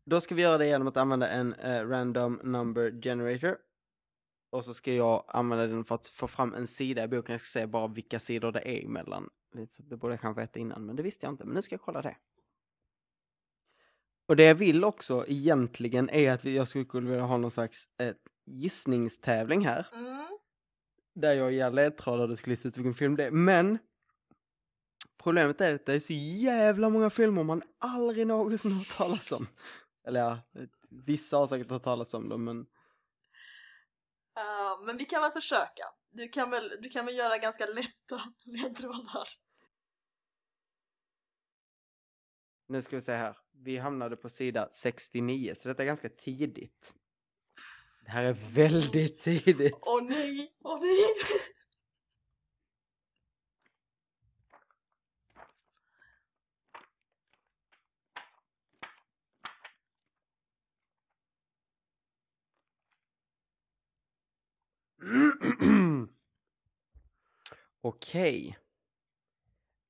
Då 0.06 0.22
ska 0.22 0.36
vi 0.36 0.42
göra 0.42 0.58
det 0.58 0.68
genom 0.68 0.88
att 0.88 0.98
använda 0.98 1.30
en 1.30 1.54
eh, 1.54 1.88
random 1.88 2.40
number 2.44 3.02
generator. 3.02 3.58
Och 4.54 4.66
så 4.66 4.74
ska 4.74 4.94
jag 4.94 5.24
använda 5.28 5.68
den 5.68 5.86
för 5.86 5.96
att 5.96 6.08
få 6.08 6.28
fram 6.28 6.54
en 6.54 6.68
sida 6.68 7.04
i 7.04 7.08
boken. 7.08 7.34
Jag 7.34 7.42
ska 7.42 7.48
säga 7.48 7.68
bara 7.68 7.88
vilka 7.88 8.20
sidor 8.20 8.52
det 8.52 8.60
är 8.60 8.86
emellan. 8.86 9.30
Det 9.78 9.98
borde 9.98 10.14
jag 10.14 10.22
kanske 10.22 10.42
veta 10.42 10.60
innan, 10.60 10.86
men 10.86 10.96
det 10.96 11.04
visste 11.04 11.26
jag 11.26 11.34
inte. 11.34 11.46
Men 11.46 11.56
nu 11.56 11.62
ska 11.62 11.74
jag 11.74 11.82
kolla 11.82 12.02
det. 12.02 12.16
Och 14.28 14.36
det 14.36 14.44
jag 14.44 14.56
vill 14.56 14.84
också 14.84 15.26
egentligen 15.28 16.10
är 16.10 16.32
att 16.32 16.46
jag 16.46 16.68
skulle 16.68 17.10
vilja 17.10 17.26
ha 17.26 17.38
någon 17.38 17.52
slags 17.52 17.88
eh, 18.00 18.14
gissningstävling 18.46 19.66
här. 19.66 19.88
Mm. 19.94 20.38
Där 21.16 21.34
jag 21.34 21.54
ger 21.54 21.72
ledtrådar 21.72 22.28
du 22.28 22.36
ska 22.36 22.52
lista 22.52 22.68
ut 22.68 22.78
vilken 22.78 22.94
film 22.94 23.16
det 23.16 23.26
är. 23.26 23.32
Men 23.32 23.78
problemet 25.24 25.62
är 25.62 25.76
att 25.76 25.86
det 25.86 25.94
är 25.94 26.00
så 26.00 26.14
jävla 26.14 26.90
många 26.90 27.10
filmer 27.10 27.44
man 27.44 27.64
aldrig 27.78 28.28
någonsin 28.28 28.72
har 28.72 28.80
hört 28.80 28.98
talas 28.98 29.32
om. 29.32 29.48
Eller 30.08 30.20
ja, 30.20 30.38
vissa 30.90 31.38
har 31.38 31.48
säkert 31.48 31.72
hört 31.72 31.84
talas 31.84 32.14
om 32.14 32.30
dem 32.30 32.44
men 32.44 32.66
Men 34.86 34.98
vi 34.98 35.06
kan 35.06 35.22
väl 35.22 35.32
försöka. 35.32 35.84
Du 36.12 36.28
kan 36.28 36.50
väl, 36.50 36.78
du 36.82 36.90
kan 36.90 37.06
väl 37.06 37.16
göra 37.16 37.38
ganska 37.38 37.66
lätta 37.66 38.34
ledtrådar. 38.46 39.30
nu 42.74 42.82
ska 42.82 42.96
vi 42.96 43.02
se 43.02 43.12
här. 43.12 43.38
Vi 43.52 43.78
hamnade 43.78 44.16
på 44.16 44.30
sida 44.30 44.70
69 44.72 45.54
så 45.56 45.68
detta 45.68 45.84
är 45.84 45.88
ganska 45.88 46.10
tidigt. 46.10 46.94
Det 48.06 48.12
här 48.12 48.24
är 48.24 48.34
väldigt 48.56 49.22
tidigt. 49.22 49.80
Åh 49.82 50.04
nej, 50.04 50.54
åh 50.64 50.80
nej! 50.82 51.16
Okej. 67.82 68.58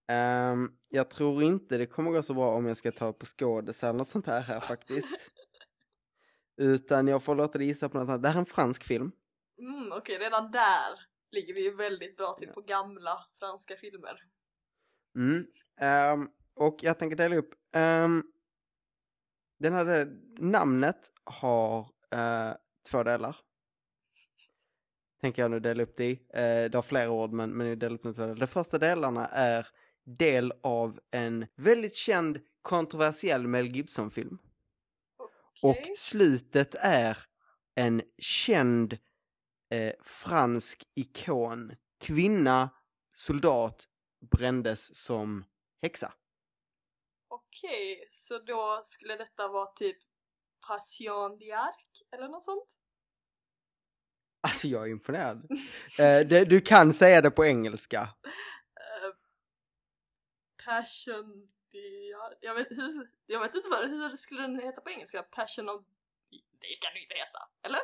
Ehm, 0.08 0.72
jag 0.90 1.10
tror 1.10 1.44
inte 1.44 1.78
det 1.78 1.86
kommer 1.86 2.12
gå 2.12 2.24
så 2.24 2.34
bra 2.34 2.52
om 2.52 2.66
jag 2.66 2.78
ska 2.78 2.92
ta 2.92 3.14
på 3.14 3.26
skådis 3.26 3.84
eller 3.84 3.94
något 3.94 4.08
sånt 4.08 4.28
här, 4.28 4.42
här 4.42 4.60
faktiskt. 4.60 5.32
Utan 6.58 7.08
jag 7.08 7.24
får 7.24 7.36
låta 7.36 7.58
dig 7.58 7.68
gissa 7.68 7.90
på 7.90 7.98
något 7.98 8.10
annat. 8.10 8.24
Det 8.24 8.30
här 8.30 8.36
är 8.36 8.40
en 8.40 8.46
fransk 8.46 8.84
film. 8.84 9.12
Mm, 9.60 9.92
Okej, 9.92 10.18
redan 10.18 10.52
där 10.52 11.08
ligger 11.32 11.54
vi 11.54 11.64
ju 11.64 11.76
väldigt 11.76 12.18
bra 12.18 12.34
till 12.40 12.50
på 12.50 12.62
gamla 12.62 13.26
franska 13.40 13.76
filmer. 13.76 14.20
Mm. 15.16 15.48
Ehm, 15.80 16.30
och 16.56 16.80
jag 16.82 17.00
tänker 17.00 17.16
dela 17.16 17.36
upp. 17.36 17.54
Um, 17.76 18.34
den 19.60 19.74
hade, 19.74 20.08
namnet 20.38 21.12
har 21.24 21.80
uh, 22.16 22.54
två 22.92 23.04
delar. 23.04 23.38
Tänker 25.24 25.42
jag 25.42 25.52
nu 25.52 25.60
dela 25.60 25.84
upp 25.84 25.98
det 25.98 26.06
i. 26.06 26.14
Uh, 26.14 26.70
det 26.70 26.76
har 26.76 26.82
flera 26.82 27.10
ord 27.10 27.32
men, 27.32 27.52
men 27.52 27.68
jag 27.68 27.78
delar 27.78 27.96
upp 27.96 28.16
det 28.16 28.32
i. 28.32 28.34
De 28.36 28.48
första 28.48 28.78
delarna 28.78 29.28
är 29.28 29.68
del 30.04 30.54
av 30.64 31.00
en 31.12 31.48
väldigt 31.56 31.96
känd 31.96 32.40
kontroversiell 32.62 33.48
Mel 33.48 33.76
Gibson-film. 33.76 34.38
Och 35.62 35.70
Okej. 35.70 35.96
slutet 35.98 36.76
är 36.80 37.18
en 37.76 38.02
känd 38.18 38.98
eh, 39.70 39.94
fransk 40.04 40.84
ikon. 40.96 41.76
Kvinna, 42.00 42.70
soldat, 43.16 43.88
brändes 44.32 44.96
som 44.96 45.46
häxa. 45.82 46.14
Okej, 47.28 48.10
så 48.12 48.40
då 48.40 48.84
skulle 48.86 49.16
detta 49.16 49.48
vara 49.48 49.72
typ 49.76 49.98
Passion 50.68 51.40
d'Arc 51.40 52.04
eller 52.12 52.28
något 52.28 52.44
sånt? 52.44 52.80
Alltså 54.44 54.68
jag 54.68 54.84
är 54.88 54.92
imponerad. 54.92 55.38
eh, 56.00 56.28
det, 56.28 56.46
du 56.46 56.60
kan 56.62 56.94
säga 56.94 57.22
det 57.22 57.32
på 57.32 57.46
engelska. 57.46 58.02
Eh, 58.02 59.12
passion 60.66 61.48
d'Arc? 61.74 62.38
Jag 62.42 62.56
vet, 62.56 62.68
jag 63.28 63.40
vet 63.40 63.56
inte 63.56 63.70
vad 63.70 63.90
hur 63.90 64.18
skulle 64.18 64.42
den 64.42 64.60
heta 64.60 64.82
på 64.82 64.90
engelska? 64.90 65.24
Passion 65.24 65.70
of... 65.70 65.82
Det 66.62 66.76
kan 66.82 66.94
det 66.94 67.00
inte 67.02 67.16
heta, 67.16 67.40
eller? 67.68 67.80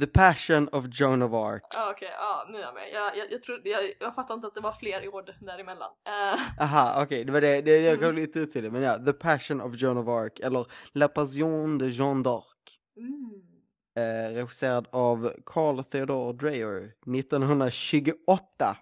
The 0.00 0.06
Passion 0.06 0.68
of 0.68 0.84
Joan 0.92 1.22
of 1.22 1.32
Arc. 1.32 1.62
Ja 1.74 1.90
okej, 1.90 2.08
ja 2.12 2.46
nu 2.48 2.58
är 2.58 2.62
jag 2.62 2.74
med. 2.74 2.90
Jag, 2.92 3.16
jag, 3.16 3.32
jag, 3.32 3.42
trodde, 3.42 3.70
jag, 3.70 3.82
jag 4.00 4.14
fattar 4.14 4.34
inte 4.34 4.46
att 4.46 4.54
det 4.54 4.60
var 4.60 4.72
fler 4.72 5.14
ord 5.14 5.34
däremellan. 5.40 5.90
Uh, 6.08 6.62
Aha, 6.62 7.02
okej, 7.02 7.24
det 7.24 7.32
var 7.32 7.40
det, 7.40 7.60
det 7.62 7.78
jag 7.80 7.98
kom 7.98 8.04
Mm. 8.04 8.16
lite 8.16 8.38
ut 8.38 8.50
till 8.50 8.62
det, 8.62 8.70
men 8.70 8.82
ja, 8.82 8.98
The 9.04 9.12
Passion 9.12 9.60
of 9.60 9.74
Joan 9.76 9.98
of 9.98 10.08
Arc, 10.08 10.40
eller 10.40 10.66
La 10.92 11.08
Passion 11.08 11.78
de 11.78 11.88
Jeanne 11.88 12.22
d'Arc. 12.24 12.78
mm. 12.96 13.46
Eh, 13.94 14.34
regisserad 14.34 14.88
av 14.92 15.32
Carl 15.46 15.84
Theodor 15.84 16.32
Dreyer 16.32 16.94
1928. 17.16 18.76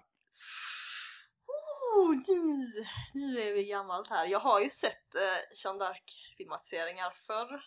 Oh, 1.95 2.15
nu, 2.27 2.73
nu 3.13 3.41
är 3.41 3.53
vi 3.53 3.63
gammalt 3.65 4.07
här. 4.07 4.25
Jag 4.27 4.39
har 4.39 4.59
ju 4.61 4.69
sett 4.69 5.15
eh, 5.15 5.55
Jeanne 5.63 5.79
d'Arc-filmatiseringar 5.85 7.11
förr. 7.15 7.61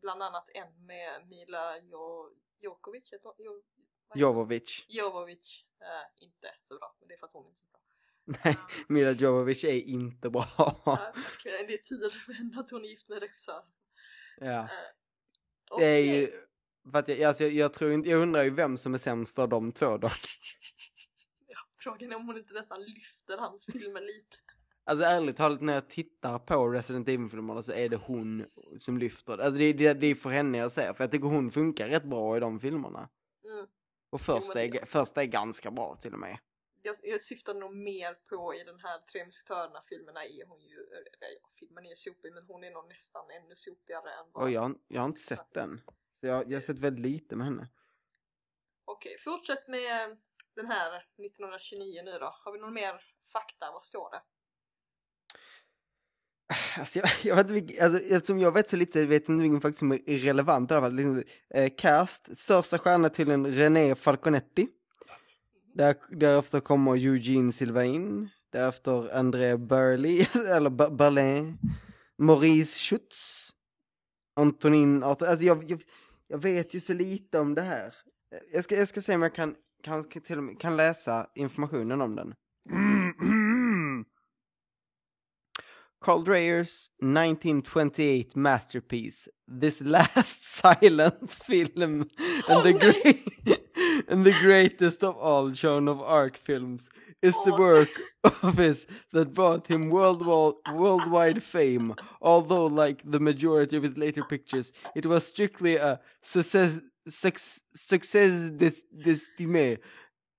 Bland 0.00 0.22
annat 0.22 0.48
en 0.54 0.86
med 0.86 1.28
Mila 1.28 1.78
jo, 1.78 2.30
Jokovic. 2.60 3.10
Jo, 3.38 3.62
hon? 4.08 4.20
Jovovic. 4.20 4.84
Jovovic. 4.88 5.64
Eh, 5.80 6.24
inte 6.24 6.54
så 6.62 6.78
bra, 6.78 6.96
men 7.00 7.08
det 7.08 7.14
är 7.14 7.18
för 7.18 7.26
att 7.26 7.32
hon 7.32 7.46
inte 7.46 7.60
är 7.60 7.66
så 7.66 7.68
bra. 7.70 7.80
Nej, 8.44 8.56
Mila 8.88 9.10
Jovovic 9.10 9.64
är 9.64 9.80
inte 9.80 10.30
bra. 10.30 10.44
Ja. 10.56 11.12
Det 11.44 11.50
är 11.50 12.20
för 12.26 12.32
henne 12.32 12.60
att 12.60 12.70
hon 12.70 12.84
är 12.84 12.88
gift 12.88 13.08
med 13.08 13.18
regissör. 13.18 13.62
ja. 14.36 14.62
Eh, 14.62 14.68
Det 15.78 15.86
är 15.86 15.98
ju, 15.98 16.28
för 16.90 16.98
att 16.98 17.08
jag, 17.08 17.22
alltså, 17.22 17.42
jag, 17.44 17.52
jag 17.52 17.72
tror 17.72 17.92
inte, 17.92 18.10
jag 18.10 18.22
undrar 18.22 18.42
ju 18.42 18.50
vem 18.50 18.76
som 18.76 18.94
är 18.94 18.98
sämst 18.98 19.38
av 19.38 19.48
de 19.48 19.72
två 19.72 19.98
dock. 19.98 20.12
Ja, 21.48 21.58
frågan 21.78 22.12
är 22.12 22.16
om 22.16 22.26
hon 22.26 22.36
inte 22.36 22.54
nästan 22.54 22.82
lyfter 22.84 23.38
hans 23.38 23.66
filmer 23.66 24.00
lite. 24.00 24.36
Alltså 24.84 25.04
ärligt 25.04 25.36
talat 25.36 25.60
när 25.60 25.74
jag 25.74 25.88
tittar 25.88 26.38
på 26.38 26.68
Resident 26.68 27.08
Evil-filmerna 27.08 27.62
så 27.62 27.72
är 27.72 27.88
det 27.88 27.96
hon 27.96 28.44
som 28.78 28.98
lyfter. 28.98 29.38
Alltså 29.38 29.58
det, 29.58 29.72
det, 29.72 29.94
det 29.94 30.06
är 30.06 30.14
för 30.14 30.30
henne 30.30 30.58
jag 30.58 30.72
ser, 30.72 30.92
för 30.92 31.04
jag 31.04 31.10
tycker 31.10 31.26
hon 31.26 31.50
funkar 31.50 31.88
rätt 31.88 32.04
bra 32.04 32.36
i 32.36 32.40
de 32.40 32.60
filmerna. 32.60 33.08
Mm. 33.44 33.66
Och 34.10 34.20
första 34.20 34.62
är, 34.62 34.86
första 34.86 35.22
är 35.22 35.26
ganska 35.26 35.70
bra 35.70 35.96
till 35.96 36.12
och 36.12 36.18
med. 36.18 36.38
Jag, 36.82 36.96
jag 37.02 37.20
syftar 37.20 37.54
nog 37.54 37.76
mer 37.76 38.14
på 38.14 38.54
i 38.54 38.64
den 38.64 38.78
här 38.78 38.98
Tre 38.98 39.24
musketörerna-filmerna 39.24 40.24
är 40.24 40.46
hon 40.46 40.60
ju, 40.60 40.76
eller 40.76 41.32
ja, 41.40 41.48
filmen 41.58 41.86
är 41.86 41.94
sopig 41.94 42.32
men 42.32 42.44
hon 42.46 42.64
är 42.64 42.70
nog 42.70 42.88
nästan 42.88 43.24
ännu 43.30 43.54
sopigare 43.54 44.10
än 44.10 44.26
vad... 44.32 44.42
Och 44.42 44.50
jag, 44.50 44.78
jag 44.88 45.00
har 45.00 45.08
inte 45.08 45.20
sett 45.20 45.54
den. 45.54 45.80
Så 46.22 46.26
jag, 46.28 46.50
jag 46.50 46.56
har 46.56 46.60
sett 46.60 46.78
väldigt 46.78 47.02
lite 47.02 47.36
med 47.36 47.46
henne. 47.46 47.68
Okej, 48.84 49.16
fortsätt 49.18 49.68
med 49.68 50.16
den 50.56 50.66
här 50.66 50.96
1929 50.96 52.02
nu 52.04 52.18
då. 52.18 52.34
Har 52.44 52.52
vi 52.52 52.58
någon 52.58 52.74
mer 52.74 53.00
fakta? 53.32 53.70
Vad 53.72 53.84
står 53.84 54.10
det? 54.10 54.22
Alltså 56.78 56.98
jag, 56.98 57.08
jag 57.22 57.36
vet 57.36 57.50
vilken, 57.50 57.84
alltså 57.84 58.00
eftersom 58.00 58.38
jag 58.38 58.52
vet 58.52 58.68
så 58.68 58.76
lite 58.76 58.92
så 58.92 58.98
jag 58.98 59.06
vet 59.06 59.28
inte 59.28 59.42
vilken 59.42 59.60
faktiskt 59.60 59.78
som 59.78 59.92
är 59.92 60.18
relevant 60.18 60.70
i 60.70 60.74
alla 60.74 60.82
fall. 60.82 60.94
Liksom, 60.94 61.22
eh, 61.54 61.72
cast, 61.78 62.38
största 62.38 62.78
stjärna 62.78 63.08
till 63.08 63.30
en 63.30 63.46
René 63.46 63.94
Falconetti. 63.94 64.68
Där, 65.74 65.96
därefter 66.10 66.60
kommer 66.60 66.96
Eugene 66.96 67.52
Sylvain. 67.52 68.28
Därefter 68.50 69.16
André 69.16 69.56
Burley, 69.56 70.26
eller 70.48 70.70
Ber- 70.70 70.96
Berlin. 70.96 71.58
Maurice 72.18 72.78
Schutz. 72.78 73.50
Antonin, 74.36 75.02
alltså 75.02 75.26
jag, 75.26 75.70
jag, 75.70 75.82
jag 76.32 76.38
vet 76.38 76.74
ju 76.74 76.80
så 76.80 76.94
lite 76.94 77.38
om 77.40 77.54
det 77.54 77.62
här. 77.62 77.94
Jag 78.52 78.64
ska, 78.64 78.76
jag 78.76 78.88
ska 78.88 79.00
se 79.02 79.14
om 79.14 79.22
jag 79.22 79.34
kan, 79.34 79.54
kan, 79.82 80.04
till 80.04 80.38
och 80.38 80.44
med, 80.44 80.60
kan 80.60 80.76
läsa 80.76 81.26
informationen 81.34 82.00
om 82.00 82.16
den. 82.16 82.34
Carl 86.04 86.24
Dreyers 86.24 86.88
1928 87.02 88.30
masterpiece, 88.34 89.28
This 89.60 89.80
Last 89.80 90.42
Silent 90.62 91.32
Film, 91.32 92.08
and, 92.48 92.64
the 92.64 92.72
great, 92.72 93.61
and 94.12 94.26
the 94.26 94.38
greatest 94.40 95.02
of 95.02 95.16
all 95.16 95.48
Joan 95.50 95.88
of 95.88 96.00
Arc 96.00 96.36
films, 96.36 96.90
is 97.22 97.34
the 97.44 97.54
work 97.54 97.88
of 98.42 98.58
his 98.58 98.86
that 99.12 99.32
brought 99.32 99.68
him 99.68 99.88
worldwide, 99.88 100.54
worldwide 100.74 101.42
fame. 101.42 101.94
Although, 102.20 102.66
like 102.66 103.00
the 103.10 103.20
majority 103.20 103.76
of 103.76 103.82
his 103.82 103.96
later 103.96 104.22
pictures, 104.24 104.72
it 104.94 105.06
was 105.06 105.26
strictly 105.26 105.76
a 105.76 106.00
success, 106.20 106.80
success, 107.08 107.62
success 107.74 108.50
des, 108.50 108.82
d'estime. 108.92 109.78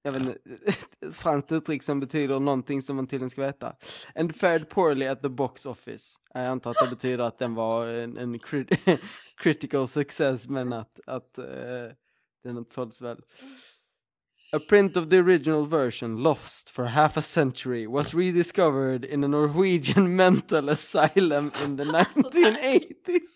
Jag 0.05 0.11
vet 0.11 0.21
inte, 0.21 0.37
ett 0.65 1.15
franskt 1.15 1.51
uttryck 1.51 1.83
som 1.83 1.99
betyder 1.99 2.39
någonting 2.39 2.81
som 2.81 2.95
man 2.95 3.07
tydligen 3.07 3.29
ska 3.29 3.41
veta. 3.41 3.75
And 4.15 4.35
fared 4.35 4.69
poorly 4.69 5.05
at 5.07 5.21
the 5.21 5.29
box 5.29 5.65
office. 5.65 6.19
Jag 6.33 6.45
antar 6.45 6.71
att 6.71 6.77
det 6.83 6.95
betyder 6.95 7.23
att 7.23 7.39
den 7.39 7.55
var 7.55 7.87
en, 7.87 8.17
en 8.17 8.39
crit 8.39 8.69
critical 9.37 9.87
success 9.87 10.47
men 10.47 10.73
att, 10.73 10.99
att 11.07 11.39
uh, 11.39 11.45
den 12.43 12.57
inte 12.57 12.73
såldes 12.73 13.01
väl. 13.01 13.17
A 14.53 14.59
print 14.69 14.97
of 14.97 15.09
the 15.09 15.17
original 15.17 15.65
version, 15.65 16.23
lost 16.23 16.69
for 16.69 16.83
half 16.83 17.17
a 17.17 17.21
century, 17.21 17.87
was 17.87 18.13
rediscovered 18.13 19.03
in 19.05 19.23
a 19.23 19.27
Norwegian 19.27 20.15
mental 20.15 20.69
asylum 20.69 21.51
in 21.65 21.77
the 21.77 21.83
1980s. 21.83 23.31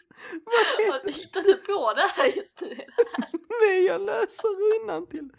Vad 0.46 1.02
Vad 1.04 1.16
hittar 1.16 1.42
du 1.42 1.54
på 1.54 1.94
det 1.96 2.08
här 2.16 2.28
just 2.28 2.62
nu? 2.62 2.78
Nej, 3.62 3.86
jag 3.86 4.02
läser 4.02 5.06
till. 5.06 5.30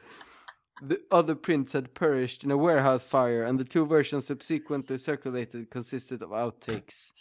The 0.88 1.16
other 1.16 1.34
prints 1.34 1.72
had 1.72 1.94
perished 1.94 2.44
in 2.44 2.50
a 2.50 2.56
warehouse 2.56 3.04
fire 3.04 3.46
and 3.46 3.58
the 3.58 3.64
two 3.64 3.84
versions 3.84 4.26
subsequently 4.26 4.98
circulated 4.98 5.70
consisted 5.70 6.22
of 6.22 6.32
outtakes. 6.32 7.12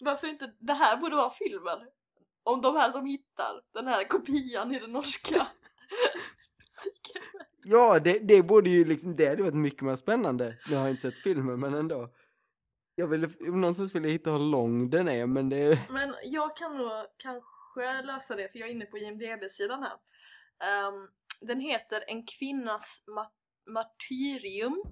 Varför 0.00 0.26
inte? 0.26 0.52
Det 0.58 0.72
här 0.72 0.96
borde 0.96 1.16
vara 1.16 1.30
filmen. 1.30 1.78
Om 2.44 2.60
de 2.60 2.76
här 2.76 2.90
som 2.90 3.06
hittar 3.06 3.60
den 3.74 3.86
här 3.86 4.04
kopian 4.04 4.72
i 4.72 4.78
den 4.78 4.92
norska. 4.92 5.46
Ja, 7.68 7.98
det, 7.98 8.18
det 8.18 8.42
borde 8.42 8.70
ju 8.70 8.84
liksom, 8.84 9.16
det 9.16 9.28
hade 9.28 9.42
varit 9.42 9.54
mycket 9.54 9.82
mer 9.82 9.96
spännande. 9.96 10.58
Nu 10.70 10.76
har 10.76 10.82
jag 10.82 10.90
inte 10.90 11.02
sett 11.02 11.22
filmen, 11.22 11.60
men 11.60 11.74
ändå. 11.74 12.14
Jag 12.94 13.06
ville, 13.08 13.28
någonstans 13.40 13.94
vill 13.94 14.04
jag 14.04 14.10
hitta 14.10 14.30
hur 14.30 14.38
lång 14.38 14.90
den 14.90 15.08
är, 15.08 15.26
men 15.26 15.48
det... 15.48 15.88
Men 15.90 16.14
jag 16.24 16.56
kan 16.56 16.76
nog 16.78 16.90
kanske 17.16 18.02
lösa 18.02 18.36
det 18.36 18.52
för 18.52 18.58
jag 18.58 18.68
är 18.68 18.72
inne 18.72 18.86
på 18.86 18.98
IMDB-sidan 18.98 19.82
här. 19.82 19.92
Ehm, 20.68 21.08
den 21.40 21.60
heter 21.60 22.04
En 22.06 22.26
kvinnas 22.26 23.02
ma- 23.06 23.72
martyrium. 23.72 24.82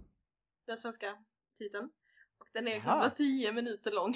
Den 0.67 0.79
svenska 0.79 1.17
titeln. 1.59 1.91
Och 2.39 2.49
den 2.53 2.69
är 2.69 2.77
Jaha. 2.77 3.03
110 3.03 3.53
minuter 3.53 3.93
lång. 3.93 4.15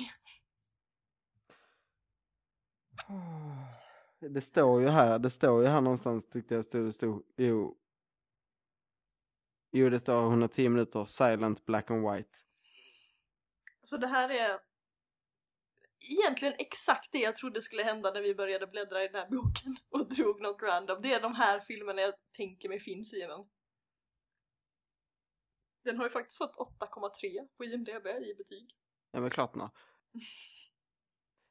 Det 4.21 4.41
står 4.41 4.81
ju 4.81 4.89
här, 4.89 5.19
det 5.19 5.31
står 5.31 5.63
ju 5.63 5.69
här 5.69 5.81
någonstans 5.81 6.29
tyckte 6.29 6.55
jag 6.55 6.65
stod, 6.65 6.85
det 6.85 6.93
stod, 6.93 7.23
jo. 7.37 7.77
Jo, 9.71 9.89
det 9.89 10.01
står 10.01 10.27
110 10.27 10.69
minuter, 10.69 11.05
silent, 11.05 11.67
black 11.67 11.91
and 11.91 12.11
white. 12.11 12.39
Så 13.83 13.97
det 13.97 14.07
här 14.07 14.29
är 14.29 14.61
egentligen 16.01 16.55
exakt 16.59 17.13
det 17.13 17.19
jag 17.19 17.37
trodde 17.37 17.63
skulle 17.63 17.83
hända 17.83 18.11
när 18.11 18.23
vi 18.23 18.35
började 18.35 18.67
bläddra 18.67 19.05
i 19.05 19.09
den 19.09 19.17
här 19.17 19.29
boken 19.29 19.77
och 19.89 20.09
drog 20.09 20.41
något 20.41 20.63
random. 20.63 21.03
Det 21.03 21.13
är 21.13 21.21
de 21.21 21.35
här 21.35 21.61
filmerna 21.61 22.03
jag 22.03 22.15
tänker 22.37 22.69
mig 22.69 22.81
finns 22.81 23.15
i 23.15 23.21
den. 23.21 23.49
Den 25.85 25.97
har 25.97 26.05
ju 26.05 26.11
faktiskt 26.11 26.39
fått 26.39 26.57
8,3 26.57 27.49
på 27.57 27.65
IMDB 27.65 28.07
i 28.07 28.35
betyg. 28.39 28.77
Ja 29.11 29.21
men 29.21 29.31
klart 29.31 29.55
nå. 29.55 29.71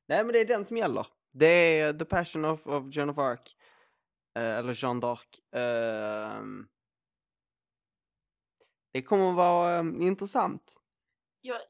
Nej 0.08 0.24
men 0.24 0.34
det 0.34 0.40
är 0.40 0.46
den 0.46 0.66
som 0.66 0.78
gäller. 0.78 1.08
Det 1.34 1.80
är 1.80 1.94
The 1.94 2.06
Passion 2.06 2.46
of, 2.46 2.68
of 2.68 2.84
Joan 2.96 3.10
of 3.10 3.18
Arc. 3.18 3.56
Eh, 4.36 4.58
eller 4.58 4.84
Jeanne 4.84 5.02
d'Arc. 5.02 5.42
Ehm. 5.52 6.68
det 8.92 9.02
kommer 9.02 9.30
att 9.30 9.36
vara 9.36 9.76
eh, 9.76 10.08
intressant. 10.08 10.82
Jag, 11.42 11.62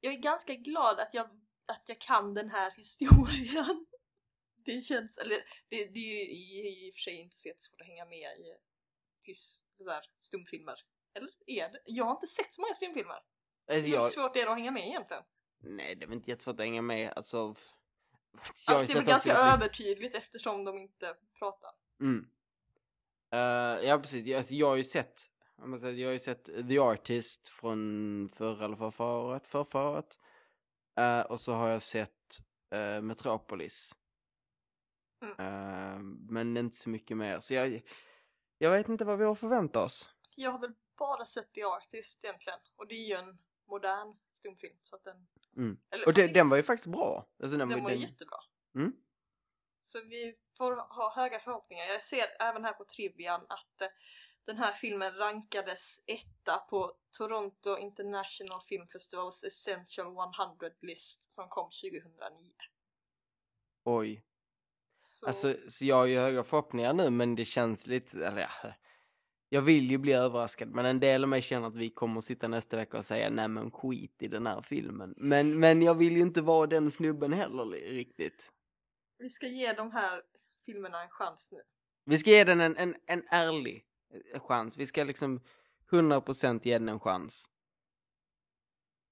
jag 0.00 0.12
är 0.12 0.18
ganska 0.18 0.54
glad 0.54 1.00
att 1.00 1.14
jag, 1.14 1.26
att 1.72 1.82
jag 1.86 2.00
kan 2.00 2.34
den 2.34 2.50
här 2.50 2.70
historien. 2.70 3.86
Det 4.64 4.80
känns, 4.84 5.18
eller 5.18 5.36
det, 5.68 5.86
det 5.86 5.98
är 5.98 6.14
ju 6.14 6.20
i, 6.20 6.86
i 6.86 6.90
och 6.90 6.94
för 6.94 7.00
sig 7.00 7.14
inte 7.14 7.38
så 7.38 7.48
jättesvårt 7.48 7.80
att 7.80 7.86
hänga 7.86 8.04
med 8.04 8.38
i 8.38 8.56
tyst, 9.20 9.66
där, 9.78 10.04
stumfilmer. 10.18 10.74
Eller 11.14 11.30
är 11.46 11.68
det? 11.72 11.80
Jag 11.84 12.04
har 12.04 12.12
inte 12.12 12.26
sett 12.26 12.54
så 12.54 12.60
många 12.60 12.74
stumfilmer. 12.74 13.16
Alltså, 13.66 13.90
Hur 13.90 13.94
jag, 13.94 14.10
svårt 14.10 14.36
är 14.36 14.44
det 14.44 14.50
att 14.50 14.58
hänga 14.58 14.70
med 14.70 14.86
egentligen? 14.86 15.22
nej, 15.58 15.96
det 15.96 16.04
är 16.04 16.06
väl 16.06 16.16
inte 16.16 16.30
jättesvårt 16.30 16.60
att 16.60 16.66
hänga 16.66 16.82
med. 16.82 17.12
Alltså, 17.16 17.54
jag 18.66 18.76
Allt 18.76 18.90
är 18.90 18.94
väl 18.94 19.04
ganska 19.04 19.32
övertydligt 19.36 20.14
eftersom 20.14 20.64
de 20.64 20.78
inte 20.78 21.14
pratar. 21.38 21.70
Mm. 22.00 22.26
Eh, 23.32 23.88
ja, 23.88 23.98
precis. 23.98 24.26
Jag- 24.26 24.38
Alltså, 24.38 24.54
jag 24.54 24.66
har 24.66 24.76
ju 24.76 24.84
sett, 24.84 25.22
jag 25.56 26.08
har 26.08 26.12
ju 26.12 26.18
sett 26.18 26.44
The 26.44 26.78
Artist 26.78 27.48
från 27.48 28.28
förra 28.34 28.64
eller 28.64 28.90
förra 28.90 29.16
året, 29.18 29.46
förra, 29.46 29.64
förra 29.64 29.90
året. 29.90 30.18
Eh, 30.98 31.20
och 31.20 31.40
så 31.40 31.52
har 31.52 31.68
jag 31.68 31.82
sett 31.82 32.38
eh, 32.70 33.00
Metropolis. 33.00 33.94
Mm. 35.38 36.16
Men 36.30 36.56
inte 36.56 36.76
så 36.76 36.88
mycket 36.88 37.16
mer. 37.16 37.40
Så 37.40 37.54
jag, 37.54 37.82
jag 38.58 38.70
vet 38.70 38.88
inte 38.88 39.04
vad 39.04 39.18
vi 39.18 39.24
har 39.24 39.34
förväntat 39.34 39.84
oss. 39.84 40.10
Jag 40.34 40.50
har 40.50 40.58
väl 40.58 40.72
bara 40.98 41.26
sett 41.26 41.52
The 41.52 41.64
Artist 41.64 42.24
egentligen. 42.24 42.58
Och 42.76 42.86
det 42.86 42.94
är 42.94 43.06
ju 43.08 43.14
en 43.14 43.38
modern 43.68 44.16
stumfilm. 44.36 44.76
Så 44.84 44.96
att 44.96 45.04
den... 45.04 45.26
Mm. 45.56 45.78
Eller, 45.90 46.06
Och 46.06 46.14
det, 46.14 46.26
den 46.26 46.48
var 46.48 46.56
ju 46.56 46.62
faktiskt 46.62 46.86
bra. 46.86 47.26
Alltså, 47.42 47.58
den, 47.58 47.68
den, 47.68 47.82
var 47.82 47.90
den, 47.90 48.00
jättebra. 48.00 48.38
Mm. 48.74 48.92
Så 49.82 50.00
vi 50.00 50.36
får 50.58 50.76
ha 50.76 51.12
höga 51.16 51.38
förhoppningar. 51.38 51.84
Jag 51.84 52.04
ser 52.04 52.26
även 52.40 52.64
här 52.64 52.72
på 52.72 52.84
Trivian 52.84 53.40
att 53.48 53.80
eh, 53.80 53.88
den 54.44 54.58
här 54.58 54.72
filmen 54.72 55.14
rankades 55.14 56.00
etta 56.06 56.58
på 56.58 56.92
Toronto 57.18 57.78
International 57.78 58.60
Film 58.60 58.86
Festivals 58.86 59.44
Essential 59.44 60.06
100 60.06 60.70
List 60.82 61.32
som 61.32 61.48
kom 61.48 61.70
2009. 61.70 62.52
Oj. 63.84 64.24
Så... 64.98 65.26
Alltså, 65.26 65.54
så 65.68 65.84
jag 65.84 65.96
har 65.96 66.06
ju 66.06 66.18
höga 66.18 66.44
förhoppningar 66.44 66.92
nu, 66.92 67.10
men 67.10 67.34
det 67.34 67.44
känns 67.44 67.86
lite, 67.86 68.26
eller 68.26 68.40
ja. 68.40 68.72
Jag 69.48 69.62
vill 69.62 69.90
ju 69.90 69.98
bli 69.98 70.12
överraskad, 70.12 70.68
men 70.68 70.86
en 70.86 71.00
del 71.00 71.22
av 71.22 71.28
mig 71.28 71.42
känner 71.42 71.66
att 71.66 71.76
vi 71.76 71.90
kommer 71.90 72.18
att 72.18 72.24
sitta 72.24 72.48
nästa 72.48 72.76
vecka 72.76 72.98
och 72.98 73.04
säga 73.04 73.30
nej 73.30 73.48
men 73.48 73.70
skit 73.70 74.22
i 74.22 74.28
den 74.28 74.46
här 74.46 74.62
filmen. 74.62 75.14
Men, 75.16 75.60
men 75.60 75.82
jag 75.82 75.94
vill 75.94 76.16
ju 76.16 76.22
inte 76.22 76.42
vara 76.42 76.66
den 76.66 76.90
snubben 76.90 77.32
heller 77.32 77.64
riktigt. 77.66 78.52
Vi 79.18 79.30
ska 79.30 79.46
ge 79.46 79.72
de 79.72 79.90
här 79.90 80.22
filmerna 80.64 81.02
en 81.02 81.10
chans 81.10 81.48
nu. 81.52 81.62
Vi 82.04 82.18
ska 82.18 82.30
ge 82.30 82.44
den 82.44 82.60
en, 82.60 82.76
en, 82.76 82.96
en 83.06 83.22
ärlig 83.28 83.84
eh, 84.34 84.40
chans. 84.40 84.76
Vi 84.76 84.86
ska 84.86 85.04
liksom 85.04 85.40
100% 85.90 86.60
ge 86.62 86.78
den 86.78 86.88
en 86.88 87.00
chans. 87.00 87.48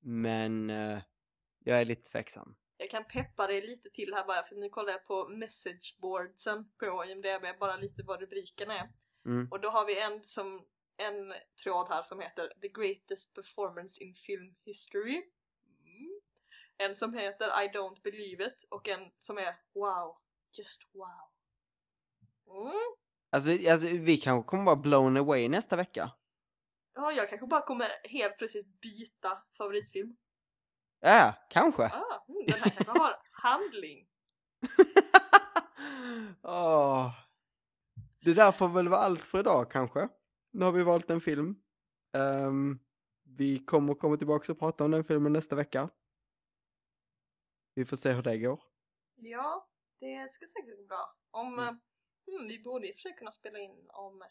Men 0.01 0.70
eh, 0.70 1.03
jag 1.64 1.80
är 1.80 1.85
lite 1.85 2.11
tveksam. 2.11 2.57
Jag 2.76 2.91
kan 2.91 3.05
peppa 3.05 3.47
dig 3.47 3.66
lite 3.66 3.91
till 3.91 4.14
här 4.14 4.26
bara 4.26 4.43
för 4.43 4.55
nu 4.57 4.68
kollar 4.68 4.93
jag 4.93 5.07
på 5.07 5.28
messageboardsen 5.28 6.64
på 6.78 7.05
IMDB, 7.05 7.59
bara 7.61 7.76
lite 7.76 8.03
vad 8.03 8.20
rubriken 8.20 8.70
är. 8.70 8.89
Mm. 9.27 9.49
Och 9.51 9.61
då 9.61 9.70
har 9.70 9.87
vi 9.87 10.03
en 10.03 10.25
som 10.25 10.64
en 10.97 11.35
tråd 11.62 11.87
här 11.91 12.03
som 12.03 12.20
heter 12.20 12.53
The 12.61 12.68
Greatest 12.68 13.35
Performance 13.35 14.03
in 14.03 14.14
Film 14.14 14.55
History. 14.64 15.16
Mm. 15.85 16.20
En 16.77 16.95
som 16.95 17.14
heter 17.14 17.47
I 17.47 17.68
Don't 17.68 18.03
Believe 18.03 18.45
It 18.47 18.66
och 18.68 18.89
en 18.89 19.11
som 19.18 19.39
är 19.39 19.57
Wow, 19.75 20.16
just 20.59 20.83
wow. 20.93 21.31
Mm. 22.57 22.95
Alltså, 23.31 23.70
alltså 23.70 23.87
vi 23.87 24.16
kanske 24.16 24.49
kommer 24.49 24.64
vara 24.64 24.77
blown 24.77 25.16
away 25.16 25.49
nästa 25.49 25.77
vecka. 25.77 26.11
Ja, 26.95 27.12
jag 27.12 27.29
kanske 27.29 27.47
bara 27.47 27.62
kommer 27.62 27.87
helt 28.05 28.39
plötsligt 28.39 28.81
byta 28.81 29.43
favoritfilm. 29.59 30.16
Ja, 31.01 31.35
kanske. 31.51 31.83
Ah, 31.83 32.25
den 32.27 32.61
här 32.61 32.70
kanske 32.70 33.01
har 33.01 33.20
handling. 33.31 34.07
Åh. 36.43 37.24
Det 38.25 38.35
där 38.35 38.53
får 38.53 38.68
väl 38.68 38.89
vara 38.89 39.01
allt 39.01 39.20
för 39.20 39.41
idag 39.41 39.70
kanske. 39.70 40.09
Nu 40.51 40.64
har 40.64 40.72
vi 40.72 40.83
valt 40.83 41.11
en 41.11 41.20
film. 41.20 41.62
Ehm, 42.12 42.79
vi 43.22 43.64
kommer 43.64 43.95
komma 43.95 44.16
tillbaka 44.16 44.53
och 44.53 44.59
prata 44.59 44.85
om 44.85 44.91
den 44.91 45.05
filmen 45.05 45.33
nästa 45.33 45.57
vecka. 45.57 45.91
Vi 47.75 47.85
får 47.85 47.97
se 47.97 48.12
hur 48.12 48.22
det 48.22 48.39
går. 48.39 48.62
Ja, 49.14 49.68
det 50.01 50.31
ska 50.31 50.47
säkert 50.47 50.77
gå 50.79 50.87
bra. 50.87 51.16
Om, 51.31 51.59
mm. 51.59 52.49
vi 52.49 52.62
borde 52.62 52.89
i 52.89 52.93
och 52.93 52.95
för 52.95 53.01
sig 53.01 53.16
kunna 53.16 53.33
spela 53.33 53.59
in 53.59 53.87
om 53.89 54.22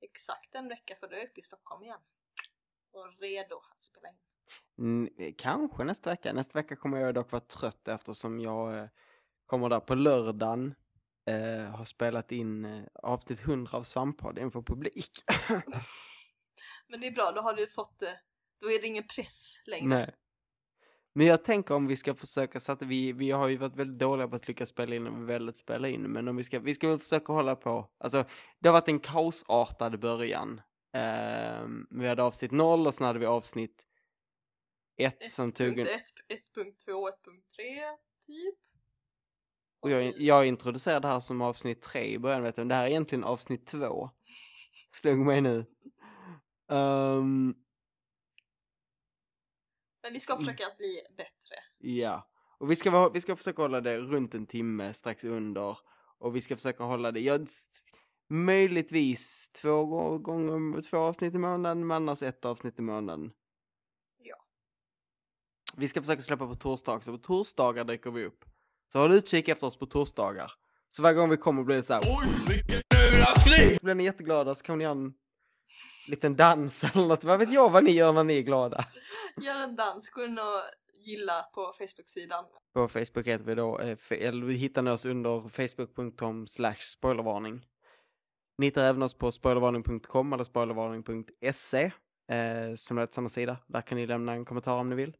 exakt 0.00 0.54
en 0.54 0.68
vecka 0.68 0.96
för 1.00 1.08
då 1.08 1.14
är 1.14 1.18
jag 1.18 1.28
uppe 1.28 1.40
i 1.40 1.42
Stockholm 1.42 1.82
igen. 1.82 2.00
Och 2.92 3.18
redo 3.18 3.56
att 3.56 3.82
spela 3.82 4.08
in. 4.08 4.16
Mm, 4.78 5.34
kanske 5.38 5.84
nästa 5.84 6.10
vecka. 6.10 6.32
Nästa 6.32 6.58
vecka 6.58 6.76
kommer 6.76 6.98
jag 6.98 7.14
dock 7.14 7.32
vara 7.32 7.40
trött 7.40 7.88
eftersom 7.88 8.40
jag 8.40 8.78
eh, 8.78 8.88
kommer 9.46 9.68
där 9.68 9.80
på 9.80 9.94
lördagen. 9.94 10.74
Eh, 11.26 11.70
har 11.70 11.84
spelat 11.84 12.32
in 12.32 12.64
eh, 12.64 12.84
avsnitt 12.94 13.40
100 13.40 13.78
av 13.78 13.82
Svamppodd 13.82 14.38
inför 14.38 14.62
publik. 14.62 15.10
Men 16.88 17.00
det 17.00 17.06
är 17.06 17.12
bra, 17.12 17.32
då 17.34 17.40
har 17.40 17.54
du 17.54 17.66
fått 17.66 17.98
det. 17.98 18.20
Då 18.60 18.66
är 18.70 18.80
det 18.80 18.86
ingen 18.86 19.06
press 19.06 19.62
längre. 19.66 19.88
Nej. 19.88 20.14
Men 21.14 21.26
jag 21.26 21.44
tänker 21.44 21.74
om 21.74 21.86
vi 21.86 21.96
ska 21.96 22.14
försöka 22.14 22.60
så 22.60 22.72
att 22.72 22.82
vi, 22.82 23.12
vi 23.12 23.30
har 23.30 23.48
ju 23.48 23.56
varit 23.56 23.76
väldigt 23.76 23.98
dåliga 23.98 24.28
på 24.28 24.36
att 24.36 24.48
lyckas 24.48 24.68
spela 24.68 24.94
in 24.94 25.06
och 25.06 25.28
väldigt 25.28 25.56
spela 25.56 25.88
in. 25.88 26.02
Men 26.02 26.28
om 26.28 26.36
vi 26.36 26.44
ska, 26.44 26.58
vi 26.58 26.74
ska 26.74 26.88
väl 26.88 26.98
försöka 26.98 27.32
hålla 27.32 27.56
på. 27.56 27.90
Alltså, 27.98 28.24
det 28.58 28.68
har 28.68 28.72
varit 28.72 28.88
en 28.88 29.00
kaosartad 29.00 30.00
början. 30.00 30.60
Eh, 30.96 31.66
vi 31.90 32.08
hade 32.08 32.22
avsnitt 32.22 32.52
0 32.52 32.86
och 32.86 32.94
sen 32.94 33.06
hade 33.06 33.18
vi 33.18 33.26
avsnitt 33.26 33.86
1 34.96 35.30
som 35.30 35.52
tog 35.52 35.78
en... 35.78 35.86
1.1, 35.86 35.88
1.2, 35.88 36.00
1.3 36.86 37.10
typ. 38.26 38.58
Och 39.84 39.90
jag, 39.90 40.20
jag 40.20 40.46
introducerade 40.46 41.00
det 41.08 41.12
här 41.12 41.20
som 41.20 41.40
avsnitt 41.42 41.82
3 41.82 42.04
i 42.04 42.18
början, 42.18 42.42
vet 42.42 42.56
du. 42.56 42.60
men 42.60 42.68
Det 42.68 42.74
här 42.74 42.84
är 42.84 42.88
egentligen 42.90 43.24
avsnitt 43.24 43.66
2. 43.66 44.10
Slog 44.92 45.18
mig 45.18 45.40
nu. 45.40 45.66
Ehm, 46.70 47.54
Men 50.02 50.12
vi 50.12 50.20
ska 50.20 50.36
försöka 50.36 50.66
att 50.66 50.76
bli 50.78 51.02
bättre. 51.16 51.56
Ja, 51.78 52.28
och 52.58 52.70
vi 52.70 52.76
ska, 52.76 53.08
vi 53.08 53.20
ska 53.20 53.36
försöka 53.36 53.62
hålla 53.62 53.80
det 53.80 53.98
runt 53.98 54.34
en 54.34 54.46
timme, 54.46 54.94
strax 54.94 55.24
under. 55.24 55.78
Och 56.18 56.36
vi 56.36 56.40
ska 56.40 56.56
försöka 56.56 56.84
hålla 56.84 57.12
det, 57.12 57.20
ja, 57.20 57.34
s- 57.42 57.84
möjligtvis 58.28 59.50
två 59.50 59.84
gå- 59.86 60.18
gånger, 60.18 60.82
två 60.82 60.96
avsnitt 60.98 61.34
i 61.34 61.38
månaden, 61.38 61.86
men 61.86 61.96
annars 61.96 62.22
ett 62.22 62.44
avsnitt 62.44 62.78
i 62.78 62.82
månaden. 62.82 63.32
Ja. 64.18 64.36
Vi 65.76 65.88
ska 65.88 66.00
försöka 66.00 66.22
släppa 66.22 66.46
på 66.46 66.54
torsdag 66.54 66.92
också, 66.94 67.12
på 67.12 67.18
torsdagar 67.18 67.84
dyker 67.84 68.10
vi 68.10 68.24
upp. 68.24 68.44
Så 68.92 68.98
håll 68.98 69.12
utkik 69.12 69.48
efter 69.48 69.66
oss 69.66 69.78
på 69.78 69.86
torsdagar. 69.86 70.52
Så 70.90 71.02
varje 71.02 71.14
gång 71.14 71.30
vi 71.30 71.36
kommer 71.36 71.64
blir 71.64 71.76
det 71.76 71.82
så 71.82 71.94
här. 71.94 72.02
Oj, 72.02 72.28
vilken 72.48 72.82
överraskning! 72.96 73.78
Blir 73.82 73.94
ni 73.94 74.04
jätteglada 74.04 74.54
så 74.54 74.64
kan 74.64 74.78
ni 74.78 74.84
göra 74.84 74.92
en 74.92 75.14
liten 76.10 76.36
dans 76.36 76.84
eller 76.84 77.06
något. 77.06 77.24
Vad 77.24 77.38
vet 77.38 77.52
jag 77.52 77.70
vad 77.70 77.84
ni 77.84 77.90
gör 77.90 78.12
när 78.12 78.24
ni 78.24 78.38
är 78.38 78.42
glada. 78.42 78.84
Gör 79.42 79.60
en 79.60 79.76
dans, 79.76 80.10
gå 80.10 80.24
in 80.24 80.38
och 80.38 80.62
gilla 81.06 81.42
på 81.54 81.72
Facebook-sidan. 81.78 82.44
På 82.74 82.88
Facebook 82.88 83.26
heter 83.26 83.44
vi 83.44 83.54
då, 83.54 83.78
eh, 83.78 83.98
eller 84.10 84.46
vi 84.46 84.54
hittar 84.54 84.82
ni 84.82 84.90
oss 84.90 85.04
under 85.04 85.48
facebook.com 85.48 86.46
slash 86.46 86.80
spoilervarning. 86.80 87.66
Ni 88.58 88.66
hittar 88.66 88.84
även 88.84 89.02
oss 89.02 89.14
på 89.14 89.32
spoilervarning.com 89.32 90.32
eller 90.32 90.44
spoilervarning.se 90.44 91.84
eh, 92.30 92.74
som 92.76 92.98
är 92.98 93.08
samma 93.10 93.28
sida. 93.28 93.56
Där 93.66 93.80
kan 93.80 93.98
ni 93.98 94.06
lämna 94.06 94.32
en 94.32 94.44
kommentar 94.44 94.76
om 94.76 94.88
ni 94.88 94.96
vill. 94.96 95.16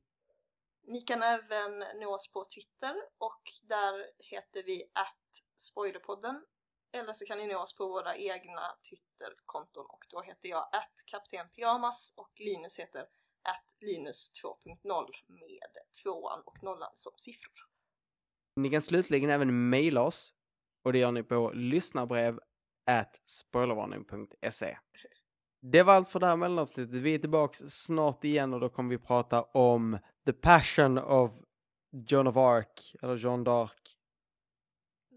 Ni 0.86 1.00
kan 1.00 1.22
även 1.22 1.84
nå 2.00 2.14
oss 2.14 2.32
på 2.32 2.44
Twitter 2.44 2.94
och 3.18 3.42
där 3.62 4.10
heter 4.18 4.62
vi 4.62 4.82
att 4.92 5.44
spoilerpodden. 5.56 6.44
Eller 6.92 7.12
så 7.12 7.26
kan 7.26 7.38
ni 7.38 7.46
nå 7.46 7.58
oss 7.58 7.76
på 7.76 7.86
våra 7.86 8.16
egna 8.16 8.60
Twitterkonton 8.90 9.86
och 9.88 10.06
då 10.10 10.22
heter 10.22 10.48
jag 10.48 10.62
att 10.62 10.92
kapten 11.06 11.48
pyjamas 11.48 12.14
och 12.16 12.32
Linus 12.36 12.78
heter 12.78 13.00
att 13.42 13.76
linus 13.80 14.32
2.0 14.44 15.06
med 15.28 15.72
tvåan 16.02 16.42
och 16.46 16.62
nollan 16.62 16.92
som 16.94 17.12
siffror. 17.16 17.52
Ni 18.56 18.70
kan 18.70 18.82
slutligen 18.82 19.30
även 19.30 19.68
mejla 19.70 20.02
oss 20.02 20.32
och 20.84 20.92
det 20.92 20.98
gör 20.98 21.12
ni 21.12 21.22
på 21.22 21.52
lyssnarbrev 21.54 22.40
at 22.90 23.22
spoilervarning.se. 23.26 24.78
Det 25.60 25.82
var 25.82 25.94
allt 25.94 26.10
för 26.10 26.20
det 26.20 26.26
här 26.26 26.36
mellanavsnittet. 26.36 26.94
Vi 26.94 27.14
är 27.14 27.18
tillbaks 27.18 27.58
snart 27.58 28.24
igen 28.24 28.54
och 28.54 28.60
då 28.60 28.68
kommer 28.68 28.90
vi 28.90 28.98
prata 28.98 29.42
om 29.42 29.98
The 30.24 30.32
Passion 30.32 30.98
of 30.98 31.32
Joan 32.08 32.26
of 32.26 32.36
Arc, 32.36 32.94
eller 33.02 33.16
Jean 33.16 33.44
d'Arc. 33.46 33.96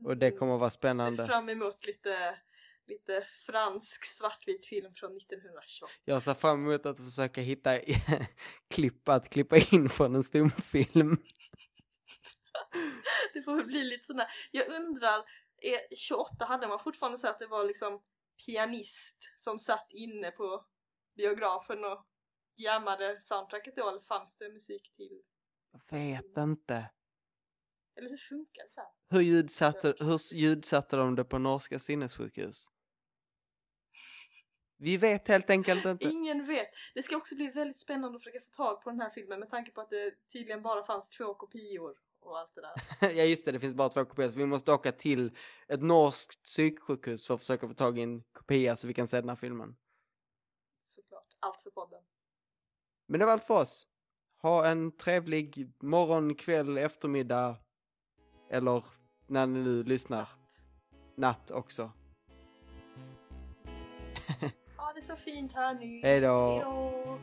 Och 0.06 0.18
det 0.18 0.32
kommer 0.32 0.54
att 0.54 0.60
vara 0.60 0.70
Ser 0.70 0.78
spännande. 0.78 1.28
fram 1.28 1.50
emot 1.50 1.86
lite, 1.86 2.40
lite 2.88 3.22
fransk 3.22 4.06
svartvit 4.06 4.66
film 4.66 4.94
från 4.96 5.18
1928. 5.18 5.94
Jag 6.06 6.24
ser 6.24 6.34
fram 6.34 6.66
emot 6.66 6.86
att 6.86 7.00
försöka 7.00 7.42
hitta 7.42 7.80
klipp 8.70 9.10
att 9.10 9.30
klippa 9.30 9.58
in 9.58 9.90
från 9.90 10.16
en 10.16 10.24
stumfilm. 10.24 11.18
Det 13.34 13.42
får 13.42 13.56
väl 13.56 13.66
bli 13.66 13.84
lite 13.84 14.06
sådär. 14.06 14.28
Jag 14.52 14.68
undrar, 14.68 15.24
är 15.62 15.96
28 15.96 16.46
hade 16.46 16.68
man 16.68 16.80
fortfarande 16.80 17.18
så 17.18 17.28
att 17.28 17.40
det 17.40 17.48
var 17.48 17.64
liksom 17.64 18.02
pianist 18.46 19.34
som 19.38 19.60
satt 19.60 19.88
inne 19.90 20.32
på 20.32 20.66
biografen 21.16 21.86
och 21.86 22.06
jammade 22.60 23.22
soundtracket 23.22 23.76
då 23.76 23.90
eller 23.90 24.00
fanns 24.00 24.38
det 24.38 24.50
musik 24.50 24.92
till 24.94 25.22
Jag 25.72 26.00
vet 26.00 26.38
inte. 26.38 26.90
Eller 27.96 28.10
hur 28.10 28.18
funkar 28.18 28.64
det? 28.76 29.16
Hur 29.16 29.22
ljudsatte, 29.22 29.94
hur 30.00 30.36
ljudsatte 30.36 30.98
de 30.98 31.16
det 31.16 31.24
på 31.24 31.38
norska 31.38 31.80
sinnessjukhus? 31.80 32.72
Vi 34.78 34.98
vet 34.98 35.28
helt 35.28 35.50
enkelt 35.50 35.86
inte. 35.86 36.06
Ingen 36.06 36.46
vet. 36.46 36.68
Det 36.94 37.04
ska 37.04 37.18
också 37.18 37.36
bli 37.36 37.48
väldigt 37.48 37.80
spännande 37.80 38.16
att 38.16 38.24
försöka 38.24 38.40
få 38.40 38.50
tag 38.50 38.82
på 38.82 38.90
den 38.90 39.00
här 39.00 39.10
filmen 39.10 39.40
med 39.40 39.50
tanke 39.50 39.72
på 39.72 39.82
att 39.82 39.90
det 39.90 40.28
tydligen 40.34 40.62
bara 40.62 40.84
fanns 40.84 41.10
två 41.10 41.34
kopior 41.34 41.96
och 42.20 42.40
allt 42.40 42.56
det 42.56 42.62
där. 42.62 43.10
ja 43.18 43.24
just 43.24 43.46
det, 43.46 43.52
det 43.52 43.60
finns 43.60 43.74
bara 43.74 43.90
två 43.90 44.06
kopior 44.06 44.30
så 44.30 44.38
vi 44.38 44.46
måste 44.46 44.72
åka 44.72 44.92
till 44.92 45.38
ett 45.68 45.82
norskt 45.82 46.44
psyksjukhus 46.44 47.28
för 47.28 47.34
att 47.34 47.40
försöka 47.40 47.68
få 47.68 47.74
tag 47.74 48.00
i 48.00 48.02
en 48.02 48.24
kopia 48.24 48.76
så 48.76 48.88
vi 48.88 48.94
kan 48.94 49.08
se 49.08 49.18
den 49.22 49.30
här 49.30 49.36
filmen. 49.36 49.76
Såklart. 50.78 51.28
Allt 51.40 51.62
för 51.62 51.72
podden. 51.72 52.04
Men 53.08 53.20
det 53.20 53.26
var 53.26 53.34
allt 53.34 53.44
för 53.44 53.62
oss. 53.62 53.88
Ha 54.42 54.68
en 54.68 54.92
trevlig 54.92 55.72
morgon, 55.80 56.36
kväll, 56.36 56.78
eftermiddag 56.78 57.56
eller 58.50 58.84
när 59.28 59.48
ni 59.48 59.60
nu 59.60 59.84
lyssnar. 59.84 60.30
Natt 61.16 61.52
också. 61.52 61.92
Ha 64.78 64.94
det 64.96 65.02
så 65.02 65.16
fint 65.16 65.54
här 65.54 65.74
nu. 65.74 66.02
Hej 66.04 66.22
då. 66.22 67.20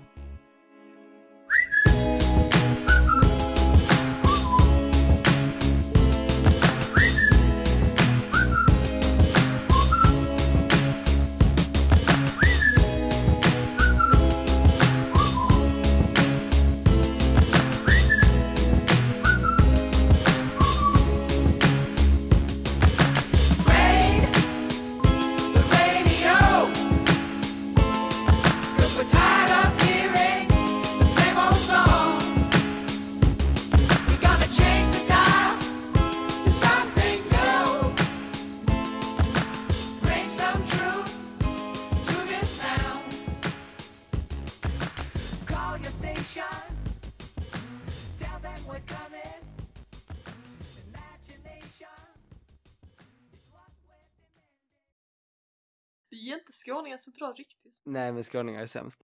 Skåningar 56.55 56.89
är 56.89 56.99
inte 56.99 57.05
så 57.05 57.11
bra 57.11 57.33
riktigt. 57.33 57.83
Nej 57.85 58.13
men 58.13 58.25
skåningar 58.25 58.63
är 58.63 58.67
sämst. 58.67 59.01